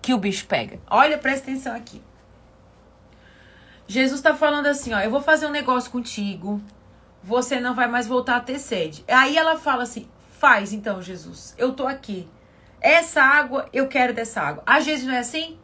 que 0.00 0.12
o 0.12 0.18
bicho 0.18 0.46
pega. 0.46 0.78
Olha, 0.90 1.16
presta 1.16 1.50
atenção 1.50 1.74
aqui. 1.74 2.02
Jesus 3.86 4.20
está 4.20 4.34
falando 4.34 4.66
assim: 4.66 4.92
Ó, 4.92 5.00
eu 5.00 5.10
vou 5.10 5.20
fazer 5.20 5.46
um 5.46 5.50
negócio 5.50 5.90
contigo. 5.90 6.60
Você 7.22 7.58
não 7.60 7.74
vai 7.74 7.86
mais 7.86 8.06
voltar 8.06 8.36
a 8.36 8.40
ter 8.40 8.58
sede. 8.58 9.04
Aí 9.08 9.36
ela 9.36 9.58
fala 9.58 9.82
assim: 9.82 10.08
Faz 10.38 10.72
então, 10.72 11.02
Jesus. 11.02 11.54
Eu 11.56 11.72
tô 11.72 11.86
aqui. 11.86 12.28
Essa 12.80 13.22
água, 13.22 13.68
eu 13.72 13.88
quero 13.88 14.12
dessa 14.12 14.40
água. 14.40 14.62
Às 14.66 14.84
vezes 14.84 15.06
não 15.06 15.14
é 15.14 15.18
assim? 15.18 15.58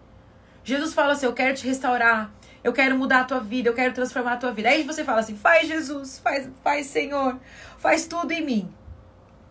Jesus 0.64 0.94
fala 0.94 1.12
assim: 1.12 1.26
Eu 1.26 1.32
quero 1.32 1.54
te 1.54 1.66
restaurar. 1.66 2.30
Eu 2.62 2.72
quero 2.72 2.96
mudar 2.96 3.20
a 3.20 3.24
tua 3.24 3.40
vida. 3.40 3.68
Eu 3.68 3.74
quero 3.74 3.94
transformar 3.94 4.34
a 4.34 4.36
tua 4.36 4.52
vida. 4.52 4.68
Aí 4.68 4.82
você 4.82 5.04
fala 5.04 5.20
assim: 5.20 5.36
Faz, 5.36 5.66
Jesus. 5.66 6.18
Faz, 6.18 6.48
faz 6.62 6.86
Senhor. 6.86 7.38
Faz 7.78 8.06
tudo 8.06 8.32
em 8.32 8.44
mim. 8.44 8.74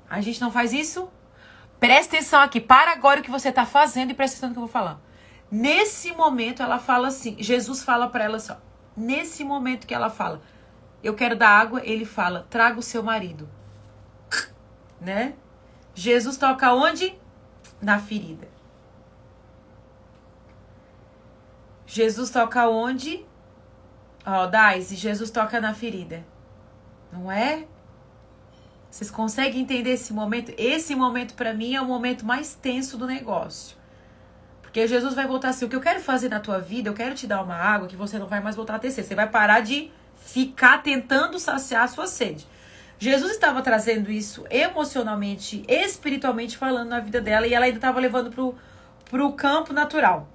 A 0.09 0.21
gente 0.21 0.41
não 0.41 0.51
faz 0.51 0.73
isso? 0.73 1.09
Presta 1.79 2.17
atenção 2.17 2.41
aqui, 2.41 2.59
para 2.59 2.91
agora 2.91 3.21
o 3.21 3.23
que 3.23 3.31
você 3.31 3.49
está 3.49 3.65
fazendo 3.65 4.11
e 4.11 4.13
presta 4.13 4.35
atenção 4.35 4.49
no 4.49 4.55
que 4.55 4.59
eu 4.59 4.63
vou 4.63 4.71
falar. 4.71 4.99
Nesse 5.51 6.11
momento 6.13 6.61
ela 6.61 6.77
fala 6.77 7.07
assim, 7.07 7.35
Jesus 7.39 7.83
fala 7.83 8.07
para 8.07 8.23
ela 8.23 8.37
assim, 8.37 8.51
ó, 8.51 8.57
nesse 8.95 9.43
momento 9.43 9.87
que 9.87 9.93
ela 9.93 10.09
fala, 10.09 10.41
eu 11.03 11.15
quero 11.15 11.35
dar 11.35 11.49
água, 11.49 11.81
ele 11.83 12.05
fala, 12.05 12.45
traga 12.49 12.79
o 12.79 12.83
seu 12.83 13.01
marido. 13.01 13.49
Né? 15.01 15.33
Jesus 15.95 16.35
toca 16.37 16.73
onde? 16.73 17.17
Na 17.81 17.99
ferida. 17.99 18.47
Jesus 21.87 22.29
toca 22.29 22.67
onde? 22.67 23.25
Ó, 24.25 24.45
Daisy, 24.45 24.95
Jesus 24.95 25.31
toca 25.31 25.59
na 25.61 25.73
ferida. 25.73 26.23
Não 27.11 27.31
é? 27.31 27.65
Vocês 28.91 29.09
conseguem 29.09 29.61
entender 29.61 29.91
esse 29.91 30.13
momento? 30.13 30.53
Esse 30.57 30.93
momento 30.95 31.33
para 31.33 31.53
mim 31.53 31.75
é 31.75 31.81
o 31.81 31.85
momento 31.85 32.25
mais 32.25 32.53
tenso 32.53 32.97
do 32.97 33.07
negócio. 33.07 33.78
Porque 34.69 34.87
Jesus 34.87 35.15
vai 35.15 35.25
voltar 35.25 35.49
assim: 35.49 35.65
o 35.65 35.69
que 35.69 35.75
eu 35.75 35.81
quero 35.81 35.99
fazer 35.99 36.29
na 36.29 36.39
tua 36.39 36.59
vida, 36.59 36.89
eu 36.89 36.93
quero 36.93 37.15
te 37.15 37.25
dar 37.25 37.41
uma 37.41 37.55
água 37.55 37.87
que 37.87 37.95
você 37.95 38.19
não 38.19 38.27
vai 38.27 38.39
mais 38.39 38.55
voltar 38.55 38.75
a 38.75 38.79
ter 38.79 38.91
Você 38.91 39.15
vai 39.15 39.27
parar 39.27 39.61
de 39.61 39.91
ficar 40.21 40.83
tentando 40.83 41.39
saciar 41.39 41.83
a 41.83 41.87
sua 41.87 42.05
sede. 42.05 42.47
Jesus 42.99 43.31
estava 43.31 43.63
trazendo 43.63 44.11
isso 44.11 44.45
emocionalmente, 44.47 45.65
espiritualmente 45.67 46.55
falando 46.55 46.89
na 46.89 46.99
vida 46.99 47.19
dela 47.19 47.47
e 47.47 47.53
ela 47.53 47.65
ainda 47.65 47.77
estava 47.77 47.99
levando 47.99 48.29
pro, 48.29 48.55
pro 49.09 49.33
campo 49.33 49.73
natural. 49.73 50.29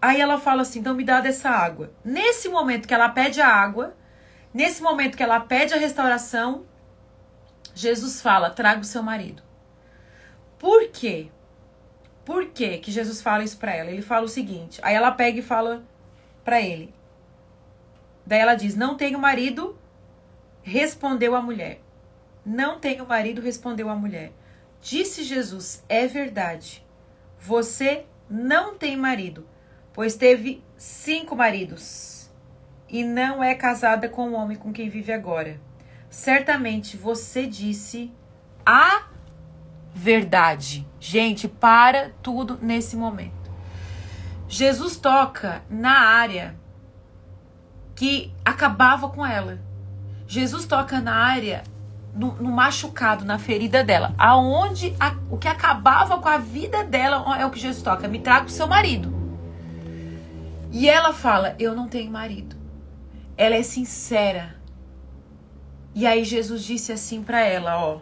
Aí 0.00 0.18
ela 0.18 0.38
fala 0.38 0.62
assim: 0.62 0.78
então 0.78 0.94
me 0.94 1.04
dá 1.04 1.20
dessa 1.20 1.50
água. 1.50 1.92
Nesse 2.02 2.48
momento 2.48 2.88
que 2.88 2.94
ela 2.94 3.10
pede 3.10 3.38
a 3.38 3.48
água, 3.48 3.94
nesse 4.52 4.82
momento 4.82 5.14
que 5.14 5.22
ela 5.22 5.40
pede 5.40 5.74
a 5.74 5.76
restauração, 5.76 6.64
Jesus 7.74 8.22
fala: 8.22 8.48
traga 8.48 8.80
o 8.80 8.84
seu 8.84 9.02
marido. 9.02 9.42
Por 10.58 10.88
quê? 10.88 11.28
Por 12.24 12.46
quê 12.46 12.78
que 12.78 12.90
Jesus 12.90 13.20
fala 13.20 13.44
isso 13.44 13.58
para 13.58 13.74
ela? 13.74 13.90
Ele 13.90 14.02
fala 14.02 14.24
o 14.24 14.28
seguinte: 14.28 14.80
aí 14.82 14.94
ela 14.94 15.12
pega 15.12 15.38
e 15.38 15.42
fala 15.42 15.84
para 16.44 16.60
ele. 16.60 16.94
Daí 18.26 18.40
ela 18.40 18.54
diz: 18.54 18.74
Não 18.74 18.96
tenho 18.96 19.18
marido, 19.18 19.78
respondeu 20.62 21.34
a 21.34 21.42
mulher. 21.42 21.80
Não 22.44 22.78
tenho 22.78 23.06
marido, 23.06 23.40
respondeu 23.40 23.88
a 23.88 23.94
mulher. 23.94 24.32
Disse 24.80 25.22
Jesus: 25.22 25.84
É 25.88 26.06
verdade. 26.06 26.84
Você 27.38 28.06
não 28.28 28.76
tem 28.76 28.96
marido, 28.96 29.46
pois 29.92 30.16
teve 30.16 30.62
cinco 30.76 31.36
maridos 31.36 32.30
e 32.88 33.04
não 33.04 33.42
é 33.42 33.54
casada 33.54 34.08
com 34.08 34.30
o 34.30 34.32
homem 34.34 34.56
com 34.56 34.72
quem 34.72 34.88
vive 34.88 35.12
agora. 35.12 35.60
Certamente 36.08 36.96
você 36.96 37.46
disse 37.46 38.10
a 38.64 39.08
verdade. 39.94 40.86
Gente, 40.98 41.46
para 41.46 42.10
tudo 42.22 42.58
nesse 42.60 42.96
momento. 42.96 43.44
Jesus 44.48 44.96
toca 44.96 45.62
na 45.70 45.98
área 45.98 46.56
que 47.94 48.32
acabava 48.44 49.08
com 49.08 49.24
ela. 49.24 49.60
Jesus 50.26 50.66
toca 50.66 51.00
na 51.00 51.14
área 51.14 51.62
no, 52.14 52.34
no, 52.34 52.50
machucado, 52.50 53.24
na 53.24 53.38
ferida 53.38 53.84
dela. 53.84 54.14
Aonde 54.18 54.94
a, 54.98 55.14
o 55.30 55.38
que 55.38 55.48
acabava 55.48 56.18
com 56.18 56.28
a 56.28 56.38
vida 56.38 56.82
dela 56.84 57.24
é 57.38 57.46
o 57.46 57.50
que 57.50 57.60
Jesus 57.60 57.82
toca. 57.82 58.08
Me 58.08 58.18
traga 58.18 58.46
o 58.46 58.50
seu 58.50 58.66
marido. 58.66 59.12
E 60.72 60.88
ela 60.88 61.12
fala: 61.12 61.54
Eu 61.58 61.74
não 61.74 61.88
tenho 61.88 62.10
marido. 62.10 62.56
Ela 63.36 63.54
é 63.54 63.62
sincera. 63.62 64.56
E 65.94 66.06
aí 66.06 66.24
Jesus 66.24 66.64
disse 66.64 66.92
assim 66.92 67.22
para 67.22 67.40
ela, 67.40 67.78
ó: 67.78 68.00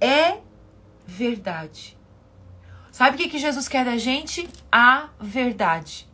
É 0.00 0.43
verdade. 1.06 1.96
Sabe 2.90 3.16
o 3.16 3.18
que, 3.18 3.28
que 3.28 3.38
Jesus 3.38 3.68
quer 3.68 3.84
da 3.84 3.96
gente? 3.96 4.48
A 4.70 5.08
verdade. 5.20 6.08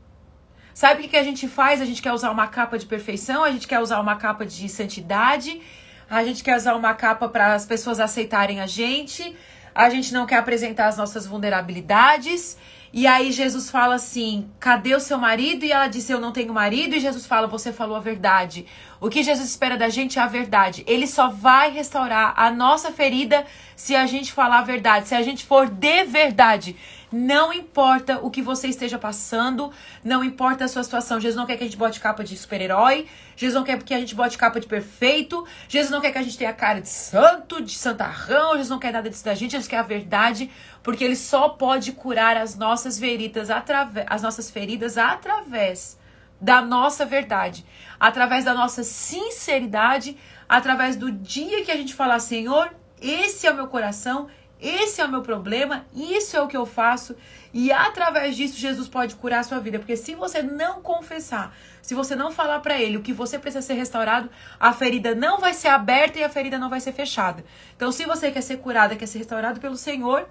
Sabe 0.72 1.00
o 1.00 1.02
que, 1.02 1.10
que 1.10 1.16
a 1.16 1.22
gente 1.22 1.46
faz? 1.46 1.80
A 1.80 1.84
gente 1.84 2.00
quer 2.00 2.12
usar 2.12 2.30
uma 2.30 2.46
capa 2.46 2.78
de 2.78 2.86
perfeição, 2.86 3.44
a 3.44 3.50
gente 3.50 3.68
quer 3.68 3.80
usar 3.80 4.00
uma 4.00 4.16
capa 4.16 4.46
de 4.46 4.68
santidade, 4.68 5.60
a 6.08 6.24
gente 6.24 6.42
quer 6.42 6.56
usar 6.56 6.74
uma 6.74 6.94
capa 6.94 7.28
para 7.28 7.54
as 7.54 7.66
pessoas 7.66 8.00
aceitarem 8.00 8.60
a 8.60 8.66
gente, 8.66 9.36
a 9.74 9.88
gente 9.90 10.12
não 10.12 10.26
quer 10.26 10.38
apresentar 10.38 10.86
as 10.86 10.96
nossas 10.96 11.26
vulnerabilidades. 11.26 12.56
E 12.92 13.06
aí 13.06 13.30
Jesus 13.30 13.70
fala 13.70 13.94
assim: 13.94 14.50
cadê 14.58 14.94
o 14.94 15.00
seu 15.00 15.16
marido? 15.16 15.64
E 15.64 15.72
ela 15.72 15.86
disse: 15.86 16.12
eu 16.12 16.20
não 16.20 16.32
tenho 16.32 16.52
marido. 16.52 16.96
E 16.96 17.00
Jesus 17.00 17.24
fala: 17.26 17.46
você 17.46 17.72
falou 17.72 17.96
a 17.96 18.00
verdade. 18.00 18.66
O 19.00 19.08
que 19.08 19.22
Jesus 19.22 19.48
espera 19.48 19.76
da 19.76 19.88
gente 19.88 20.18
é 20.18 20.22
a 20.22 20.26
verdade. 20.26 20.82
Ele 20.86 21.06
só 21.06 21.28
vai 21.28 21.70
restaurar 21.70 22.34
a 22.36 22.50
nossa 22.50 22.90
ferida 22.90 23.46
se 23.76 23.94
a 23.94 24.06
gente 24.06 24.32
falar 24.32 24.58
a 24.58 24.62
verdade, 24.62 25.08
se 25.08 25.14
a 25.14 25.22
gente 25.22 25.44
for 25.44 25.68
de 25.68 26.04
verdade. 26.04 26.76
Não 27.12 27.52
importa 27.52 28.18
o 28.18 28.30
que 28.30 28.40
você 28.40 28.68
esteja 28.68 28.98
passando, 28.98 29.72
não 30.04 30.22
importa 30.22 30.64
a 30.64 30.68
sua 30.68 30.84
situação. 30.84 31.18
Jesus 31.18 31.36
não 31.36 31.44
quer 31.44 31.56
que 31.56 31.64
a 31.64 31.66
gente 31.66 31.76
bote 31.76 31.98
capa 31.98 32.22
de 32.22 32.36
super-herói, 32.36 33.08
Jesus 33.36 33.54
não 33.54 33.64
quer 33.64 33.82
que 33.82 33.92
a 33.92 33.98
gente 33.98 34.14
bote 34.14 34.38
capa 34.38 34.60
de 34.60 34.66
perfeito, 34.68 35.44
Jesus 35.68 35.90
não 35.90 36.00
quer 36.00 36.12
que 36.12 36.18
a 36.18 36.22
gente 36.22 36.38
tenha 36.38 36.52
cara 36.52 36.80
de 36.80 36.88
santo, 36.88 37.60
de 37.60 37.74
santarrão, 37.74 38.52
Jesus 38.52 38.68
não 38.68 38.78
quer 38.78 38.92
nada 38.92 39.10
disso 39.10 39.24
da 39.24 39.34
gente, 39.34 39.52
Jesus 39.52 39.66
quer 39.66 39.78
a 39.78 39.82
verdade, 39.82 40.50
porque 40.82 41.02
ele 41.02 41.16
só 41.16 41.48
pode 41.48 41.92
curar 41.92 42.36
as 42.36 42.54
nossas 42.56 42.98
feridas 42.98 43.50
através 43.50 44.06
as 44.08 44.22
nossas 44.22 44.50
feridas 44.50 44.96
através 44.96 45.98
da 46.40 46.62
nossa 46.62 47.04
verdade, 47.04 47.66
através 47.98 48.44
da 48.44 48.54
nossa 48.54 48.82
sinceridade, 48.82 50.16
através 50.48 50.96
do 50.96 51.12
dia 51.12 51.64
que 51.64 51.70
a 51.70 51.76
gente 51.76 51.92
falar, 51.92 52.18
Senhor, 52.18 52.72
esse 53.00 53.46
é 53.46 53.50
o 53.50 53.54
meu 53.54 53.66
coração, 53.66 54.28
esse 54.60 55.00
é 55.00 55.04
o 55.04 55.10
meu 55.10 55.22
problema, 55.22 55.86
isso 55.94 56.36
é 56.36 56.40
o 56.40 56.46
que 56.46 56.56
eu 56.56 56.66
faço. 56.66 57.16
E 57.52 57.72
através 57.72 58.36
disso, 58.36 58.58
Jesus 58.58 58.88
pode 58.88 59.14
curar 59.16 59.40
a 59.40 59.42
sua 59.42 59.58
vida. 59.58 59.78
Porque 59.78 59.96
se 59.96 60.14
você 60.14 60.42
não 60.42 60.82
confessar, 60.82 61.56
se 61.80 61.94
você 61.94 62.14
não 62.14 62.30
falar 62.30 62.60
para 62.60 62.78
ele 62.80 62.96
o 62.96 63.02
que 63.02 63.12
você 63.12 63.38
precisa 63.38 63.62
ser 63.62 63.74
restaurado, 63.74 64.30
a 64.58 64.72
ferida 64.72 65.14
não 65.14 65.38
vai 65.38 65.54
ser 65.54 65.68
aberta 65.68 66.18
e 66.18 66.24
a 66.24 66.28
ferida 66.28 66.58
não 66.58 66.68
vai 66.68 66.80
ser 66.80 66.92
fechada. 66.92 67.44
Então, 67.74 67.90
se 67.90 68.04
você 68.04 68.30
quer 68.30 68.42
ser 68.42 68.58
curada, 68.58 68.94
quer 68.94 69.06
ser 69.06 69.18
restaurado 69.18 69.60
pelo 69.60 69.76
Senhor, 69.76 70.28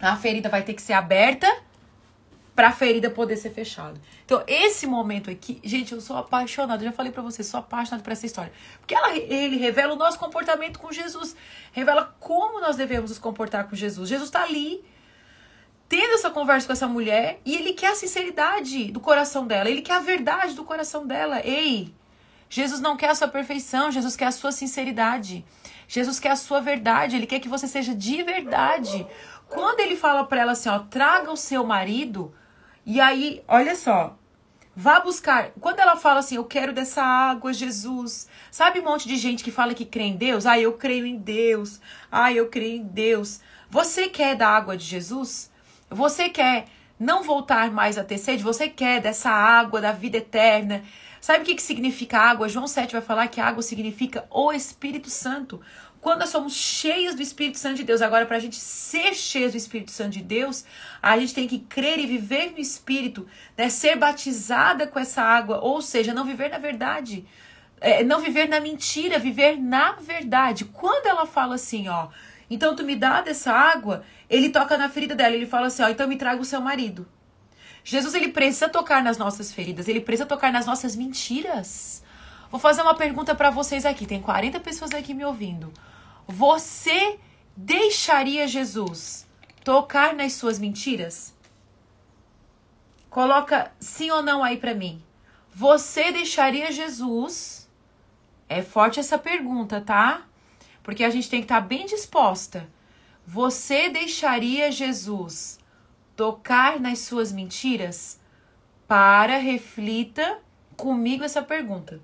a 0.00 0.16
ferida 0.16 0.48
vai 0.48 0.62
ter 0.62 0.74
que 0.74 0.82
ser 0.82 0.92
aberta 0.92 1.46
para 2.58 2.70
a 2.70 2.72
ferida 2.72 3.08
poder 3.08 3.36
ser 3.36 3.50
fechada. 3.50 4.00
Então, 4.24 4.42
esse 4.48 4.84
momento 4.84 5.30
aqui, 5.30 5.60
gente, 5.62 5.92
eu 5.92 6.00
sou 6.00 6.16
apaixonada, 6.16 6.82
já 6.82 6.90
falei 6.90 7.12
para 7.12 7.22
vocês, 7.22 7.46
sou 7.46 7.60
apaixonada 7.60 8.02
por 8.02 8.12
essa 8.12 8.26
história. 8.26 8.52
Porque 8.80 8.96
ela, 8.96 9.16
ele 9.16 9.58
revela 9.58 9.92
o 9.92 9.96
nosso 9.96 10.18
comportamento 10.18 10.80
com 10.80 10.90
Jesus, 10.90 11.36
revela 11.70 12.16
como 12.18 12.60
nós 12.60 12.74
devemos 12.74 13.10
nos 13.10 13.18
comportar 13.20 13.68
com 13.68 13.76
Jesus. 13.76 14.08
Jesus 14.08 14.28
está 14.28 14.42
ali, 14.42 14.84
tendo 15.88 16.14
essa 16.14 16.30
conversa 16.30 16.66
com 16.66 16.72
essa 16.72 16.88
mulher, 16.88 17.40
e 17.46 17.54
ele 17.54 17.74
quer 17.74 17.92
a 17.92 17.94
sinceridade 17.94 18.90
do 18.90 18.98
coração 18.98 19.46
dela, 19.46 19.70
ele 19.70 19.80
quer 19.80 19.94
a 19.94 20.00
verdade 20.00 20.54
do 20.54 20.64
coração 20.64 21.06
dela. 21.06 21.40
Ei, 21.46 21.94
Jesus 22.50 22.80
não 22.80 22.96
quer 22.96 23.10
a 23.10 23.14
sua 23.14 23.28
perfeição, 23.28 23.92
Jesus 23.92 24.16
quer 24.16 24.26
a 24.26 24.32
sua 24.32 24.50
sinceridade. 24.50 25.44
Jesus 25.86 26.18
quer 26.18 26.32
a 26.32 26.36
sua 26.36 26.60
verdade, 26.60 27.14
ele 27.14 27.26
quer 27.26 27.38
que 27.38 27.48
você 27.48 27.68
seja 27.68 27.94
de 27.94 28.20
verdade. 28.24 29.06
Quando 29.48 29.78
ele 29.78 29.94
fala 29.94 30.24
para 30.24 30.40
ela 30.40 30.52
assim, 30.52 30.68
ó, 30.68 30.80
traga 30.80 31.30
o 31.30 31.36
seu 31.36 31.64
marido, 31.64 32.34
e 32.90 33.02
aí, 33.02 33.44
olha 33.46 33.76
só, 33.76 34.16
vá 34.74 34.98
buscar. 34.98 35.50
Quando 35.60 35.78
ela 35.78 35.94
fala 35.94 36.20
assim, 36.20 36.36
eu 36.36 36.44
quero 36.44 36.72
dessa 36.72 37.02
água, 37.02 37.52
Jesus. 37.52 38.26
Sabe 38.50 38.80
um 38.80 38.84
monte 38.84 39.06
de 39.06 39.18
gente 39.18 39.44
que 39.44 39.50
fala 39.50 39.74
que 39.74 39.84
crê 39.84 40.04
em 40.04 40.16
Deus? 40.16 40.46
Ah, 40.46 40.58
eu 40.58 40.72
creio 40.72 41.04
em 41.04 41.18
Deus. 41.18 41.82
Ah, 42.10 42.32
eu 42.32 42.48
creio 42.48 42.78
em 42.78 42.82
Deus. 42.82 43.40
Você 43.68 44.08
quer 44.08 44.36
da 44.36 44.48
água 44.48 44.74
de 44.74 44.86
Jesus? 44.86 45.50
Você 45.90 46.30
quer 46.30 46.64
não 46.98 47.22
voltar 47.22 47.70
mais 47.70 47.98
a 47.98 48.04
ter 48.04 48.16
sede? 48.16 48.42
Você 48.42 48.70
quer 48.70 49.02
dessa 49.02 49.28
água 49.28 49.82
da 49.82 49.92
vida 49.92 50.16
eterna? 50.16 50.82
Sabe 51.20 51.42
o 51.42 51.44
que, 51.44 51.56
que 51.56 51.62
significa 51.62 52.18
água? 52.18 52.48
João 52.48 52.66
7 52.66 52.92
vai 52.92 53.02
falar 53.02 53.28
que 53.28 53.38
água 53.38 53.62
significa 53.62 54.26
o 54.30 54.50
Espírito 54.50 55.10
Santo. 55.10 55.60
Quando 56.00 56.20
nós 56.20 56.28
somos 56.28 56.54
cheios 56.54 57.14
do 57.14 57.22
Espírito 57.22 57.58
Santo 57.58 57.76
de 57.76 57.84
Deus, 57.84 58.00
agora 58.00 58.24
para 58.24 58.36
a 58.36 58.40
gente 58.40 58.56
ser 58.56 59.14
cheios 59.14 59.52
do 59.52 59.58
Espírito 59.58 59.90
Santo 59.90 60.10
de 60.10 60.22
Deus, 60.22 60.64
a 61.02 61.18
gente 61.18 61.34
tem 61.34 61.48
que 61.48 61.58
crer 61.58 61.98
e 61.98 62.06
viver 62.06 62.52
no 62.52 62.58
Espírito, 62.58 63.26
né? 63.56 63.68
ser 63.68 63.96
batizada 63.96 64.86
com 64.86 64.98
essa 64.98 65.22
água, 65.22 65.60
ou 65.60 65.82
seja, 65.82 66.14
não 66.14 66.24
viver 66.24 66.50
na 66.50 66.58
verdade, 66.58 67.26
é, 67.80 68.04
não 68.04 68.20
viver 68.20 68.48
na 68.48 68.60
mentira, 68.60 69.18
viver 69.18 69.60
na 69.60 69.92
verdade. 69.92 70.64
Quando 70.66 71.06
ela 71.06 71.26
fala 71.26 71.56
assim, 71.56 71.88
ó, 71.88 72.08
então 72.48 72.76
tu 72.76 72.84
me 72.84 72.94
dá 72.94 73.20
dessa 73.20 73.52
água, 73.52 74.04
ele 74.30 74.50
toca 74.50 74.78
na 74.78 74.88
ferida 74.88 75.14
dela, 75.14 75.34
ele 75.34 75.46
fala 75.46 75.66
assim, 75.66 75.82
ó, 75.82 75.88
então 75.88 76.06
me 76.06 76.16
traga 76.16 76.40
o 76.40 76.44
seu 76.44 76.60
marido. 76.60 77.06
Jesus 77.82 78.14
ele 78.14 78.28
precisa 78.28 78.68
tocar 78.68 79.02
nas 79.02 79.18
nossas 79.18 79.52
feridas, 79.52 79.88
ele 79.88 80.00
precisa 80.00 80.26
tocar 80.26 80.52
nas 80.52 80.66
nossas 80.66 80.94
mentiras. 80.94 82.04
Vou 82.50 82.58
fazer 82.58 82.82
uma 82.82 82.94
pergunta 82.94 83.34
para 83.34 83.50
vocês 83.50 83.84
aqui. 83.84 84.06
Tem 84.06 84.20
40 84.20 84.58
pessoas 84.60 84.92
aqui 84.92 85.12
me 85.12 85.24
ouvindo. 85.24 85.72
Você 86.26 87.18
deixaria 87.56 88.48
Jesus 88.48 89.26
tocar 89.62 90.14
nas 90.14 90.32
suas 90.32 90.58
mentiras? 90.58 91.34
Coloca 93.10 93.70
sim 93.78 94.10
ou 94.10 94.22
não 94.22 94.42
aí 94.42 94.56
para 94.56 94.74
mim. 94.74 95.02
Você 95.54 96.10
deixaria 96.12 96.72
Jesus? 96.72 97.68
É 98.48 98.62
forte 98.62 99.00
essa 99.00 99.18
pergunta, 99.18 99.80
tá? 99.80 100.22
Porque 100.82 101.04
a 101.04 101.10
gente 101.10 101.28
tem 101.28 101.40
que 101.40 101.44
estar 101.44 101.60
tá 101.60 101.66
bem 101.66 101.84
disposta. 101.84 102.68
Você 103.26 103.90
deixaria 103.90 104.72
Jesus 104.72 105.58
tocar 106.16 106.80
nas 106.80 107.00
suas 107.00 107.30
mentiras? 107.30 108.18
Para, 108.86 109.36
reflita 109.36 110.38
comigo 110.76 111.24
essa 111.24 111.42
pergunta. 111.42 112.00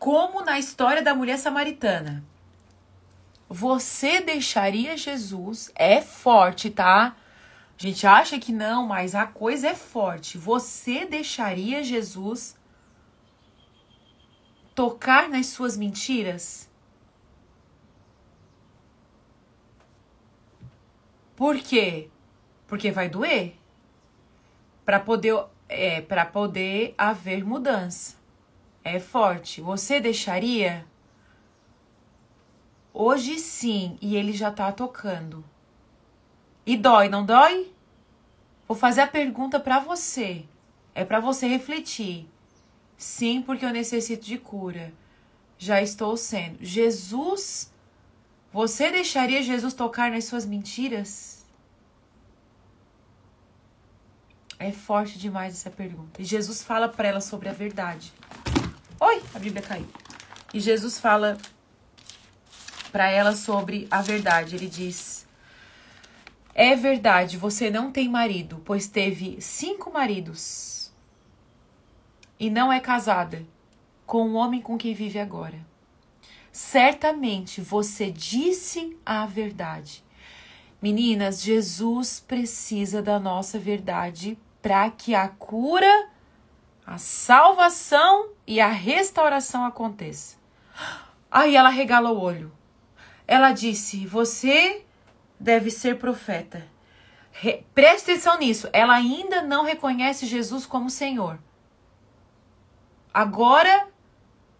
Como 0.00 0.40
na 0.42 0.58
história 0.58 1.02
da 1.02 1.14
mulher 1.14 1.36
samaritana. 1.36 2.24
Você 3.46 4.22
deixaria 4.22 4.96
Jesus? 4.96 5.70
É 5.74 6.00
forte, 6.00 6.70
tá? 6.70 7.14
A 7.78 7.82
gente 7.82 8.06
acha 8.06 8.38
que 8.38 8.50
não, 8.50 8.86
mas 8.86 9.14
a 9.14 9.26
coisa 9.26 9.68
é 9.68 9.74
forte. 9.74 10.38
Você 10.38 11.04
deixaria 11.04 11.84
Jesus 11.84 12.56
tocar 14.74 15.28
nas 15.28 15.48
suas 15.48 15.76
mentiras? 15.76 16.66
Por 21.36 21.58
quê? 21.58 22.08
Porque 22.66 22.90
vai 22.90 23.10
doer. 23.10 23.54
Para 24.82 24.98
poder 24.98 25.44
é 25.68 26.00
para 26.00 26.24
poder 26.24 26.94
haver 26.96 27.44
mudança. 27.44 28.19
É 28.82 28.98
forte. 28.98 29.60
Você 29.60 30.00
deixaria? 30.00 30.86
Hoje 32.92 33.38
sim, 33.38 33.98
e 34.00 34.16
ele 34.16 34.32
já 34.32 34.50
tá 34.50 34.70
tocando. 34.72 35.44
E 36.66 36.76
dói, 36.76 37.08
não 37.08 37.24
dói? 37.24 37.72
Vou 38.66 38.76
fazer 38.76 39.00
a 39.02 39.06
pergunta 39.06 39.58
para 39.58 39.80
você. 39.80 40.44
É 40.94 41.04
para 41.04 41.20
você 41.20 41.46
refletir. 41.46 42.28
Sim, 42.96 43.42
porque 43.42 43.64
eu 43.64 43.70
necessito 43.70 44.24
de 44.24 44.38
cura. 44.38 44.92
Já 45.58 45.80
estou 45.80 46.16
sendo. 46.16 46.58
Jesus, 46.60 47.72
você 48.52 48.90
deixaria 48.90 49.42
Jesus 49.42 49.74
tocar 49.74 50.10
nas 50.10 50.24
suas 50.24 50.44
mentiras? 50.44 51.46
É 54.58 54.70
forte 54.72 55.18
demais 55.18 55.54
essa 55.54 55.70
pergunta. 55.70 56.20
E 56.20 56.24
Jesus 56.24 56.62
fala 56.62 56.88
para 56.88 57.08
ela 57.08 57.20
sobre 57.20 57.48
a 57.48 57.52
verdade. 57.52 58.12
Oi, 59.02 59.22
a 59.34 59.38
Bíblia 59.38 59.62
caiu. 59.62 59.88
E 60.52 60.60
Jesus 60.60 61.00
fala 61.00 61.38
para 62.92 63.08
ela 63.08 63.34
sobre 63.34 63.88
a 63.90 64.02
verdade. 64.02 64.56
Ele 64.56 64.66
diz: 64.68 65.26
É 66.54 66.76
verdade, 66.76 67.38
você 67.38 67.70
não 67.70 67.90
tem 67.90 68.10
marido, 68.10 68.60
pois 68.62 68.86
teve 68.86 69.40
cinco 69.40 69.90
maridos 69.90 70.92
e 72.38 72.50
não 72.50 72.70
é 72.70 72.78
casada 72.78 73.42
com 74.04 74.28
o 74.28 74.34
homem 74.34 74.60
com 74.60 74.76
quem 74.76 74.92
vive 74.92 75.18
agora. 75.18 75.58
Certamente 76.52 77.62
você 77.62 78.10
disse 78.10 78.98
a 79.06 79.24
verdade. 79.24 80.04
Meninas, 80.82 81.42
Jesus 81.42 82.20
precisa 82.20 83.00
da 83.00 83.18
nossa 83.18 83.58
verdade 83.58 84.38
para 84.60 84.90
que 84.90 85.14
a 85.14 85.28
cura, 85.28 86.08
a 86.90 86.98
salvação 86.98 88.30
e 88.44 88.60
a 88.60 88.66
restauração 88.66 89.64
aconteça. 89.64 90.36
Aí 91.30 91.54
ela 91.54 91.68
regala 91.68 92.10
o 92.10 92.20
olho. 92.20 92.50
Ela 93.28 93.52
disse: 93.52 94.04
Você 94.06 94.84
deve 95.38 95.70
ser 95.70 95.98
profeta. 95.98 96.66
Re 97.30 97.64
Preste 97.72 98.10
atenção 98.10 98.36
nisso. 98.40 98.68
Ela 98.72 98.94
ainda 98.94 99.40
não 99.40 99.64
reconhece 99.64 100.26
Jesus 100.26 100.66
como 100.66 100.90
Senhor. 100.90 101.38
Agora, 103.14 103.86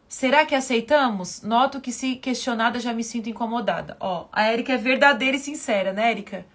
será 0.06 0.46
que 0.46 0.54
aceitamos? 0.54 1.42
Noto 1.42 1.80
que 1.80 1.90
se 1.90 2.14
questionada 2.14 2.78
já 2.78 2.92
me 2.92 3.02
sinto 3.02 3.28
incomodada. 3.28 3.96
Ó, 3.98 4.28
a 4.30 4.44
Érica 4.44 4.74
é 4.74 4.76
verdadeira 4.76 5.36
e 5.36 5.40
sincera, 5.40 5.92
né, 5.92 6.12
Érica? 6.12 6.46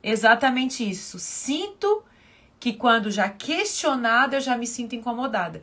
Exatamente 0.00 0.88
isso. 0.88 1.18
Sinto 1.18 2.04
que 2.58 2.72
quando 2.72 3.10
já 3.10 3.28
questionada 3.28 4.36
eu 4.36 4.40
já 4.40 4.56
me 4.56 4.66
sinto 4.66 4.94
incomodada. 4.94 5.62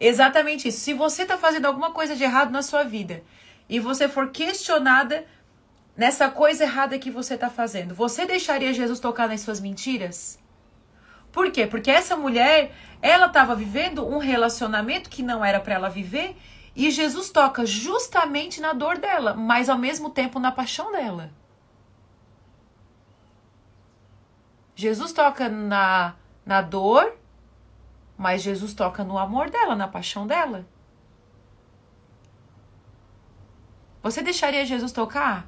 Exatamente 0.00 0.68
isso. 0.68 0.80
Se 0.80 0.94
você 0.94 1.24
tá 1.24 1.36
fazendo 1.36 1.66
alguma 1.66 1.90
coisa 1.90 2.14
de 2.14 2.22
errado 2.22 2.50
na 2.50 2.62
sua 2.62 2.84
vida 2.84 3.22
e 3.68 3.80
você 3.80 4.08
for 4.08 4.30
questionada 4.30 5.26
nessa 5.96 6.28
coisa 6.28 6.64
errada 6.64 6.98
que 6.98 7.10
você 7.10 7.36
tá 7.36 7.50
fazendo, 7.50 7.94
você 7.94 8.24
deixaria 8.24 8.72
Jesus 8.72 9.00
tocar 9.00 9.28
nas 9.28 9.40
suas 9.40 9.60
mentiras? 9.60 10.38
Por 11.32 11.50
quê? 11.50 11.66
Porque 11.66 11.90
essa 11.90 12.16
mulher, 12.16 12.72
ela 13.02 13.26
estava 13.26 13.54
vivendo 13.54 14.06
um 14.06 14.18
relacionamento 14.18 15.10
que 15.10 15.22
não 15.22 15.44
era 15.44 15.60
para 15.60 15.74
ela 15.74 15.88
viver 15.88 16.36
e 16.74 16.90
Jesus 16.90 17.30
toca 17.30 17.66
justamente 17.66 18.60
na 18.60 18.72
dor 18.72 18.98
dela, 18.98 19.34
mas 19.34 19.68
ao 19.68 19.76
mesmo 19.76 20.10
tempo 20.10 20.38
na 20.38 20.52
paixão 20.52 20.92
dela. 20.92 21.32
Jesus 24.76 25.12
toca 25.12 25.48
na, 25.48 26.14
na 26.48 26.62
dor, 26.62 27.14
mas 28.16 28.40
Jesus 28.40 28.72
toca 28.72 29.04
no 29.04 29.18
amor 29.18 29.50
dela, 29.50 29.76
na 29.76 29.86
paixão 29.86 30.26
dela. 30.26 30.66
Você 34.02 34.22
deixaria 34.22 34.64
Jesus 34.64 34.90
tocar 34.90 35.46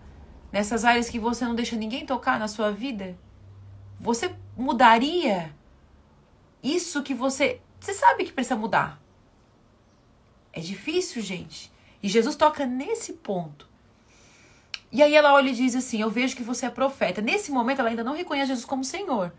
nessas 0.52 0.84
áreas 0.84 1.08
que 1.08 1.18
você 1.18 1.42
não 1.46 1.54
deixa 1.54 1.74
ninguém 1.74 2.04
tocar 2.04 2.38
na 2.38 2.46
sua 2.46 2.70
vida? 2.70 3.16
Você 3.98 4.36
mudaria 4.54 5.56
isso 6.62 7.02
que 7.02 7.14
você. 7.14 7.62
Você 7.80 7.94
sabe 7.94 8.26
que 8.26 8.32
precisa 8.32 8.54
mudar. 8.56 9.00
É 10.52 10.60
difícil, 10.60 11.22
gente. 11.22 11.72
E 12.02 12.10
Jesus 12.10 12.36
toca 12.36 12.66
nesse 12.66 13.14
ponto. 13.14 13.66
E 14.92 15.02
aí 15.02 15.14
ela 15.14 15.32
olha 15.32 15.48
e 15.48 15.54
diz 15.54 15.74
assim: 15.74 16.02
Eu 16.02 16.10
vejo 16.10 16.36
que 16.36 16.42
você 16.42 16.66
é 16.66 16.70
profeta. 16.70 17.22
Nesse 17.22 17.50
momento 17.50 17.78
ela 17.78 17.88
ainda 17.88 18.04
não 18.04 18.14
reconhece 18.14 18.48
Jesus 18.48 18.66
como 18.66 18.84
Senhor. 18.84 19.32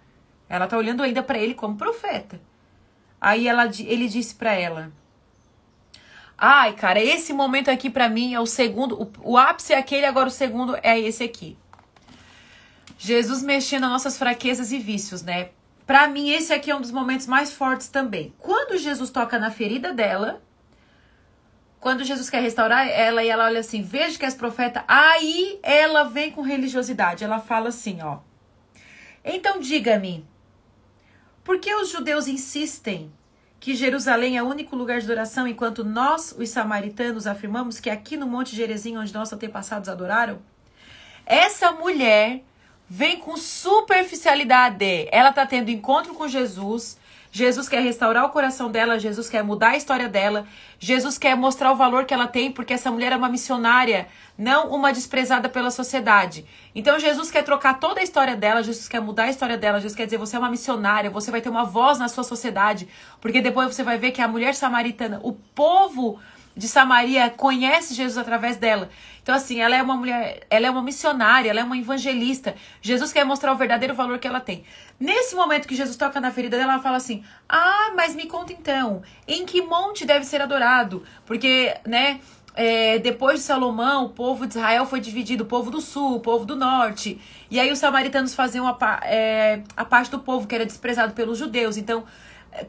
Ela 0.51 0.67
tá 0.67 0.77
olhando 0.77 1.01
ainda 1.01 1.23
para 1.23 1.39
ele 1.39 1.53
como 1.53 1.77
profeta. 1.77 2.37
Aí 3.21 3.47
ela, 3.47 3.71
ele 3.79 4.09
disse 4.09 4.35
para 4.35 4.51
ela: 4.53 4.91
Ai, 6.37 6.73
cara, 6.73 7.01
esse 7.01 7.31
momento 7.31 7.71
aqui 7.71 7.89
para 7.89 8.09
mim 8.09 8.33
é 8.33 8.39
o 8.39 8.45
segundo. 8.45 9.01
O, 9.01 9.31
o 9.31 9.37
ápice 9.37 9.71
é 9.71 9.77
aquele, 9.77 10.05
agora 10.05 10.27
o 10.27 10.31
segundo 10.31 10.77
é 10.83 10.99
esse 10.99 11.23
aqui. 11.23 11.57
Jesus 12.97 13.41
mexendo 13.41 13.83
nas 13.83 13.91
nossas 13.91 14.17
fraquezas 14.17 14.73
e 14.73 14.77
vícios, 14.77 15.23
né? 15.23 15.51
Para 15.87 16.05
mim, 16.09 16.29
esse 16.29 16.51
aqui 16.51 16.69
é 16.69 16.75
um 16.75 16.81
dos 16.81 16.91
momentos 16.91 17.27
mais 17.27 17.53
fortes 17.53 17.87
também. 17.87 18.33
Quando 18.37 18.77
Jesus 18.77 19.09
toca 19.09 19.39
na 19.39 19.51
ferida 19.51 19.93
dela, 19.93 20.41
quando 21.79 22.03
Jesus 22.03 22.29
quer 22.29 22.41
restaurar 22.41 22.89
ela 22.89 23.23
e 23.23 23.29
ela 23.29 23.45
olha 23.45 23.61
assim, 23.61 23.81
veja 23.81 24.19
que 24.19 24.25
és 24.25 24.35
profeta, 24.35 24.83
aí 24.85 25.59
ela 25.63 26.03
vem 26.03 26.29
com 26.29 26.41
religiosidade. 26.41 27.23
Ela 27.23 27.39
fala 27.39 27.69
assim, 27.69 28.01
ó. 28.01 28.19
Então 29.23 29.59
diga-me, 29.59 30.25
por 31.43 31.59
que 31.59 31.73
os 31.73 31.89
judeus 31.89 32.27
insistem 32.27 33.11
que 33.59 33.75
Jerusalém 33.75 34.37
é 34.37 34.43
o 34.43 34.47
único 34.47 34.75
lugar 34.75 35.01
de 35.01 35.11
oração, 35.11 35.47
enquanto 35.47 35.83
nós, 35.83 36.35
os 36.37 36.49
samaritanos, 36.49 37.27
afirmamos 37.27 37.79
que 37.79 37.91
aqui 37.91 38.17
no 38.17 38.25
Monte 38.25 38.55
Gerezim, 38.55 38.97
onde 38.97 39.13
nossos 39.13 39.33
antepassados 39.33 39.87
adoraram? 39.87 40.39
Essa 41.25 41.71
mulher 41.71 42.43
vem 42.89 43.19
com 43.19 43.37
superficialidade. 43.37 45.07
Ela 45.11 45.31
tá 45.31 45.45
tendo 45.45 45.69
encontro 45.69 46.13
com 46.15 46.27
Jesus. 46.27 46.97
Jesus 47.31 47.69
quer 47.69 47.81
restaurar 47.81 48.25
o 48.25 48.29
coração 48.29 48.69
dela, 48.69 48.99
Jesus 48.99 49.29
quer 49.29 49.41
mudar 49.41 49.69
a 49.69 49.77
história 49.77 50.09
dela, 50.09 50.45
Jesus 50.77 51.17
quer 51.17 51.33
mostrar 51.35 51.71
o 51.71 51.75
valor 51.75 52.03
que 52.03 52.13
ela 52.13 52.27
tem, 52.27 52.51
porque 52.51 52.73
essa 52.73 52.91
mulher 52.91 53.13
é 53.13 53.15
uma 53.15 53.29
missionária, 53.29 54.07
não 54.37 54.69
uma 54.69 54.91
desprezada 54.91 55.47
pela 55.47 55.71
sociedade. 55.71 56.45
Então 56.75 56.99
Jesus 56.99 57.31
quer 57.31 57.43
trocar 57.43 57.79
toda 57.79 58.01
a 58.01 58.03
história 58.03 58.35
dela, 58.35 58.61
Jesus 58.61 58.89
quer 58.89 58.99
mudar 58.99 59.23
a 59.23 59.29
história 59.29 59.57
dela, 59.57 59.79
Jesus 59.79 59.95
quer 59.95 60.05
dizer, 60.05 60.17
você 60.17 60.35
é 60.35 60.39
uma 60.39 60.49
missionária, 60.49 61.09
você 61.09 61.31
vai 61.31 61.39
ter 61.39 61.49
uma 61.49 61.63
voz 61.63 61.99
na 61.99 62.09
sua 62.09 62.25
sociedade, 62.25 62.87
porque 63.21 63.41
depois 63.41 63.73
você 63.73 63.81
vai 63.81 63.97
ver 63.97 64.11
que 64.11 64.21
a 64.21 64.27
mulher 64.27 64.53
samaritana, 64.53 65.21
o 65.23 65.31
povo 65.31 66.19
de 66.55 66.67
Samaria 66.67 67.29
conhece 67.29 67.93
Jesus 67.93 68.17
através 68.17 68.57
dela. 68.57 68.89
Então, 69.21 69.35
assim, 69.35 69.59
ela 69.59 69.75
é 69.75 69.81
uma 69.81 69.95
mulher, 69.95 70.45
ela 70.49 70.67
é 70.67 70.69
uma 70.69 70.81
missionária, 70.81 71.49
ela 71.49 71.59
é 71.59 71.63
uma 71.63 71.77
evangelista. 71.77 72.55
Jesus 72.81 73.13
quer 73.13 73.23
mostrar 73.23 73.53
o 73.53 73.55
verdadeiro 73.55 73.93
valor 73.93 74.17
que 74.17 74.27
ela 74.27 74.39
tem. 74.39 74.63
Nesse 74.99 75.35
momento 75.35 75.67
que 75.67 75.75
Jesus 75.75 75.95
toca 75.95 76.19
na 76.19 76.31
ferida 76.31 76.57
dela, 76.57 76.73
ela 76.73 76.81
fala 76.81 76.97
assim: 76.97 77.23
Ah, 77.47 77.91
mas 77.95 78.15
me 78.15 78.25
conta 78.25 78.51
então, 78.51 79.03
em 79.27 79.45
que 79.45 79.61
monte 79.61 80.05
deve 80.05 80.25
ser 80.25 80.41
adorado? 80.41 81.03
Porque, 81.25 81.75
né? 81.85 82.19
É, 82.53 82.99
depois 82.99 83.39
de 83.39 83.45
Salomão, 83.45 84.07
o 84.07 84.09
povo 84.09 84.45
de 84.45 84.57
Israel 84.57 84.85
foi 84.85 84.99
dividido, 84.99 85.45
o 85.45 85.47
povo 85.47 85.71
do 85.71 85.79
sul, 85.79 86.17
o 86.17 86.19
povo 86.19 86.43
do 86.43 86.53
norte. 86.53 87.17
E 87.49 87.57
aí 87.57 87.71
os 87.71 87.79
samaritanos 87.79 88.35
faziam 88.35 88.67
a, 88.67 88.77
é, 89.03 89.61
a 89.77 89.85
parte 89.85 90.11
do 90.11 90.19
povo 90.19 90.45
que 90.45 90.53
era 90.53 90.65
desprezado 90.65 91.13
pelos 91.13 91.37
judeus. 91.37 91.77
Então, 91.77 92.03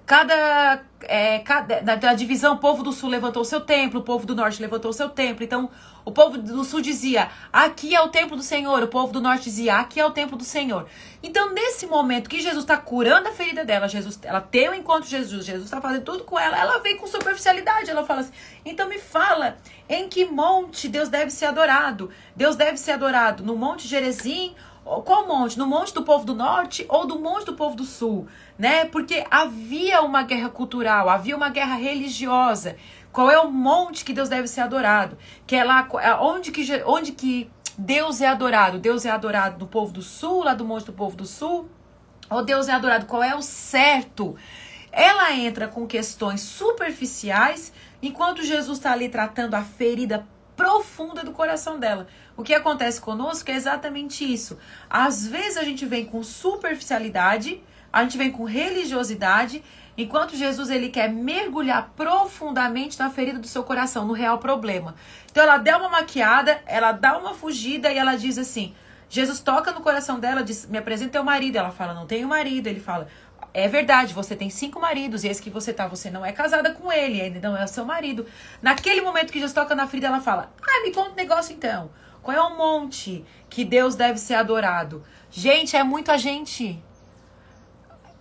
cada, 0.07 0.83
é, 1.03 1.41
cada 1.41 1.81
da, 1.81 2.15
divisão, 2.15 2.55
o 2.55 2.59
povo 2.59 2.85
do 2.85 2.93
sul 2.93 3.09
levantou 3.09 3.45
seu 3.45 3.61
templo, 3.61 4.01
o 4.01 4.03
povo 4.03 4.25
do 4.25 4.35
norte 4.35 4.63
levantou 4.63 4.93
seu 4.93 5.09
templo. 5.09 5.45
Então, 5.45 5.69
o 6.05 6.13
povo 6.13 6.39
do 6.39 6.65
sul 6.65 6.81
dizia: 6.81 7.29
aqui 7.53 7.95
é 7.95 8.01
o 8.01 8.09
templo 8.09 8.37
do 8.37 8.43
Senhor. 8.43 8.83
O 8.83 8.89
povo 8.89 9.13
do 9.13 9.21
norte 9.21 9.45
dizia: 9.45 9.77
aqui 9.77 9.99
é 9.99 10.07
o 10.07 10.13
templo 10.13 10.37
do 10.37 10.45
Senhor. 10.45 10.87
Então, 11.21 11.53
nesse 11.53 11.87
momento 11.87 12.31
que 12.31 12.41
Jesus 12.41 12.63
está 12.63 12.77
curando 12.77 13.29
a 13.29 13.33
ferida 13.33 13.65
dela, 13.65 13.89
Jesus, 13.89 14.19
ela 14.23 14.41
tem 14.41 14.69
o 14.69 14.73
um 14.73 14.75
encontro 14.75 15.03
com 15.03 15.09
Jesus, 15.09 15.45
Jesus 15.45 15.65
está 15.65 15.81
fazendo 15.81 16.05
tudo 16.05 16.25
com 16.25 16.39
ela, 16.39 16.57
ela 16.59 16.79
vem 16.79 16.97
com 16.97 17.07
superficialidade. 17.07 17.91
Ela 17.91 18.07
fala 18.07 18.21
assim: 18.21 18.33
então 18.65 18.89
me 18.89 18.99
fala 18.99 19.57
em 19.89 20.09
que 20.09 20.25
monte 20.25 20.89
Deus 20.89 21.09
deve 21.09 21.31
ser 21.31 21.47
adorado? 21.47 22.11
Deus 22.37 22.55
deve 22.55 22.77
ser 22.77 22.93
adorado 22.93 23.43
no 23.43 23.57
Monte 23.57 23.89
Gerezim 23.89 24.55
qual 24.85 25.27
monte? 25.27 25.59
No 25.59 25.67
monte 25.67 25.95
do 25.95 26.03
povo 26.03 26.25
do 26.25 26.35
norte 26.35 26.85
ou 26.89 27.07
do 27.07 27.19
monte 27.19 27.47
do 27.47 27.55
povo 27.55 27.77
do 27.77 27.85
sul? 27.85 28.27
Né? 28.59 28.85
Porque 28.85 29.25
havia 29.31 30.03
uma 30.03 30.23
guerra 30.23 30.49
cultural, 30.49 31.09
havia 31.09 31.37
uma 31.37 31.49
guerra 31.49 31.77
religiosa. 31.77 32.77
Qual 33.13 33.31
é 33.31 33.39
o 33.39 33.51
monte 33.51 34.05
que 34.05 34.13
Deus 34.13 34.29
deve 34.29 34.49
ser 34.49 34.63
adorado? 34.63 35.17
Que 35.47 35.57
é 35.57 35.65
lá 35.65 35.89
é 36.01 36.15
onde 36.15 36.51
que, 36.51 36.65
onde 36.85 37.13
que 37.13 37.51
Deus 37.77 38.21
é 38.21 38.27
adorado? 38.27 38.79
Deus 38.79 39.05
é 39.05 39.11
adorado 39.11 39.59
no 39.59 39.67
povo 39.67 39.93
do 39.93 40.03
sul, 40.03 40.45
lá 40.45 40.55
do 40.55 40.65
monte 40.65 40.87
do 40.87 40.93
povo 40.93 41.17
do 41.17 41.27
sul? 41.27 41.69
Ou 42.29 42.43
Deus 42.43 42.69
é 42.69 42.73
adorado? 42.73 43.07
Qual 43.07 43.23
é 43.23 43.35
o 43.35 43.43
certo? 43.43 44.37
Ela 44.91 45.33
entra 45.33 45.69
com 45.69 45.87
questões 45.87 46.41
superficiais, 46.41 47.73
enquanto 48.03 48.43
Jesus 48.43 48.79
está 48.79 48.93
ali 48.93 49.09
tratando 49.09 49.55
a 49.55 49.63
ferida 49.63 50.27
profunda 50.57 51.25
do 51.25 51.33
coração 51.33 51.79
dela. 51.79 52.07
O 52.37 52.43
que 52.43 52.55
acontece 52.55 53.01
conosco 53.01 53.51
é 53.51 53.55
exatamente 53.55 54.31
isso. 54.31 54.59
Às 54.89 55.27
vezes 55.27 55.57
a 55.57 55.65
gente 55.65 55.85
vem 55.85 56.05
com 56.05 56.23
superficialidade, 56.23 57.63
a 57.93 58.03
gente 58.03 58.17
vem 58.17 58.31
com 58.31 58.45
religiosidade, 58.45 59.63
enquanto 59.97 60.37
Jesus 60.37 60.71
ele 60.71 60.89
quer 60.89 61.11
mergulhar 61.11 61.91
profundamente 61.95 62.99
na 62.99 63.11
ferida 63.11 63.39
do 63.39 63.47
seu 63.47 63.63
coração, 63.63 64.07
no 64.07 64.15
real 64.15 64.39
problema. 64.39 64.95
Então 65.31 65.43
ela 65.43 65.59
dá 65.59 65.77
uma 65.79 65.89
maquiada, 65.89 66.63
ela 66.67 66.93
dá 66.93 67.19
uma 67.19 67.35
fugida 67.35 67.93
e 67.93 67.99
ela 67.99 68.17
diz 68.17 68.39
assim: 68.39 68.75
Jesus 69.09 69.41
toca 69.41 69.73
no 69.73 69.83
coração 69.83 70.19
dela, 70.19 70.43
diz: 70.43 70.67
"Me 70.67 70.79
apresenta 70.79 71.13
teu 71.13 71.25
marido". 71.25 71.57
Ela 71.57 71.71
fala: 71.71 71.93
"Não 71.93 72.07
tenho 72.07 72.27
marido". 72.27 72.67
Ele 72.67 72.81
fala: 72.81 73.09
é 73.55 73.69
verdade, 73.69 74.15
você 74.15 74.35
tem 74.35 74.49
cinco 74.49 74.81
maridos 74.81 75.25
e 75.25 75.29
esse 75.29 75.43
que 75.43 75.51
você 75.51 75.73
tá, 75.73 75.87
você 75.87 76.11
não 76.11 76.25
é 76.25 76.33
casada 76.33 76.73
com 76.73 76.91
ele, 76.91 77.21
ainda 77.21 77.51
não 77.51 77.57
é 77.57 77.65
o 77.65 77.69
seu 77.69 77.85
marido. 77.85 78.27
Naquele 78.63 79.03
momento 79.03 79.31
que 79.31 79.39
Jesus 79.39 79.53
toca 79.53 79.75
na 79.75 79.87
ferida, 79.87 80.07
ela 80.07 80.21
fala: 80.21 80.51
Ah, 80.63 80.83
me 80.83 80.93
conta 80.93 81.11
um 81.11 81.15
negócio 81.15 81.55
então. 81.55 81.91
Qual 82.23 82.37
é 82.37 82.41
o 82.41 82.57
monte 82.57 83.25
que 83.51 83.65
Deus 83.65 83.97
deve 83.97 84.19
ser 84.19 84.35
adorado? 84.35 85.05
Gente, 85.31 85.77
é 85.77 85.83
muito 85.83 86.11
a 86.13 86.17
gente. 86.17 86.83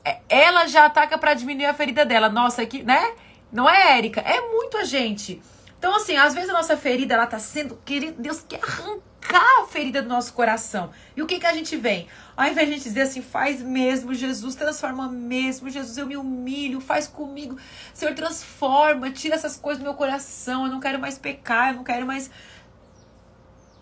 É, 0.03 0.19
ela 0.27 0.65
já 0.67 0.85
ataca 0.85 1.17
para 1.17 1.33
diminuir 1.33 1.65
a 1.65 1.73
ferida 1.73 2.03
dela. 2.03 2.27
Nossa, 2.27 2.63
aqui, 2.63 2.83
né? 2.83 3.13
Não 3.51 3.69
é, 3.69 3.97
Érica? 3.97 4.21
É 4.21 4.41
muito 4.41 4.77
a 4.77 4.83
gente. 4.83 5.41
Então, 5.77 5.95
assim, 5.95 6.15
às 6.15 6.33
vezes 6.33 6.49
a 6.49 6.53
nossa 6.53 6.77
ferida, 6.77 7.13
ela 7.13 7.27
tá 7.27 7.37
sendo. 7.37 7.75
Querido, 7.85 8.21
Deus 8.21 8.43
quer 8.47 8.59
arrancar 8.63 9.61
a 9.61 9.65
ferida 9.67 10.01
do 10.01 10.09
nosso 10.09 10.33
coração. 10.33 10.91
E 11.15 11.21
o 11.21 11.27
que 11.27 11.39
que 11.39 11.45
a 11.45 11.53
gente 11.53 11.75
vem? 11.75 12.07
Ao 12.35 12.47
invés 12.47 12.67
de 12.67 12.73
a 12.73 12.77
gente 12.77 12.87
dizer 12.87 13.01
assim, 13.01 13.21
faz 13.21 13.61
mesmo, 13.61 14.13
Jesus, 14.13 14.55
transforma 14.55 15.07
mesmo, 15.09 15.69
Jesus, 15.69 15.97
eu 15.97 16.05
me 16.05 16.17
humilho, 16.17 16.79
faz 16.79 17.07
comigo. 17.07 17.57
Senhor, 17.93 18.15
transforma, 18.15 19.11
tira 19.11 19.35
essas 19.35 19.57
coisas 19.57 19.81
do 19.81 19.83
meu 19.83 19.93
coração. 19.93 20.65
Eu 20.65 20.71
não 20.71 20.79
quero 20.79 20.99
mais 20.99 21.17
pecar, 21.17 21.69
eu 21.69 21.75
não 21.77 21.83
quero 21.83 22.05
mais 22.05 22.31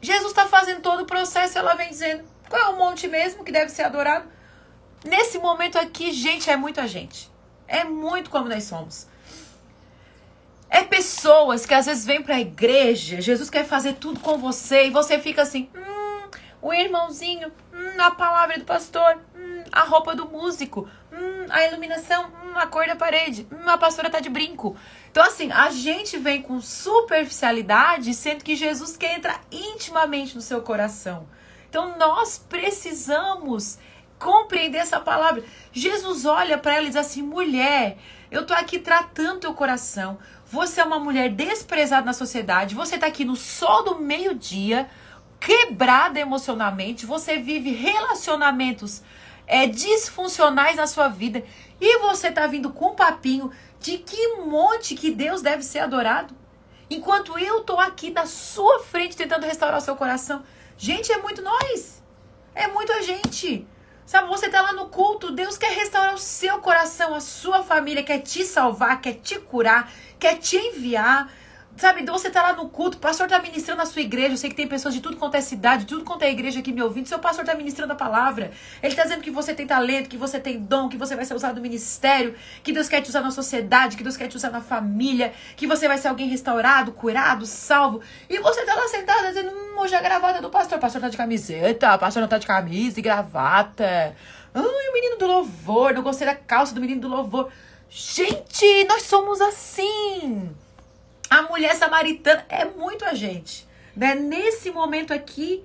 Jesus 0.02 0.32
está 0.32 0.48
fazendo 0.48 0.82
todo 0.82 1.02
o 1.02 1.06
processo, 1.06 1.58
ela 1.58 1.76
vem 1.76 1.90
dizendo 1.90 2.24
qual 2.50 2.62
é 2.62 2.68
o 2.70 2.78
monte 2.78 3.08
mesmo 3.08 3.44
que 3.44 3.52
deve 3.52 3.70
ser 3.70 3.84
adorado. 3.84 4.26
Nesse 5.04 5.38
momento 5.38 5.78
aqui, 5.78 6.12
gente, 6.12 6.50
é 6.50 6.58
muito 6.58 6.82
a 6.82 6.88
gente. 6.88 7.30
É 7.68 7.84
muito 7.84 8.30
como 8.30 8.50
nós 8.50 8.64
somos. 8.64 9.08
É 10.70 10.84
pessoas 10.84 11.66
que 11.66 11.74
às 11.74 11.86
vezes 11.86 12.06
vêm 12.06 12.22
para 12.22 12.36
a 12.36 12.40
igreja, 12.40 13.20
Jesus 13.20 13.50
quer 13.50 13.66
fazer 13.66 13.94
tudo 13.94 14.20
com 14.20 14.38
você 14.38 14.86
e 14.86 14.90
você 14.92 15.18
fica 15.20 15.42
assim, 15.42 15.70
hum, 15.76 16.30
o 16.62 16.72
irmãozinho, 16.72 17.52
hum, 17.74 18.02
a 18.02 18.12
palavra 18.12 18.58
do 18.58 18.66
pastor, 18.66 19.18
hum, 19.36 19.64
a 19.72 19.82
roupa 19.82 20.16
do 20.16 20.30
músico, 20.30 20.88
hum, 21.12 21.46
a 21.50 21.66
iluminação, 21.66 22.26
hum, 22.26 22.56
a 22.56 22.68
cor 22.68 22.86
da 22.86 22.96
parede, 22.96 23.48
hum, 23.52 23.68
a 23.68 23.78
pastora 23.80 24.12
tá 24.12 24.20
de 24.20 24.30
brinco. 24.30 24.78
Então, 25.12 25.24
assim, 25.24 25.52
a 25.52 25.70
gente 25.72 26.18
vem 26.18 26.42
com 26.42 26.62
superficialidade, 26.62 28.14
sendo 28.14 28.44
que 28.44 28.56
Jesus 28.56 28.96
quer 28.96 29.18
entrar 29.18 29.42
intimamente 29.52 30.36
no 30.36 30.42
seu 30.42 30.62
coração. 30.62 31.28
Então, 31.68 31.98
nós 31.98 32.38
precisamos 32.38 33.80
compreender 34.20 34.78
essa 34.78 35.00
palavra. 35.00 35.44
Jesus 35.72 36.26
olha 36.26 36.58
para 36.58 36.76
ela 36.76 36.86
e 36.86 36.90
diz 36.90 36.96
assim: 36.96 37.24
mulher, 37.24 37.98
eu 38.30 38.46
tô 38.46 38.54
aqui 38.54 38.78
tratando 38.78 39.40
teu 39.40 39.54
coração. 39.54 40.20
Você 40.46 40.82
é 40.82 40.84
uma 40.84 41.00
mulher 41.00 41.30
desprezada 41.30 42.06
na 42.06 42.14
sociedade. 42.14 42.76
Você 42.76 42.98
tá 42.98 43.08
aqui 43.08 43.24
no 43.24 43.36
sol 43.36 43.84
do 43.84 44.00
meio-dia, 44.00 44.90
quebrada 45.40 46.20
emocionalmente. 46.20 47.06
Você 47.06 47.38
vive 47.38 47.72
relacionamentos 47.72 49.02
é, 49.48 49.66
disfuncionais 49.66 50.76
na 50.76 50.86
sua 50.86 51.08
vida. 51.08 51.44
E 51.82 52.00
você 52.00 52.32
tá 52.32 52.46
vindo 52.46 52.72
com 52.72 52.92
um 52.92 52.96
papinho 52.96 53.52
de 53.80 53.98
que 53.98 54.36
monte 54.38 54.96
que 54.96 55.12
Deus 55.12 55.42
deve 55.42 55.64
ser 55.64 55.80
adorado? 55.80 56.36
Enquanto 56.90 57.38
eu 57.38 57.62
tô 57.62 57.78
aqui 57.80 58.10
na 58.10 58.26
sua 58.26 58.80
frente 58.80 59.16
tentando 59.16 59.46
restaurar 59.46 59.78
o 59.78 59.82
seu 59.82 59.96
coração. 59.96 60.44
Gente, 60.78 61.12
é 61.12 61.18
muito 61.18 61.42
nós. 61.42 62.02
É 62.56 62.68
muito 62.68 62.92
a 62.92 63.02
gente. 63.02 63.68
Sabe, 64.06 64.28
você 64.28 64.50
tá 64.50 64.62
lá 64.62 64.74
no 64.74 64.88
culto, 64.88 65.32
Deus 65.32 65.56
quer 65.56 65.72
restaurar 65.72 66.16
o 66.16 66.18
seu 66.18 66.58
coração, 66.58 67.14
a 67.14 67.22
sua 67.22 67.62
família, 67.62 68.02
quer 68.02 68.18
te 68.20 68.44
salvar, 68.44 69.00
quer 69.02 69.14
te 69.14 69.40
curar, 69.40 69.92
quer 70.18 70.40
te 70.40 70.58
enviar. 70.58 71.32
Sabe, 71.80 72.02
então 72.02 72.14
você 72.18 72.30
tá 72.30 72.42
lá 72.42 72.52
no 72.52 72.68
culto, 72.68 72.98
o 72.98 73.00
pastor 73.00 73.30
tá 73.30 73.42
ministrando 73.42 73.78
na 73.78 73.86
sua 73.86 74.02
igreja. 74.02 74.34
Eu 74.34 74.38
sei 74.38 74.50
que 74.50 74.56
tem 74.58 74.68
pessoas 74.68 74.94
de 74.94 75.00
tudo 75.00 75.16
quanto 75.16 75.36
é 75.36 75.40
cidade, 75.40 75.86
de 75.86 75.88
tudo 75.88 76.04
quanto 76.04 76.24
é 76.24 76.30
igreja 76.30 76.60
aqui 76.60 76.74
me 76.74 76.82
ouvindo. 76.82 77.08
Seu 77.08 77.20
pastor 77.20 77.46
tá 77.46 77.56
ministrando 77.56 77.94
a 77.94 77.96
palavra. 77.96 78.52
Ele 78.84 78.94
tá 78.94 79.04
dizendo 79.04 79.22
que 79.22 79.32
você 79.32 79.54
tem 79.54 79.66
talento, 79.66 80.10
que 80.10 80.18
você 80.18 80.42
tem 80.42 80.60
dom, 80.60 80.90
que 80.90 80.98
você 80.98 81.16
vai 81.16 81.24
ser 81.24 81.36
usado 81.36 81.56
no 81.56 81.62
ministério, 81.62 82.36
que 82.64 82.74
Deus 82.74 82.90
quer 82.90 83.00
te 83.02 83.08
usar 83.08 83.22
na 83.22 83.32
sociedade, 83.32 83.96
que 83.96 84.04
Deus 84.04 84.18
quer 84.18 84.28
te 84.28 84.36
usar 84.36 84.50
na 84.50 84.60
família, 84.60 85.32
que 85.56 85.66
você 85.66 85.88
vai 85.88 85.98
ser 85.98 86.10
alguém 86.10 86.28
restaurado, 86.28 86.92
curado, 86.92 87.46
salvo. 87.46 88.02
E 88.30 88.40
você 88.40 88.66
tá 88.66 88.76
lá 88.76 88.86
sentada 88.90 89.30
dizendo, 89.30 89.50
hum, 89.50 89.80
hoje 89.80 89.96
é 89.96 90.00
a 90.00 90.02
gravata 90.02 90.42
do 90.42 90.50
pastor. 90.50 90.80
O 90.80 90.82
pastor 90.82 91.00
tá 91.00 91.08
de 91.08 91.16
camiseta, 91.16 91.96
o 91.96 91.98
pastor 91.98 92.20
não 92.20 92.28
tá 92.28 92.38
de 92.38 92.46
camisa 92.46 93.00
e 93.00 93.02
gravata. 93.02 94.18
Ai, 94.54 94.90
o 94.90 94.94
menino 94.94 95.18
do 95.18 95.26
louvor, 95.26 95.94
não 95.94 96.02
gostei 96.02 96.28
da 96.28 96.36
calça 96.36 96.76
do 96.76 96.82
menino 96.82 97.00
do 97.00 97.08
louvor. 97.08 97.50
Gente, 97.90 98.84
nós 98.84 99.04
somos 99.04 99.40
assim. 99.40 100.54
A 101.30 101.44
mulher 101.44 101.76
samaritana 101.76 102.44
é 102.50 102.66
muito 102.66 103.06
a 103.06 103.14
gente. 103.14 103.68
Né? 103.96 104.16
Nesse 104.16 104.72
momento 104.72 105.14
aqui, 105.14 105.64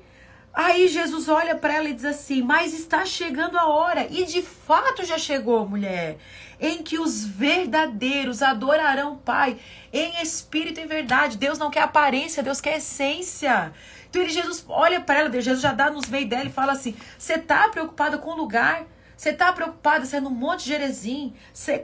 aí 0.53 0.89
Jesus 0.89 1.29
olha 1.29 1.55
para 1.55 1.75
ela 1.75 1.89
e 1.89 1.95
diz 1.95 2.05
assim: 2.05 2.43
Mas 2.43 2.75
está 2.75 3.07
chegando 3.07 3.57
a 3.57 3.67
hora, 3.67 4.07
e 4.11 4.25
de 4.25 4.43
fato 4.43 5.05
já 5.05 5.17
chegou, 5.17 5.67
mulher, 5.67 6.19
em 6.61 6.83
que 6.83 6.99
os 6.99 7.25
verdadeiros 7.25 8.43
adorarão 8.43 9.15
o 9.15 9.19
Pai 9.19 9.59
em 9.93 10.21
espírito 10.21 10.81
e 10.81 10.87
verdade. 10.87 11.39
Deus 11.39 11.59
não 11.59 11.71
quer 11.71 11.83
aparência, 11.83 12.43
Deus 12.43 12.61
quer 12.61 12.77
essência. 12.77 13.73
Então 14.11 14.21
ele, 14.21 14.31
Jesus 14.31 14.65
olha 14.69 15.01
para 15.01 15.21
ela, 15.21 15.33
Jesus 15.33 15.61
já 15.61 15.73
dá 15.73 15.91
nos 15.91 16.07
meios 16.09 16.29
dela 16.29 16.47
e 16.47 16.53
fala 16.53 16.73
assim: 16.73 16.95
Você 17.19 17.35
está 17.35 17.69
preocupada 17.71 18.19
com 18.19 18.31
o 18.33 18.37
lugar? 18.37 18.85
Você 19.17 19.31
está 19.31 19.53
preocupada 19.53 20.05
se 20.05 20.17
é 20.17 20.21
no 20.21 20.31
Monte 20.31 20.67
Gerezim? 20.67 21.35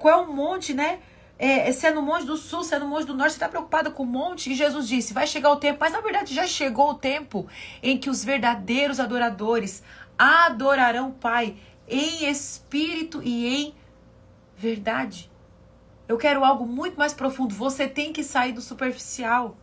qual 0.00 0.20
é 0.20 0.22
o 0.24 0.32
monte, 0.32 0.74
né? 0.74 0.98
É, 1.42 1.70
é 1.70 1.90
no 1.90 2.02
Monte 2.02 2.26
do 2.26 2.36
Sul, 2.36 2.62
se 2.62 2.74
é 2.74 2.78
no 2.78 2.86
Monte 2.86 3.06
do 3.06 3.14
Norte, 3.14 3.32
você 3.32 3.36
está 3.36 3.48
preocupado 3.48 3.90
com 3.92 4.02
o 4.02 4.06
monte? 4.06 4.52
E 4.52 4.54
Jesus 4.54 4.86
disse: 4.86 5.14
vai 5.14 5.26
chegar 5.26 5.50
o 5.50 5.56
tempo, 5.56 5.78
mas 5.80 5.92
na 5.92 6.02
verdade 6.02 6.34
já 6.34 6.46
chegou 6.46 6.90
o 6.90 6.94
tempo 6.94 7.48
em 7.82 7.96
que 7.96 8.10
os 8.10 8.22
verdadeiros 8.22 9.00
adoradores 9.00 9.82
adorarão 10.18 11.08
o 11.08 11.12
Pai 11.14 11.56
em 11.88 12.28
espírito 12.28 13.22
e 13.22 13.46
em 13.46 13.74
verdade. 14.54 15.30
Eu 16.06 16.18
quero 16.18 16.44
algo 16.44 16.66
muito 16.66 16.98
mais 16.98 17.14
profundo. 17.14 17.54
Você 17.54 17.88
tem 17.88 18.12
que 18.12 18.22
sair 18.22 18.52
do 18.52 18.60
superficial. 18.60 19.56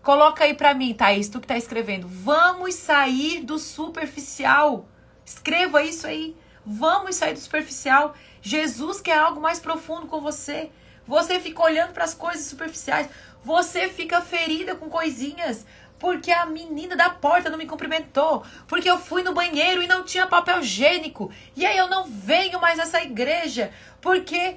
Coloca 0.00 0.44
aí 0.44 0.54
para 0.54 0.74
mim, 0.74 0.94
Thaís, 0.94 1.28
tu 1.28 1.40
que 1.40 1.46
tá 1.46 1.56
escrevendo. 1.56 2.06
Vamos 2.06 2.76
sair 2.76 3.42
do 3.42 3.58
superficial. 3.58 4.86
Escreva 5.24 5.82
isso 5.82 6.06
aí. 6.06 6.36
Vamos 6.64 7.16
sair 7.16 7.32
do 7.32 7.40
superficial. 7.40 8.14
Jesus 8.42 9.00
quer 9.00 9.16
algo 9.16 9.40
mais 9.40 9.60
profundo 9.60 10.08
com 10.08 10.20
você. 10.20 10.70
Você 11.06 11.38
fica 11.38 11.62
olhando 11.62 11.92
para 11.92 12.04
as 12.04 12.12
coisas 12.12 12.44
superficiais. 12.44 13.08
Você 13.44 13.88
fica 13.88 14.20
ferida 14.20 14.74
com 14.74 14.90
coisinhas. 14.90 15.64
Porque 15.98 16.32
a 16.32 16.44
menina 16.44 16.96
da 16.96 17.10
porta 17.10 17.48
não 17.48 17.56
me 17.56 17.66
cumprimentou. 17.66 18.44
Porque 18.66 18.90
eu 18.90 18.98
fui 18.98 19.22
no 19.22 19.32
banheiro 19.32 19.80
e 19.80 19.86
não 19.86 20.04
tinha 20.04 20.26
papel 20.26 20.58
higiênico. 20.60 21.30
E 21.56 21.64
aí 21.64 21.78
eu 21.78 21.88
não 21.88 22.04
venho 22.04 22.60
mais 22.60 22.76
nessa 22.76 23.00
igreja. 23.00 23.72
Porque 24.00 24.56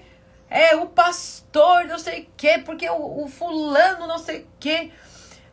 é 0.49 0.75
o 0.75 0.87
pastor 0.87 1.85
não 1.85 1.99
sei 1.99 2.21
o 2.21 2.27
quê. 2.35 2.57
Porque 2.65 2.89
o, 2.89 3.23
o 3.23 3.27
fulano 3.27 4.07
não 4.07 4.17
sei 4.17 4.39
o 4.39 4.47
quê. 4.59 4.91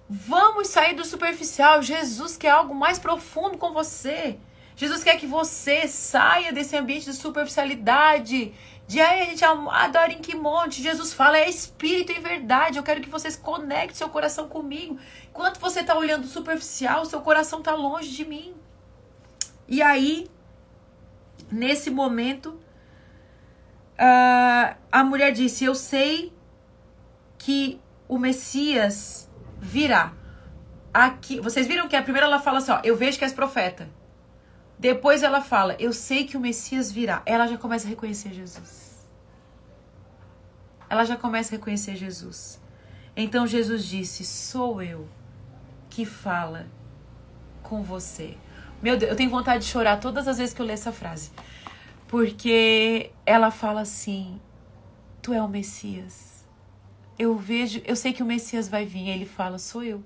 Vamos 0.09 0.68
sair 0.68 0.95
do 0.95 1.05
superficial. 1.05 1.83
Jesus 1.83 2.39
quer 2.39 2.51
algo 2.51 2.74
mais 2.74 2.99
profundo 2.99 3.59
com 3.59 3.72
você. 3.72 4.39
Jesus 4.83 5.05
quer 5.05 5.16
que 5.16 5.28
você 5.28 5.87
saia 5.87 6.53
desse 6.53 6.76
ambiente 6.76 7.05
de 7.05 7.12
superficialidade, 7.12 8.53
De 8.89 9.01
aí 9.01 9.22
a 9.22 9.24
gente 9.26 9.45
adora 9.45 10.12
em 10.12 10.18
que 10.18 10.35
monte? 10.35 10.83
Jesus 10.83 11.14
fala, 11.14 11.39
é 11.39 11.49
espírito 11.49 12.11
e 12.11 12.18
verdade. 12.18 12.78
Eu 12.78 12.83
quero 12.83 13.01
que 13.01 13.09
vocês 13.09 13.37
conectem 13.37 13.95
seu 13.95 14.09
coração 14.09 14.49
comigo. 14.49 14.99
Enquanto 15.30 15.61
você 15.61 15.80
está 15.80 15.97
olhando 15.97 16.26
superficial, 16.26 17.05
seu 17.05 17.20
coração 17.20 17.61
está 17.61 17.76
longe 17.76 18.11
de 18.11 18.24
mim. 18.24 18.53
E 19.68 19.80
aí, 19.80 20.28
nesse 21.49 21.89
momento, 21.89 22.49
uh, 22.49 24.76
a 24.91 25.05
mulher 25.05 25.30
disse: 25.30 25.64
Eu 25.64 25.76
sei 25.76 26.33
que 27.39 27.80
o 28.09 28.18
Messias 28.18 29.30
virá. 29.61 30.12
Aqui, 30.93 31.39
vocês 31.39 31.68
viram 31.68 31.89
que 31.89 31.95
a 31.95 32.03
primeira 32.03 32.26
ela 32.26 32.41
fala 32.41 32.59
assim: 32.59 32.72
ó, 32.72 32.80
Eu 32.83 32.97
vejo 32.97 33.16
que 33.16 33.24
és 33.24 33.33
profeta. 33.33 34.02
Depois 34.83 35.22
ela 35.22 35.41
fala: 35.41 35.76
Eu 35.78 35.93
sei 35.93 36.24
que 36.24 36.37
o 36.37 36.41
Messias 36.41 36.91
virá. 36.91 37.22
Ela 37.24 37.47
já 37.47 37.57
começa 37.57 37.87
a 37.87 37.89
reconhecer 37.89 38.33
Jesus. 38.33 39.07
Ela 40.91 41.05
já 41.05 41.16
começa 41.16 41.55
a 41.55 41.57
reconhecer 41.57 41.95
Jesus. 41.95 42.61
Então 43.16 43.47
Jesus 43.47 43.85
disse: 43.85 44.24
Sou 44.24 44.83
eu 44.83 45.09
que 45.89 46.05
fala 46.05 46.66
com 47.62 47.85
você. 47.85 48.37
Meu 48.83 48.97
Deus, 48.97 49.12
eu 49.12 49.16
tenho 49.16 49.30
vontade 49.30 49.64
de 49.64 49.70
chorar 49.70 50.01
todas 50.01 50.26
as 50.26 50.39
vezes 50.39 50.53
que 50.53 50.61
eu 50.61 50.66
leio 50.66 50.74
essa 50.74 50.91
frase. 50.91 51.30
Porque 52.09 53.12
ela 53.24 53.53
fala 53.53 53.83
assim: 53.83 54.41
Tu 55.22 55.33
é 55.33 55.41
o 55.41 55.49
Messias. 55.49 56.45
Eu 57.16 57.37
vejo, 57.37 57.80
eu 57.85 57.95
sei 57.95 58.12
que 58.12 58.22
o 58.24 58.26
Messias 58.26 58.68
vai 58.68 58.85
vir. 58.85 59.09
Ele 59.11 59.26
fala: 59.26 59.59
Sou 59.59 59.85
eu. 59.85 60.03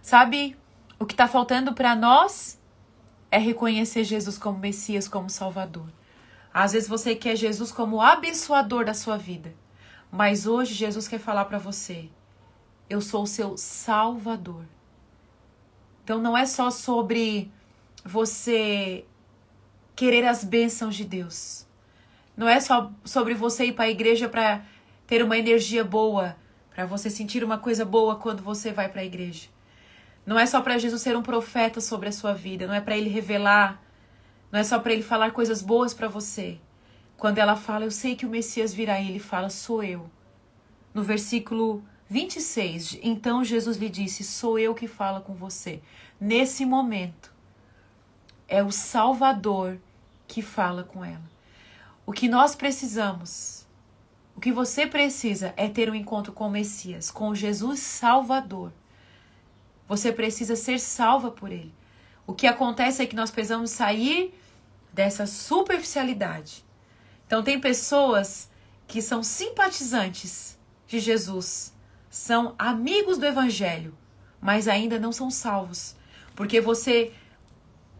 Sabe 0.00 0.56
o 1.00 1.04
que 1.04 1.14
está 1.14 1.26
faltando 1.26 1.74
para 1.74 1.96
nós? 1.96 2.59
É 3.30 3.38
reconhecer 3.38 4.04
Jesus 4.04 4.36
como 4.36 4.58
Messias, 4.58 5.06
como 5.06 5.30
Salvador. 5.30 5.88
Às 6.52 6.72
vezes 6.72 6.88
você 6.88 7.14
quer 7.14 7.36
Jesus 7.36 7.70
como 7.70 8.00
abençoador 8.00 8.84
da 8.84 8.94
sua 8.94 9.16
vida, 9.16 9.54
mas 10.10 10.46
hoje 10.46 10.74
Jesus 10.74 11.06
quer 11.06 11.20
falar 11.20 11.44
para 11.44 11.58
você: 11.58 12.08
eu 12.88 13.00
sou 13.00 13.22
o 13.22 13.26
seu 13.26 13.56
Salvador. 13.56 14.64
Então 16.02 16.20
não 16.20 16.36
é 16.36 16.44
só 16.44 16.70
sobre 16.70 17.50
você 18.04 19.04
querer 19.94 20.24
as 20.26 20.42
bênçãos 20.42 20.96
de 20.96 21.04
Deus. 21.04 21.66
Não 22.36 22.48
é 22.48 22.58
só 22.58 22.90
sobre 23.04 23.34
você 23.34 23.66
ir 23.66 23.72
para 23.72 23.84
a 23.84 23.90
igreja 23.90 24.28
para 24.28 24.64
ter 25.06 25.22
uma 25.22 25.38
energia 25.38 25.84
boa, 25.84 26.36
para 26.74 26.86
você 26.86 27.10
sentir 27.10 27.44
uma 27.44 27.58
coisa 27.58 27.84
boa 27.84 28.16
quando 28.16 28.42
você 28.42 28.72
vai 28.72 28.88
para 28.88 29.02
a 29.02 29.04
igreja. 29.04 29.48
Não 30.24 30.38
é 30.38 30.46
só 30.46 30.60
para 30.60 30.78
Jesus 30.78 31.02
ser 31.02 31.16
um 31.16 31.22
profeta 31.22 31.80
sobre 31.80 32.08
a 32.08 32.12
sua 32.12 32.32
vida, 32.32 32.66
não 32.66 32.74
é 32.74 32.80
para 32.80 32.96
ele 32.96 33.08
revelar, 33.08 33.82
não 34.52 34.60
é 34.60 34.64
só 34.64 34.78
para 34.78 34.92
ele 34.92 35.02
falar 35.02 35.32
coisas 35.32 35.62
boas 35.62 35.94
para 35.94 36.08
você. 36.08 36.58
Quando 37.16 37.38
ela 37.38 37.56
fala, 37.56 37.84
eu 37.84 37.90
sei 37.90 38.16
que 38.16 38.26
o 38.26 38.30
Messias 38.30 38.72
virá, 38.72 39.00
e 39.00 39.08
ele 39.08 39.18
fala, 39.18 39.50
sou 39.50 39.82
eu. 39.82 40.10
No 40.92 41.02
versículo 41.02 41.84
26, 42.10 42.98
então 43.04 43.44
Jesus 43.44 43.76
lhe 43.76 43.88
disse: 43.88 44.24
Sou 44.24 44.58
eu 44.58 44.74
que 44.74 44.88
falo 44.88 45.20
com 45.20 45.32
você. 45.32 45.80
Nesse 46.20 46.66
momento, 46.66 47.32
é 48.48 48.64
o 48.64 48.72
Salvador 48.72 49.78
que 50.26 50.42
fala 50.42 50.82
com 50.82 51.04
ela. 51.04 51.22
O 52.04 52.12
que 52.12 52.28
nós 52.28 52.56
precisamos, 52.56 53.64
o 54.34 54.40
que 54.40 54.50
você 54.50 54.88
precisa 54.88 55.54
é 55.56 55.68
ter 55.68 55.88
um 55.88 55.94
encontro 55.94 56.32
com 56.32 56.48
o 56.48 56.50
Messias, 56.50 57.12
com 57.12 57.32
Jesus 57.32 57.78
Salvador. 57.78 58.72
Você 59.90 60.12
precisa 60.12 60.54
ser 60.54 60.78
salva 60.78 61.32
por 61.32 61.50
ele. 61.50 61.74
O 62.24 62.32
que 62.32 62.46
acontece 62.46 63.02
é 63.02 63.06
que 63.06 63.16
nós 63.16 63.32
precisamos 63.32 63.72
sair 63.72 64.32
dessa 64.92 65.26
superficialidade. 65.26 66.64
Então, 67.26 67.42
tem 67.42 67.58
pessoas 67.58 68.48
que 68.86 69.02
são 69.02 69.20
simpatizantes 69.20 70.56
de 70.86 71.00
Jesus, 71.00 71.74
são 72.08 72.54
amigos 72.56 73.18
do 73.18 73.26
Evangelho, 73.26 73.98
mas 74.40 74.68
ainda 74.68 74.96
não 74.96 75.10
são 75.10 75.28
salvos. 75.28 75.96
Porque 76.36 76.60
você 76.60 77.12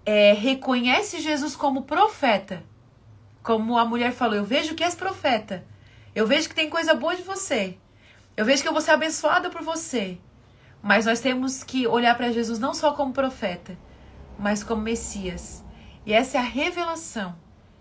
é, 0.07 0.33
reconhece 0.33 1.19
Jesus 1.21 1.57
como 1.57 1.83
profeta. 1.83 2.63
Como 3.43 3.77
a 3.77 3.85
mulher 3.85 4.13
falou, 4.13 4.37
eu 4.37 4.45
vejo 4.45 4.77
que 4.77 4.85
és 4.85 4.95
profeta. 4.95 5.67
Eu 6.15 6.25
vejo 6.25 6.49
que 6.49 6.55
tem 6.55 6.71
coisa 6.71 6.95
boa 6.95 7.17
de 7.17 7.23
você. 7.23 7.77
Eu 8.37 8.45
vejo 8.45 8.63
que 8.63 8.69
eu 8.69 8.73
vou 8.73 8.81
ser 8.81 8.93
abençoada 8.93 9.51
por 9.51 9.63
você. 9.63 10.21
Mas 10.83 11.07
nós 11.07 11.21
temos 11.21 11.63
que 11.63 11.87
olhar 11.87 12.17
para 12.17 12.33
Jesus 12.33 12.59
não 12.59 12.73
só 12.73 12.93
como 12.93 13.13
profeta, 13.13 13.77
mas 14.39 14.65
como 14.65 14.81
Messias. 14.81 15.63
E 16.07 16.13
essa 16.13 16.39
é 16.39 16.41
a 16.41 16.45
revelação 16.45 17.37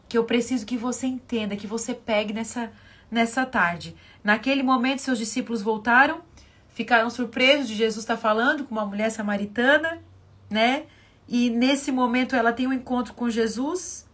que 0.07 0.17
eu 0.17 0.25
preciso 0.25 0.65
que 0.65 0.75
você 0.75 1.07
entenda, 1.07 1.55
que 1.55 1.67
você 1.67 1.93
pegue 1.93 2.33
nessa, 2.33 2.71
nessa 3.09 3.45
tarde. 3.45 3.95
Naquele 4.23 4.63
momento, 4.63 5.01
seus 5.01 5.17
discípulos 5.17 5.61
voltaram, 5.61 6.21
ficaram 6.69 7.09
surpresos 7.09 7.67
de 7.67 7.75
Jesus 7.75 8.03
estar 8.03 8.17
falando 8.17 8.63
com 8.63 8.71
uma 8.71 8.85
mulher 8.85 9.11
samaritana, 9.11 10.01
né? 10.49 10.85
E 11.27 11.49
nesse 11.49 11.91
momento 11.91 12.35
ela 12.35 12.51
tem 12.51 12.67
um 12.67 12.73
encontro 12.73 13.13
com 13.13 13.29
Jesus. 13.29 14.09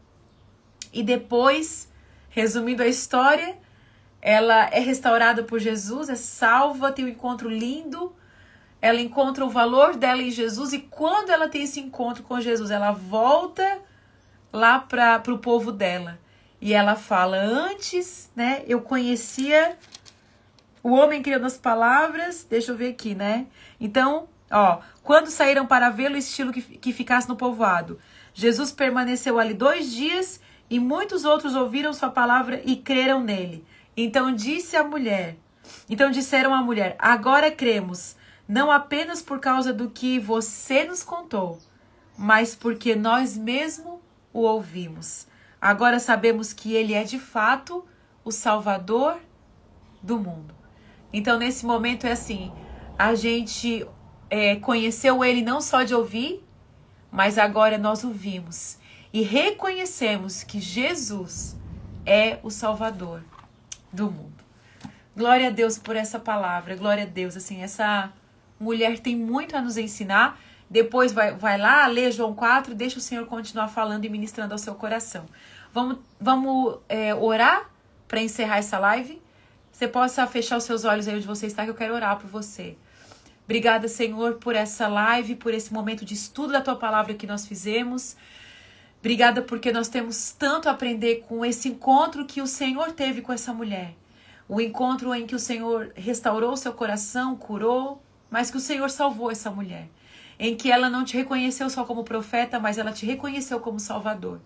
E 0.92 1.02
depois, 1.02 1.90
resumindo 2.30 2.84
a 2.84 2.88
história, 2.88 3.58
ela 4.22 4.66
é 4.66 4.80
restaurada 4.80 5.44
por 5.44 5.60
Jesus, 5.60 6.10
é 6.10 6.16
salva, 6.16 6.92
tem 6.92 7.06
um 7.06 7.10
encontro 7.10 7.50
lindo 7.50 8.14
ela 8.86 9.02
encontra 9.02 9.44
o 9.44 9.50
valor 9.50 9.96
dela 9.96 10.22
em 10.22 10.30
Jesus 10.30 10.72
e 10.72 10.78
quando 10.78 11.32
ela 11.32 11.50
tem 11.50 11.64
esse 11.64 11.80
encontro 11.80 12.22
com 12.22 12.40
Jesus, 12.40 12.70
ela 12.70 12.92
volta 12.92 13.80
lá 14.54 14.78
para 14.78 15.34
o 15.34 15.40
povo 15.40 15.72
dela. 15.72 16.20
E 16.62 16.72
ela 16.72 16.96
fala: 16.96 17.36
Antes, 17.36 18.32
né, 18.36 18.62
eu 18.68 18.80
conhecia 18.82 19.76
o 20.84 20.92
homem 20.92 21.24
criando 21.24 21.48
as 21.48 21.58
palavras. 21.58 22.46
Deixa 22.48 22.74
eu 22.74 22.78
ver 22.78 22.90
aqui, 22.90 23.16
né? 23.16 23.48
Então, 23.82 24.30
ó, 24.52 24.78
quando 25.02 25.32
saíram 25.32 25.66
para 25.66 25.90
vê-lo, 25.90 26.16
estilo 26.16 26.54
que, 26.54 26.62
que 26.62 26.94
ficasse 26.94 27.28
no 27.28 27.36
povoado. 27.36 28.00
Jesus 28.36 28.72
permaneceu 28.72 29.40
ali 29.40 29.56
dois 29.56 29.92
dias 29.92 30.40
e 30.70 30.80
muitos 30.80 31.26
outros 31.26 31.56
ouviram 31.56 31.92
sua 31.92 32.12
palavra 32.12 32.62
e 32.64 32.76
creram 32.76 33.24
nele. 33.24 33.66
Então 33.98 34.32
disse 34.32 34.78
a 34.78 34.84
mulher: 34.84 35.38
Então 35.90 36.12
disseram 36.12 36.54
à 36.54 36.62
mulher: 36.62 36.96
Agora 37.00 37.50
cremos 37.50 38.16
não 38.48 38.72
apenas 38.72 39.22
por 39.22 39.40
causa 39.40 39.74
do 39.74 39.90
que 39.90 40.20
você 40.20 40.84
nos 40.84 41.04
contou, 41.04 41.60
mas 42.18 42.56
porque 42.56 42.96
nós 42.96 43.36
mesmo 43.36 44.02
o 44.32 44.42
ouvimos. 44.42 45.28
Agora 45.60 46.00
sabemos 46.00 46.54
que 46.54 46.74
ele 46.74 46.94
é 46.94 47.04
de 47.04 47.18
fato 47.18 47.86
o 48.24 48.32
Salvador 48.32 49.18
do 50.02 50.20
mundo. 50.20 50.54
Então, 51.12 51.40
nesse 51.40 51.66
momento 51.66 52.06
é 52.06 52.12
assim: 52.12 52.52
a 52.98 53.16
gente 53.16 53.86
é, 54.30 54.56
conheceu 54.58 55.24
ele 55.24 55.42
não 55.42 55.62
só 55.62 55.84
de 55.84 55.96
ouvir, 55.96 56.44
mas 57.12 57.38
agora 57.38 57.78
nós 57.78 58.04
o 58.04 58.12
vimos 58.12 58.78
e 59.14 59.22
reconhecemos 59.22 60.44
que 60.44 60.60
Jesus 60.60 61.56
é 62.06 62.38
o 62.44 62.52
Salvador 62.52 63.24
do 63.92 64.12
mundo. 64.12 64.44
Glória 65.16 65.48
a 65.48 65.52
Deus 65.52 65.78
por 65.78 65.96
essa 65.96 66.20
palavra, 66.20 66.76
glória 66.76 67.04
a 67.04 67.08
Deus, 67.08 67.38
assim, 67.38 67.64
essa 67.64 68.12
mulher 68.60 69.00
tem 69.00 69.16
muito 69.16 69.56
a 69.56 69.62
nos 69.62 69.78
ensinar. 69.78 70.40
Depois 70.70 71.14
vai, 71.14 71.36
vai 71.36 71.58
lá, 71.58 71.86
lê 71.88 72.12
João 72.12 72.34
4, 72.34 72.74
deixa 72.74 72.98
o 72.98 73.02
Senhor 73.02 73.26
continuar 73.28 73.68
falando 73.68 74.06
e 74.06 74.10
ministrando 74.10 74.54
ao 74.54 74.58
seu 74.58 74.74
coração. 74.76 75.26
Vamos, 75.74 75.98
vamos 76.20 76.78
é, 76.90 77.14
orar 77.14 77.70
para 78.08 78.22
encerrar 78.22 78.58
essa 78.58 78.80
live? 78.80 79.22
Você 79.72 79.88
possa 79.88 80.26
fechar 80.26 80.58
os 80.58 80.64
seus 80.64 80.86
olhos 80.86 81.08
aí 81.08 81.16
onde 81.16 81.28
você 81.28 81.48
está, 81.48 81.66
que 81.66 81.70
eu 81.70 81.76
quero 81.76 81.94
orar 81.94 82.18
por 82.18 82.30
você. 82.30 82.78
Obrigada, 83.44 83.88
Senhor, 83.88 84.36
por 84.36 84.56
essa 84.56 84.88
live, 84.88 85.36
por 85.36 85.54
esse 85.54 85.72
momento 85.72 86.04
de 86.04 86.14
estudo 86.14 86.54
da 86.54 86.62
tua 86.62 86.76
palavra 86.76 87.14
que 87.14 87.28
nós 87.28 87.46
fizemos. 87.46 88.16
Obrigada 89.00 89.42
porque 89.42 89.72
nós 89.72 89.88
temos 89.88 90.32
tanto 90.32 90.68
a 90.68 90.72
aprender 90.72 91.26
com 91.28 91.46
esse 91.46 91.70
encontro 91.70 92.26
que 92.26 92.42
o 92.42 92.48
Senhor 92.48 92.92
teve 92.94 93.22
com 93.22 93.32
essa 93.32 93.54
mulher. 93.54 93.94
O 94.48 94.60
encontro 94.60 95.14
em 95.14 95.28
que 95.28 95.36
o 95.36 95.40
Senhor 95.40 95.92
restaurou 95.96 96.58
seu 96.58 96.74
coração, 96.74 97.36
curou, 97.36 98.02
mas 98.36 98.52
que 98.52 98.58
o 98.58 98.60
Senhor 98.60 98.90
salvou 98.90 99.32
essa 99.32 99.50
mulher. 99.50 99.88
Em 100.38 100.58
que 100.58 100.70
ela 100.70 100.90
não 100.90 101.06
te 101.06 101.16
reconheceu 101.16 101.70
só 101.70 101.86
como 101.86 102.04
profeta, 102.04 102.60
mas 102.60 102.78
ela 102.78 102.92
te 102.92 103.06
reconheceu 103.06 103.62
como 103.62 103.80
Salvador. 103.80 104.42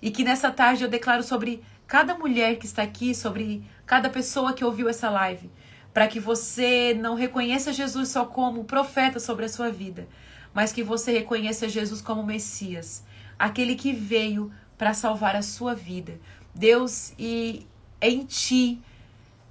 E 0.00 0.12
que 0.12 0.22
nessa 0.22 0.52
tarde 0.52 0.84
eu 0.84 0.88
declaro 0.88 1.24
sobre 1.24 1.60
cada 1.84 2.16
mulher 2.16 2.54
que 2.58 2.64
está 2.64 2.84
aqui, 2.84 3.12
sobre 3.12 3.68
cada 3.84 4.08
pessoa 4.08 4.52
que 4.52 4.64
ouviu 4.64 4.88
essa 4.88 5.10
live, 5.10 5.50
para 5.92 6.06
que 6.06 6.20
você 6.20 6.96
não 6.96 7.16
reconheça 7.16 7.72
Jesus 7.72 8.10
só 8.10 8.24
como 8.24 8.62
profeta 8.62 9.18
sobre 9.18 9.46
a 9.46 9.48
sua 9.48 9.68
vida, 9.68 10.06
mas 10.54 10.72
que 10.72 10.84
você 10.84 11.10
reconheça 11.10 11.68
Jesus 11.68 12.00
como 12.00 12.22
Messias, 12.22 13.02
aquele 13.36 13.74
que 13.74 13.92
veio 13.92 14.52
para 14.78 14.94
salvar 14.94 15.34
a 15.34 15.42
sua 15.42 15.74
vida. 15.74 16.20
Deus, 16.54 17.12
e 17.18 17.66
é 18.00 18.08
em 18.08 18.24
ti 18.24 18.80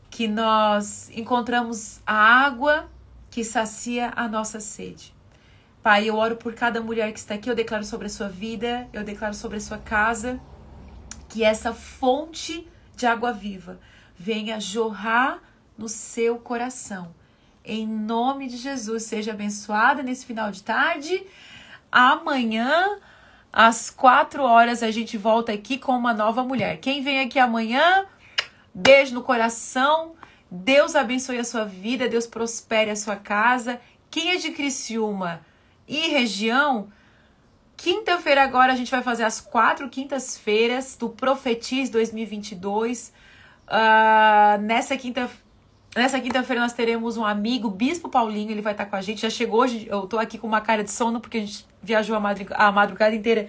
que 0.10 0.26
nós 0.26 1.10
encontramos 1.14 2.00
a 2.06 2.16
água 2.16 2.93
que 3.34 3.44
sacia 3.44 4.14
a 4.16 4.28
nossa 4.28 4.60
sede. 4.60 5.12
Pai, 5.82 6.08
eu 6.08 6.18
oro 6.18 6.36
por 6.36 6.54
cada 6.54 6.80
mulher 6.80 7.12
que 7.12 7.18
está 7.18 7.34
aqui, 7.34 7.50
eu 7.50 7.56
declaro 7.56 7.84
sobre 7.84 8.06
a 8.06 8.10
sua 8.10 8.30
vida, 8.30 8.88
eu 8.94 9.04
declaro 9.04 9.34
sobre 9.34 9.58
a 9.58 9.60
sua 9.60 9.80
casa, 9.80 10.40
que 11.30 11.44
essa 11.44 11.74
fonte 11.74 12.70
de 12.96 13.08
água 13.08 13.34
viva 13.34 13.80
venha 14.16 14.60
jorrar 14.60 15.40
no 15.76 15.90
seu 15.90 16.38
coração. 16.38 17.12
Em 17.66 17.88
nome 17.88 18.46
de 18.46 18.58
Jesus, 18.58 19.02
seja 19.02 19.32
abençoada 19.32 20.04
nesse 20.04 20.28
final 20.28 20.52
de 20.52 20.62
tarde. 20.62 21.26
Amanhã, 21.92 23.00
às 23.52 23.90
quatro 23.90 24.44
horas, 24.44 24.84
a 24.84 24.92
gente 24.92 25.18
volta 25.18 25.52
aqui 25.52 25.80
com 25.80 25.94
uma 25.94 26.14
nova 26.14 26.44
mulher. 26.44 26.78
Quem 26.78 27.02
vem 27.02 27.22
aqui 27.22 27.40
amanhã, 27.40 28.06
beijo 28.76 29.16
no 29.16 29.24
coração. 29.24 30.14
Deus 30.56 30.95
abençoe 30.95 31.39
a 31.39 31.43
sua 31.43 31.66
vida, 31.66 32.08
Deus 32.08 32.28
prospere 32.28 32.91
a 32.91 32.95
sua 32.95 33.16
casa. 33.16 33.82
Quem 34.12 34.30
é 34.30 34.36
de 34.36 34.51
Criciúma 34.51 35.41
e 35.88 36.10
região, 36.10 36.89
quinta-feira 37.76 38.43
agora 38.43 38.72
a 38.72 38.76
gente 38.76 38.91
vai 38.91 39.01
fazer 39.01 39.24
as 39.24 39.41
quatro 39.41 39.89
quintas-feiras 39.89 40.95
do 40.95 41.10
Profetiz 41.10 41.89
2022. 41.89 43.12
Uh, 43.68 44.62
nessa 44.62 44.95
quinta 44.95 45.28
Nessa 45.95 46.20
quinta-feira 46.20 46.62
nós 46.62 46.74
teremos 46.74 47.18
um 47.18 47.26
amigo, 47.26 47.70
Bispo 47.70 48.10
Paulinho, 48.10 48.51
ele 48.51 48.62
vai 48.62 48.74
estar 48.74 48.86
com 48.86 48.95
a 48.95 49.01
gente. 49.01 49.22
Já 49.22 49.30
chegou 49.32 49.62
hoje, 49.62 49.88
eu 49.89 50.08
tô 50.08 50.20
aqui 50.20 50.38
com 50.38 50.47
uma 50.47 50.62
cara 50.62 50.84
de 50.84 50.91
sono 50.91 51.20
porque 51.20 51.38
a 51.38 51.41
gente 51.41 51.68
viajou 51.82 52.16
a, 52.16 52.22
a 52.68 52.72
madrugada 52.72 53.16
inteira 53.16 53.47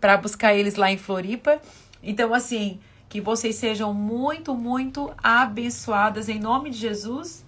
para 0.00 0.16
buscar 0.16 0.52
eles 0.54 0.74
lá 0.74 0.90
em 0.90 0.96
Floripa. 0.96 1.60
Então, 2.00 2.32
assim, 2.34 2.80
que 3.14 3.20
vocês 3.20 3.54
sejam 3.54 3.94
muito, 3.94 4.56
muito 4.56 5.14
abençoadas 5.22 6.28
em 6.28 6.40
nome 6.40 6.68
de 6.70 6.78
Jesus. 6.78 7.44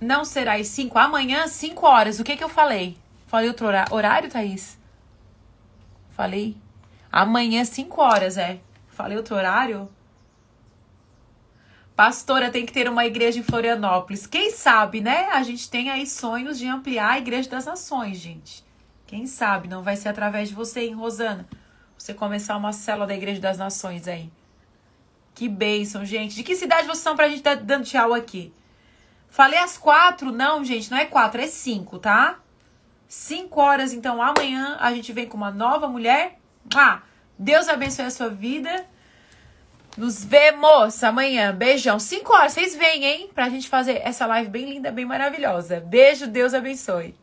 Não 0.00 0.24
será 0.24 0.54
às 0.54 0.68
5, 0.68 0.96
amanhã, 0.96 1.48
5 1.48 1.84
horas. 1.84 2.20
O 2.20 2.24
que 2.24 2.36
que 2.36 2.44
eu 2.44 2.48
falei? 2.48 2.96
Falei 3.26 3.48
outro 3.48 3.66
horário, 3.90 4.30
Thaís? 4.30 4.78
Falei? 6.12 6.56
Amanhã, 7.10 7.64
5 7.64 8.00
horas, 8.00 8.36
é. 8.36 8.60
Falei 8.86 9.16
outro 9.16 9.34
horário? 9.34 9.90
Pastora, 11.96 12.52
tem 12.52 12.64
que 12.64 12.72
ter 12.72 12.88
uma 12.88 13.04
igreja 13.04 13.40
em 13.40 13.42
Florianópolis. 13.42 14.28
Quem 14.28 14.52
sabe, 14.52 15.00
né? 15.00 15.24
A 15.32 15.42
gente 15.42 15.68
tem 15.68 15.90
aí 15.90 16.06
sonhos 16.06 16.56
de 16.56 16.68
ampliar 16.68 17.14
a 17.14 17.18
igreja 17.18 17.50
das 17.50 17.66
nações, 17.66 18.18
gente. 18.18 18.67
Quem 19.08 19.26
sabe 19.26 19.68
não 19.68 19.82
vai 19.82 19.96
ser 19.96 20.10
através 20.10 20.50
de 20.50 20.54
você, 20.54 20.80
hein, 20.80 20.92
Rosana? 20.92 21.48
Você 21.96 22.12
começar 22.12 22.58
uma 22.58 22.74
célula 22.74 23.06
da 23.06 23.14
igreja 23.14 23.40
das 23.40 23.56
nações 23.56 24.06
aí. 24.06 24.30
Que 25.34 25.48
bênção, 25.48 26.04
gente. 26.04 26.34
De 26.34 26.42
que 26.42 26.54
cidade 26.54 26.86
vocês 26.86 26.98
são 26.98 27.16
pra 27.16 27.26
gente 27.26 27.42
dar 27.42 27.56
dando 27.56 27.86
tchau 27.86 28.12
aqui? 28.12 28.52
Falei 29.30 29.58
às 29.58 29.78
quatro? 29.78 30.30
Não, 30.30 30.62
gente, 30.62 30.90
não 30.90 30.98
é 30.98 31.06
quatro, 31.06 31.40
é 31.40 31.46
cinco, 31.46 31.98
tá? 31.98 32.38
Cinco 33.08 33.62
horas, 33.62 33.94
então 33.94 34.20
amanhã 34.20 34.76
a 34.78 34.92
gente 34.92 35.10
vem 35.10 35.26
com 35.26 35.38
uma 35.38 35.50
nova 35.50 35.88
mulher. 35.88 36.38
Ah, 36.76 37.00
Deus 37.38 37.66
abençoe 37.66 38.04
a 38.04 38.10
sua 38.10 38.28
vida. 38.28 38.84
Nos 39.96 40.22
vemos 40.22 41.02
amanhã. 41.02 41.54
Beijão. 41.54 41.98
5 41.98 42.32
horas. 42.32 42.52
Vocês 42.52 42.76
vêm, 42.76 43.04
hein? 43.04 43.30
Pra 43.34 43.48
gente 43.48 43.68
fazer 43.68 44.02
essa 44.04 44.26
live 44.26 44.50
bem 44.50 44.70
linda, 44.70 44.92
bem 44.92 45.06
maravilhosa. 45.06 45.80
Beijo. 45.80 46.26
Deus 46.26 46.52
abençoe. 46.54 47.16